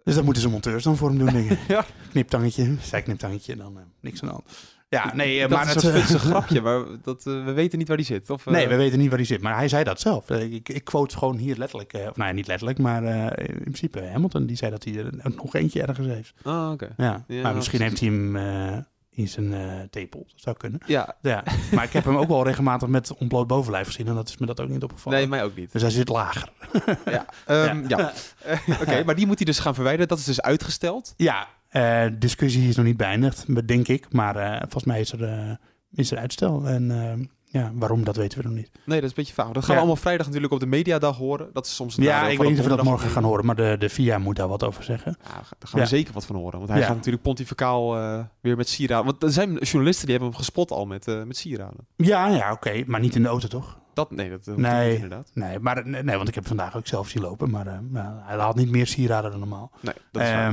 Dus 0.04 0.14
dat 0.14 0.24
moeten 0.24 0.42
ze 0.42 0.48
monteurs 0.48 0.84
dan 0.84 0.96
voor 0.96 1.08
hem 1.08 1.18
doen, 1.18 1.32
dingen. 1.32 1.58
Ja. 1.68 1.84
Kniptangetje, 2.10 2.76
zij 2.80 3.02
kniptangetje, 3.02 3.56
dan 3.56 3.78
eh, 3.78 3.84
niks 4.00 4.22
aan 4.22 4.28
de 4.28 4.34
hand. 4.34 4.71
Ja, 4.92 5.14
nee, 5.14 5.34
eh, 5.42 5.48
dat 5.48 5.58
maar 5.58 5.66
is 5.76 5.82
het... 5.82 5.84
een 5.84 5.94
eh, 5.94 6.04
grapje, 6.30 6.60
maar 6.60 6.82
dat, 7.02 7.26
eh, 7.26 7.44
we 7.44 7.52
weten 7.52 7.78
niet 7.78 7.88
waar 7.88 7.96
die 7.96 8.06
zit. 8.06 8.30
Of, 8.30 8.46
eh, 8.46 8.52
Nee, 8.52 8.68
we 8.68 8.76
weten 8.76 8.98
niet 8.98 9.08
waar 9.08 9.16
hij 9.18 9.26
zit. 9.26 9.42
Maar 9.42 9.56
hij 9.56 9.68
zei 9.68 9.84
dat 9.84 10.00
zelf. 10.00 10.30
Eh, 10.30 10.52
Ik, 10.52 10.68
ik 10.68 10.84
quote 10.84 11.18
gewoon 11.18 11.36
hier 11.36 11.56
letterlijk. 11.56 11.92
eh, 11.92 12.00
of 12.08 12.16
nou 12.16 12.28
ja, 12.28 12.34
niet 12.34 12.46
letterlijk, 12.46 12.78
maar 12.78 13.04
eh, 13.04 13.46
in 13.48 13.60
principe 13.60 14.04
Hamilton. 14.12 14.46
Die 14.46 14.56
zei 14.56 14.70
dat 14.70 14.84
hij 14.84 14.96
er 14.96 15.10
nog 15.36 15.54
eentje 15.54 15.82
ergens 15.82 16.06
heeft. 16.06 16.34
Ah, 16.42 16.70
oké. 16.72 16.88
Ja, 16.96 17.24
Ja, 17.26 17.42
maar 17.42 17.54
misschien 17.54 17.80
heeft 17.80 18.00
hij 18.00 18.08
hem 18.08 18.36
eh, 18.36 18.76
in 19.10 19.28
zijn 19.28 19.52
eh 19.54 19.80
tepel. 19.90 20.26
Dat 20.32 20.40
zou 20.40 20.56
kunnen. 20.56 20.80
Ja, 20.86 21.16
Ja, 21.22 21.44
maar 21.74 21.84
ik 21.84 21.92
heb 21.92 22.04
hem 22.04 22.16
ook 22.16 22.28
wel 22.28 22.44
regelmatig 22.44 22.88
met 22.88 23.14
ontbloot 23.16 23.46
bovenlijf 23.46 23.86
gezien. 23.86 24.06
En 24.08 24.14
dat 24.14 24.28
is 24.28 24.36
me 24.38 24.46
dat 24.46 24.60
ook 24.60 24.68
niet 24.68 24.82
opgevallen. 24.82 25.18
nee, 25.18 25.28
mij 25.28 25.44
ook 25.44 25.56
niet. 25.56 25.72
Dus 25.72 25.82
hij 25.82 25.90
zit 25.90 26.08
lager. 26.08 26.48
Ja, 27.04 27.26
ehm, 27.46 27.88
ja. 27.88 28.12
Eh, 28.44 28.58
Oké, 28.82 29.04
maar 29.04 29.14
die 29.14 29.26
moet 29.26 29.36
hij 29.36 29.46
dus 29.46 29.58
gaan 29.58 29.74
verwijderen. 29.74 30.08
Dat 30.08 30.18
is 30.18 30.24
dus 30.24 30.40
uitgesteld. 30.40 31.14
Ja, 31.16 31.48
eh, 31.72 32.04
discussie 32.18 32.68
is 32.68 32.76
nog 32.76 32.86
niet 32.86 32.96
beëindigd, 32.96 33.66
denk 33.68 33.88
ik. 33.88 34.12
Maar 34.12 34.36
eh, 34.36 34.58
volgens 34.60 34.84
mij 34.84 35.00
is 35.00 35.12
er, 35.12 35.22
eh, 35.24 35.50
is 35.94 36.10
er 36.10 36.18
uitstel. 36.18 36.66
En 36.66 37.30
ja, 37.44 37.70
waarom, 37.74 38.04
dat 38.04 38.16
weten 38.16 38.38
we 38.38 38.44
nog 38.44 38.54
niet. 38.56 38.70
Nee, 38.72 39.00
dat 39.00 39.02
is 39.04 39.08
een 39.08 39.14
beetje 39.16 39.32
vaag. 39.34 39.46
Dat 39.46 39.54
gaan 39.54 39.64
Ja. 39.64 39.72
we 39.72 39.78
allemaal 39.78 39.96
vrijdag 39.96 40.26
natuurlijk 40.26 40.52
op 40.52 40.60
de 40.60 40.66
mediadag 40.66 41.16
horen. 41.16 41.50
Dat 41.52 41.66
is 41.66 41.74
soms 41.74 41.94
Ja, 41.96 42.28
ik 42.28 42.38
weet 42.38 42.48
niet 42.48 42.58
of 42.58 42.64
we 42.64 42.70
dat 42.76 42.82
morgen 42.84 43.10
gaan 43.10 43.24
horen. 43.24 43.46
Maar 43.46 43.56
de, 43.56 43.76
de 43.78 43.88
VIA 43.88 44.18
moet 44.18 44.36
daar 44.36 44.48
wat 44.48 44.62
over 44.64 44.84
zeggen. 44.84 45.16
Ja, 45.22 45.28
daar 45.32 45.42
gaan 45.42 45.70
we 45.70 45.78
Ja. 45.78 45.84
zeker 45.84 46.12
wat 46.12 46.26
van 46.26 46.36
horen. 46.36 46.58
Want 46.58 46.70
hij 46.70 46.78
Ja. 46.80 46.86
gaat 46.86 46.96
natuurlijk 46.96 47.22
pontificaal 47.22 47.92
weer 48.40 48.56
met 48.56 48.68
sieraden. 48.68 49.04
Want 49.06 49.22
er 49.22 49.32
zijn 49.32 49.54
journalisten 49.56 50.06
die 50.06 50.14
hebben 50.14 50.28
hem 50.32 50.38
gespot 50.38 50.70
al 50.70 50.86
met, 50.86 51.06
met 51.26 51.36
sieraden. 51.36 51.86
Ja, 51.96 52.28
ja, 52.28 52.52
oké. 52.52 52.82
Maar 52.86 53.00
niet 53.00 53.14
in 53.14 53.22
de 53.22 53.28
auto, 53.28 53.48
toch? 53.48 53.78
Dat, 53.94 54.10
nee, 54.10 54.30
dat 54.30 54.56
Nee. 54.56 54.84
niet 54.86 54.94
inderdaad. 54.94 55.30
Nee, 55.34 55.58
maar, 55.58 55.88
nee, 55.88 56.16
want 56.16 56.28
ik 56.28 56.34
heb 56.34 56.46
vandaag 56.46 56.76
ook 56.76 56.86
zelf 56.86 57.08
zien 57.08 57.22
lopen. 57.22 57.50
Maar 57.50 57.66
hij 58.26 58.36
had 58.36 58.56
niet 58.56 58.70
meer 58.70 58.86
sieraden 58.86 59.30
dan 59.30 59.40
normaal. 59.40 59.70
Nee, 59.80 59.94
dat 60.12 60.22
is 60.22 60.28
waar. 60.30 60.52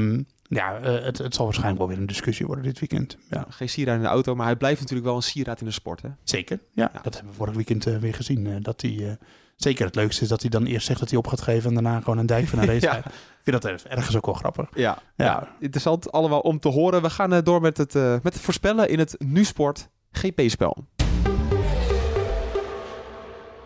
Ja, 0.50 0.80
eh, 0.80 1.04
het, 1.06 1.18
het 1.18 1.36
zal 1.36 1.44
waarschijnlijk 1.46 1.80
wel 1.80 1.88
weer 1.90 1.98
een 1.98 2.06
discussie 2.08 2.46
worden 2.46 2.64
dit 2.66 2.80
weekend. 2.80 3.18
Ja, 3.30 3.46
Geen 3.50 3.70
sieraad 3.70 3.96
in 3.96 4.02
de 4.02 4.08
auto, 4.08 4.36
maar 4.36 4.46
hij 4.46 4.56
blijft 4.56 4.80
natuurlijk 4.80 5.08
wel 5.08 5.16
een 5.16 5.24
sieraad 5.24 5.60
in 5.60 5.66
de 5.66 5.72
sport. 5.72 6.02
Hè? 6.02 6.10
zeker. 6.24 6.60
Ja, 6.74 6.90
Ja. 6.94 7.00
dat 7.02 7.14
hebben 7.14 7.32
we 7.32 7.38
vorig 7.38 7.56
weekend 7.56 7.86
eh, 7.86 7.98
weer 7.98 8.14
gezien. 8.14 8.48
eh, 8.48 8.56
dat 8.62 8.82
hij 8.82 9.18
Zeker 9.56 9.86
het 9.86 9.96
leukste 9.96 10.24
is 10.24 10.30
dat 10.30 10.42
hij 10.42 10.50
dan 10.50 10.66
eerst 10.66 10.86
zegt 10.86 11.00
dat 11.00 11.10
hij 11.10 11.18
op 11.18 11.28
gaat 11.28 11.42
geven... 11.42 11.68
en 11.70 11.74
daarna 11.74 12.00
gewoon 12.02 12.18
een 12.18 12.26
dijk 12.26 12.48
van 12.48 12.60
een 12.60 12.66
race 12.66 12.86
Ja. 12.86 12.98
Ik 12.98 13.04
vind 13.44 13.62
dat 13.62 13.84
ergens 13.84 14.16
ook 14.18 14.26
wel 14.26 14.36
grappig. 14.36 14.70
Ja, 14.74 14.98
ja. 15.16 15.56
Interessant 15.60 16.12
allemaal 16.12 16.40
om 16.40 16.60
te 16.60 16.68
horen. 16.70 17.02
We 17.02 17.10
gaan 17.10 17.44
door 17.44 17.62
met 17.62 17.78
het, 17.78 17.94
met 17.94 18.24
het 18.34 18.40
voorspellen 18.40 18.90
in 18.90 19.00
het 19.00 19.16
Nu-sport 19.18 19.90
GP-spel. 20.12 20.86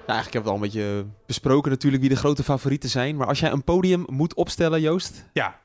Nou, 0.05 0.17
eigenlijk 0.19 0.33
hebben 0.33 0.33
we 0.33 0.37
het 0.39 0.47
al 0.47 0.53
een 0.53 0.59
beetje 0.61 1.05
besproken 1.25 1.71
natuurlijk 1.71 2.01
wie 2.01 2.11
de 2.11 2.17
grote 2.17 2.43
favorieten 2.43 2.89
zijn. 2.89 3.15
Maar 3.15 3.27
als 3.27 3.39
jij 3.39 3.51
een 3.51 3.63
podium 3.63 4.03
moet 4.07 4.33
opstellen, 4.33 4.81
Joost, 4.81 5.29
Ja, 5.33 5.59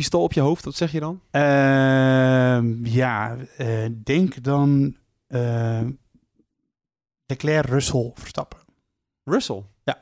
pistool 0.00 0.22
op 0.22 0.32
je 0.32 0.40
hoofd, 0.40 0.64
wat 0.64 0.74
zeg 0.74 0.92
je 0.92 1.00
dan? 1.00 1.20
Ehm, 1.30 2.86
ja 2.86 3.36
eh, 3.56 3.86
denk 4.04 4.42
dan 4.42 4.96
eh, 5.26 5.80
Leclerc, 7.26 7.66
Russell, 7.66 8.10
Verstappen. 8.14 8.58
Russell. 9.24 9.62
Ja. 9.84 10.00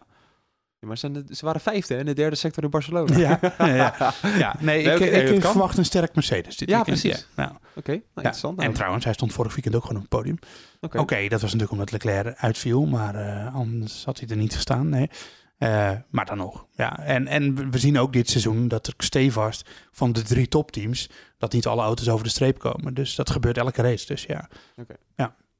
maar 0.80 0.98
ze, 0.98 1.24
waren 1.40 1.60
vijfde 1.60 1.96
in 1.96 2.06
de 2.06 2.12
derde 2.14 2.36
sector 2.36 2.64
in 2.64 2.70
Barcelona. 2.70 3.16
Ja, 3.18 3.38
ja, 3.58 4.14
ja. 4.38 4.56
nee, 4.58 4.86
Nee, 4.86 5.10
ik, 5.10 5.28
ik 5.28 5.44
verwacht 5.44 5.78
een 5.78 5.84
sterk 5.84 6.14
Mercedes 6.14 6.56
dit 6.56 6.68
Ja, 6.68 6.76
weekend. 6.76 7.00
precies. 7.00 7.26
Ja, 7.36 7.42
ja. 7.42 7.58
Oké, 7.74 7.90
nou, 7.90 8.02
interessant. 8.14 8.56
En 8.58 8.62
Nou, 8.64 8.74
trouwens, 8.76 9.04
hij 9.04 9.12
stond 9.14 9.32
vorig 9.32 9.54
weekend 9.54 9.74
ook 9.74 9.82
gewoon 9.82 9.96
op 9.96 10.02
het 10.02 10.18
podium. 10.18 10.38
oké. 10.80 10.98
Oké, 10.98 11.16
dat 11.28 11.40
was 11.40 11.52
natuurlijk 11.52 11.70
omdat 11.70 11.90
Leclerc 11.90 12.36
uitviel, 12.38 12.86
maar 12.86 13.14
eh, 13.14 13.54
anders 13.54 14.04
had 14.04 14.18
hij 14.20 14.28
er 14.28 14.36
niet 14.36 14.54
gestaan. 14.54 14.88
Nee. 14.88 15.10
Eh, 15.58 15.90
maar 16.10 16.26
dan 16.26 16.36
nog. 16.36 16.66
Ja. 16.74 16.98
En, 16.98 17.26
en 17.26 17.70
we- 17.70 17.78
zien 17.78 17.98
ook 17.98 18.12
dit 18.12 18.30
seizoen 18.30 18.68
dat 18.68 18.86
er 18.86 18.94
stevast 18.96 19.68
van 19.90 20.12
de 20.12 20.22
drie 20.22 20.48
topteams, 20.48 21.10
dat 21.38 21.52
niet 21.52 21.66
alle 21.66 21.82
auto's 21.82 22.08
over 22.08 22.24
de 22.24 22.30
streep 22.30 22.58
komen. 22.58 22.94
Dus 22.94 23.14
dat 23.14 23.30
gebeurt 23.30 23.58
elke 23.58 23.82
race. 23.82 24.06
Dus 24.06 24.22
ja, 24.22 24.48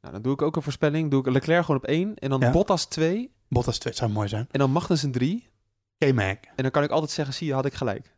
Nou, 0.00 0.12
dan 0.12 0.22
doe 0.22 0.32
ik 0.32 0.42
ook 0.42 0.56
een 0.56 0.62
voorspelling. 0.62 1.10
Doe 1.10 1.20
ik 1.26 1.32
Leclerc 1.32 1.64
gewoon 1.64 1.80
op 1.80 1.86
één. 1.86 2.14
En 2.14 2.30
dan 2.30 2.40
Ja. 2.40 2.50
Bottas 2.50 2.84
2. 2.86 3.32
Bottas 3.48 3.78
2 3.78 3.92
zou 3.94 4.10
mooi 4.10 4.28
zijn. 4.28 4.46
En 4.50 4.58
dan 4.58 4.70
Magnussen 4.70 5.10
3. 5.12 5.46
K-Mac. 5.98 6.38
En 6.44 6.62
dan 6.62 6.70
kan 6.70 6.82
ik 6.82 6.90
altijd 6.90 7.10
zeggen, 7.10 7.34
zie 7.34 7.46
je, 7.46 7.52
had 7.54 7.64
ik 7.64 7.74
gelijk. 7.74 8.14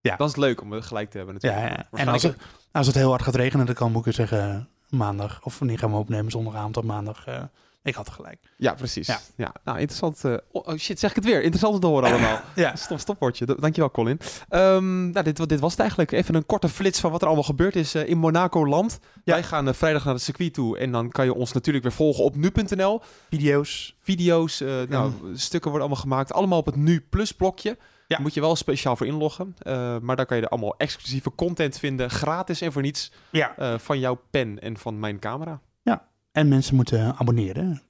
Ja. 0.00 0.16
Dan 0.16 0.26
is 0.26 0.32
het 0.32 0.42
leuk 0.42 0.60
om 0.60 0.72
het 0.72 0.84
gelijk 0.86 1.10
te 1.10 1.16
hebben 1.16 1.36
Ja, 1.38 1.48
natuurlijk. 1.50 1.88
ja. 1.92 1.98
En 1.98 2.08
als 2.08 2.22
het, 2.22 2.36
als 2.72 2.86
het 2.86 2.96
heel 2.96 3.08
hard 3.08 3.22
gaat 3.22 3.34
regenen, 3.34 3.66
dan 3.66 3.74
kan 3.74 3.92
Boeken 3.92 4.14
zeggen 4.14 4.68
maandag. 4.88 5.42
Of 5.44 5.58
wanneer 5.58 5.78
gaan 5.78 5.90
we 5.90 5.96
opnemen? 5.96 6.30
Zondagavond 6.30 6.76
of 6.76 6.84
maandag. 6.84 7.26
eh, 7.26 7.42
ik 7.82 7.94
had 7.94 8.10
gelijk. 8.10 8.38
Ja, 8.56 8.74
precies. 8.74 9.06
Ja. 9.06 9.20
Ja. 9.36 9.52
nou, 9.64 9.78
interessant. 9.78 10.24
eh, 10.24 10.34
oh, 10.52 10.76
shit, 10.76 10.98
zeg 10.98 11.10
ik 11.10 11.16
het 11.16 11.24
weer. 11.24 11.42
Interessant 11.42 11.74
om 11.74 11.80
te 11.80 11.86
horen 11.86 12.08
allemaal. 12.10 12.40
Ja. 12.54 12.76
Stop, 12.76 12.98
stopwoordje. 12.98 13.46
Dankjewel, 13.46 13.90
Colin. 13.90 14.20
Ehm, 14.48 15.10
nou, 15.10 15.24
dit, 15.24 15.48
dit 15.48 15.60
was 15.60 15.70
het 15.70 15.80
eigenlijk. 15.80 16.12
Even 16.12 16.34
een 16.34 16.46
korte 16.46 16.68
flits 16.68 17.00
van 17.00 17.10
wat 17.10 17.20
er 17.20 17.26
allemaal 17.26 17.44
gebeurd 17.44 17.76
is 17.76 17.94
eh, 17.94 18.08
in 18.08 18.18
Monaco-land. 18.18 18.98
Ja. 19.24 19.32
Wij 19.32 19.42
gaan 19.42 19.68
eh, 19.68 19.74
vrijdag 19.74 20.04
naar 20.04 20.14
het 20.14 20.22
circuit 20.22 20.54
toe. 20.54 20.78
En 20.78 20.92
dan 20.92 21.10
kan 21.10 21.24
je 21.24 21.34
ons 21.34 21.52
natuurlijk 21.52 21.84
weer 21.84 21.92
volgen 21.94 22.24
op 22.24 22.36
nu.nl. 22.36 23.00
Video's. 23.30 23.96
Video's, 24.00 24.60
eh, 24.60 24.68
nou, 24.88 25.12
stukken 25.34 25.70
worden 25.70 25.88
allemaal 25.88 26.04
gemaakt. 26.08 26.32
Allemaal 26.32 26.58
op 26.58 26.66
het 26.66 26.76
Nu 26.76 27.00
Plus 27.10 27.32
blokje. 27.32 27.68
Ja. 27.68 28.18
Daar 28.18 28.20
moet 28.26 28.34
je 28.34 28.40
wel 28.40 28.56
speciaal 28.56 28.96
voor 28.96 29.06
inloggen. 29.06 29.54
Eh, 29.58 29.96
maar 29.98 30.16
daar 30.16 30.26
kan 30.26 30.36
je 30.36 30.42
er 30.42 30.48
allemaal 30.48 30.74
exclusieve 30.76 31.34
content 31.34 31.78
vinden. 31.78 32.10
Gratis 32.10 32.60
en 32.60 32.72
voor 32.72 32.82
niets. 32.82 33.12
Ja. 33.30 33.56
eh, 33.56 33.78
van 33.78 33.98
jouw 33.98 34.20
pen 34.30 34.60
en 34.60 34.76
van 34.76 34.98
mijn 35.00 35.18
camera. 35.18 35.60
En 36.32 36.48
mensen 36.48 36.74
moeten 36.74 37.16
abonneren. 37.16 37.82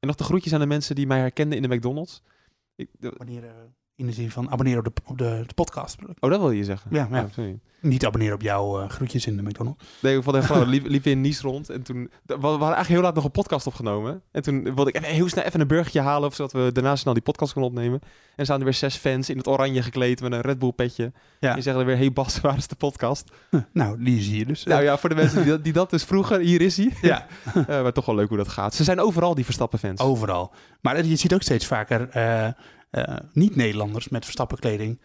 En 0.00 0.06
nog 0.06 0.16
de 0.16 0.24
groetjes 0.24 0.52
aan 0.52 0.60
de 0.60 0.66
mensen 0.66 0.94
die 0.94 1.06
mij 1.06 1.18
herkenden 1.18 1.56
in 1.62 1.68
de 1.68 1.74
McDonald's. 1.76 2.22
Ik, 2.74 2.88
de- 2.98 3.12
Abonneren 3.12 3.74
in 3.98 4.06
de 4.06 4.12
zin 4.12 4.30
van 4.30 4.50
abonneren 4.50 4.86
op 4.86 4.94
de, 4.94 5.02
op 5.04 5.18
de, 5.18 5.44
de 5.46 5.54
podcast. 5.54 5.96
oh, 6.20 6.30
dat 6.30 6.40
wil 6.40 6.50
je 6.50 6.64
zeggen? 6.64 6.90
Ja, 6.94 7.08
ja. 7.10 7.22
Oh, 7.22 7.32
sorry. 7.32 7.58
Niet 7.80 8.06
abonneren 8.06 8.34
op 8.34 8.42
jouw 8.42 8.80
eh, 8.80 8.88
groetjes 8.88 9.26
in 9.26 9.36
de 9.36 9.42
McDonald's. 9.42 9.84
Nee, 10.00 10.16
ik 10.16 10.22
vond 10.22 10.36
het 10.36 10.44
echt 10.44 10.52
gewoon, 10.54 10.68
liep, 10.68 10.86
liep 10.86 11.06
in 11.06 11.20
Nice 11.20 11.42
rond. 11.42 11.70
En 11.70 11.82
toen, 11.82 12.10
we 12.26 12.32
hadden 12.32 12.60
eigenlijk 12.60 12.88
heel 12.88 13.00
laat 13.00 13.14
nog 13.14 13.24
een 13.24 13.30
podcast 13.30 13.66
opgenomen. 13.66 14.22
En 14.32 14.42
toen 14.42 14.62
wilde 14.62 14.90
ik 14.90 14.96
even, 14.96 15.08
heel 15.08 15.28
snel 15.28 15.44
even 15.44 15.60
een 15.60 15.66
burgertje 15.66 16.00
halen, 16.00 16.32
zodat 16.32 16.52
we 16.52 16.70
daarna 16.72 16.96
snel 16.96 17.14
die 17.14 17.22
podcast 17.22 17.52
konden 17.52 17.70
opnemen. 17.70 18.00
En 18.36 18.44
staan 18.44 18.58
er 18.58 18.64
weer 18.64 18.74
zes 18.74 18.96
fans 18.96 19.30
in 19.30 19.36
het 19.36 19.46
oranje 19.46 19.82
gekleed 19.82 20.20
met 20.20 20.32
een 20.32 20.40
Red 20.40 20.58
Bull 20.58 20.72
petje. 20.72 21.12
Ja. 21.40 21.48
En 21.48 21.54
die 21.54 21.62
zeggen 21.62 21.82
er 21.82 21.88
weer, 21.88 21.96
hey 21.96 22.12
Bas, 22.12 22.40
waar 22.40 22.56
is 22.56 22.66
de 22.66 22.76
podcast? 22.76 23.30
Huh, 23.50 23.60
nou, 23.72 24.04
die 24.04 24.22
zie 24.22 24.38
je 24.38 24.46
dus. 24.46 24.64
Nou 24.64 24.82
ja, 24.82 24.98
voor 24.98 25.08
de 25.08 25.14
mensen 25.14 25.42
die 25.42 25.50
dat, 25.50 25.64
die 25.64 25.72
dat 25.72 25.90
dus 25.90 26.04
vroegen, 26.04 26.40
hier 26.40 26.60
is 26.60 26.76
hij. 26.76 26.92
Ja. 27.02 27.26
Eh, 27.68 27.82
maar 27.82 27.92
toch 27.92 28.06
wel 28.06 28.14
leuk 28.14 28.28
hoe 28.28 28.36
dat 28.36 28.48
gaat. 28.48 28.74
Ze 28.74 28.84
zijn 28.84 29.00
overal 29.00 29.34
die 29.34 29.44
Verstappen 29.44 29.78
fans. 29.78 30.00
Overal. 30.00 30.52
Maar 30.80 31.04
je 31.04 31.16
ziet 31.16 31.34
ook 31.34 31.42
steeds 31.42 31.66
vaker 31.66 32.08
eh, 32.08 32.48
niet-Nederlanders 33.32 34.08
met 34.08 34.24
Verstappen 34.24 34.58
kleding. 34.58 35.00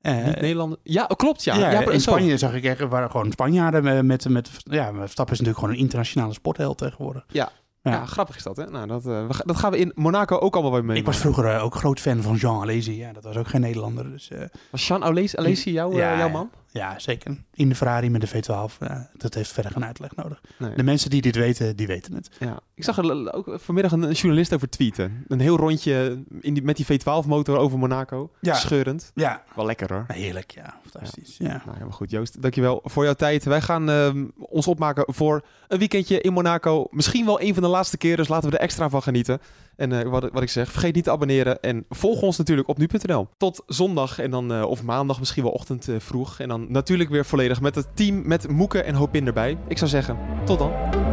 Eh, 0.00 0.24
Niet 0.24 0.40
Nederland. 0.40 0.76
Ja, 0.82 1.04
oh, 1.08 1.16
klopt 1.16 1.44
ja. 1.44 1.56
Ja, 1.56 1.70
ja, 1.70 1.90
in 1.90 2.00
zo. 2.00 2.10
Spanje 2.10 2.38
zag 2.38 2.54
ik 2.54 2.64
echt, 2.64 2.80
waren 2.80 3.10
gewoon 3.10 3.32
Spanjaarden 3.32 3.82
met, 3.84 4.04
met, 4.04 4.28
met 4.28 4.50
ja, 4.64 4.92
Verstappen 4.92 5.34
is 5.34 5.40
natuurlijk 5.40 5.58
gewoon 5.58 5.74
een 5.74 5.80
internationale 5.80 6.32
sportheld 6.32 6.78
tegenwoordig. 6.78 7.24
Ja. 7.28 7.48
Ja. 7.82 7.90
Ja, 7.90 8.06
grappig 8.06 8.36
is 8.36 8.42
dat, 8.42 8.56
hè? 8.56 8.64
Nou, 8.70 8.86
dat, 8.86 9.06
eh, 9.06 9.28
dat 9.44 9.56
gaan 9.56 9.70
we 9.70 9.78
in 9.78 9.92
Monaco 9.94 10.38
ook 10.38 10.54
allemaal 10.54 10.72
weer 10.72 10.84
mee. 10.84 10.96
Ik 10.96 11.04
was 11.06 11.16
vroeger 11.16 11.44
eh, 11.46 11.64
ook 11.64 11.74
groot 11.74 12.00
fan 12.00 12.22
van 12.22 12.34
Jean 12.34 12.60
Alesi. 12.62 12.96
Ja, 12.96 13.12
dat 13.12 13.24
was 13.24 13.36
ook 13.36 13.48
geen 13.48 13.60
Nederlander. 13.60 14.10
Dus, 14.10 14.30
eh, 14.30 14.40
Was 14.70 14.84
Sean 14.84 15.04
Alesi, 15.04 15.36
Alesi 15.36 15.72
jouw, 15.72 15.90
eh, 15.90 15.96
Ja, 15.96 16.16
jouw 16.16 16.26
ja. 16.26 16.32
man? 16.32 16.50
Ja, 16.70 16.98
zeker. 16.98 17.36
In 17.54 17.68
de 17.68 17.74
Ferrari 17.74 18.10
met 18.10 18.20
de 18.20 18.28
V12. 18.28 18.78
eh, 18.78 19.00
dat 19.16 19.34
heeft 19.34 19.52
verder 19.52 19.72
geen 19.72 19.84
uitleg 19.84 20.14
nodig. 20.16 20.40
Nee. 20.58 20.74
De 20.74 20.82
mensen 20.82 21.10
die 21.10 21.20
dit 21.22 21.36
weten, 21.36 21.76
die 21.76 21.86
weten 21.86 22.14
het. 22.14 22.30
Ja. 22.38 22.60
Ik 22.74 22.84
zag 22.84 22.98
er 22.98 23.32
ook 23.34 23.50
vanmiddag 23.60 23.92
een, 23.92 24.10
journalist 24.12 24.54
over 24.54 24.68
tweeten. 24.68 25.24
Een 25.28 25.40
heel 25.40 25.56
rondje 25.56 26.22
in 26.40 26.54
die, 26.54 26.62
met 26.62 26.76
die 26.76 26.86
V12-motor 26.86 27.56
over 27.56 27.78
Monaco. 27.78 28.30
Ja. 28.40 28.54
Scheurend. 28.54 29.10
Ja, 29.14 29.42
Wel 29.54 29.66
lekker 29.66 29.92
hoor. 29.92 30.04
heerlijk. 30.08 30.50
Ja, 30.50 30.80
fantastisch. 30.90 31.36
Ja. 31.38 31.46
Nou, 31.48 31.60
helemaal 31.72 31.90
goed, 31.90 32.10
Joost. 32.10 32.42
Dankjewel 32.42 32.80
voor 32.84 33.04
jouw 33.04 33.14
tijd. 33.14 33.44
Wij 33.44 33.60
gaan 33.60 33.90
ehm, 33.90 34.26
ons 34.36 34.66
opmaken 34.66 35.14
voor 35.14 35.44
een 35.68 35.78
weekendje 35.78 36.20
in 36.20 36.32
Monaco. 36.32 36.86
Misschien 36.90 37.24
wel 37.24 37.40
een 37.40 37.54
van 37.54 37.62
de 37.62 37.68
laatste 37.68 37.96
keren, 37.96 38.16
dus 38.16 38.28
laten 38.28 38.50
we 38.50 38.56
er 38.56 38.62
extra 38.62 38.88
van 38.88 39.02
genieten. 39.02 39.40
En 39.78 39.92
eh, 39.92 40.08
wat, 40.10 40.28
wat 40.32 40.42
ik 40.42 40.48
zeg, 40.48 40.70
vergeet 40.70 40.94
niet 40.94 41.04
te 41.04 41.10
abonneren. 41.10 41.60
En 41.60 41.84
volg 41.88 42.22
ons 42.22 42.36
natuurlijk 42.36 42.68
op 42.68 42.78
nu.nl. 42.78 43.28
Tot 43.36 43.62
zondag 43.66 44.18
en 44.18 44.30
dan, 44.30 44.52
eh, 44.52 44.62
of 44.62 44.82
maandag, 44.82 45.18
misschien 45.18 45.42
wel 45.42 45.52
ochtend 45.52 45.88
eh, 45.88 45.94
vroeg. 45.98 46.40
En 46.40 46.48
dan 46.48 46.66
natuurlijk 46.68 47.10
weer 47.10 47.24
volledig 47.24 47.60
met 47.60 47.74
het 47.74 47.86
team 47.94 48.22
met 48.26 48.48
Moeke 48.48 48.82
en 48.82 48.94
Hopin 48.94 49.26
erbij. 49.26 49.58
Ik 49.68 49.78
zou 49.78 49.90
zeggen, 49.90 50.18
tot 50.44 50.58
dan. 50.58 51.07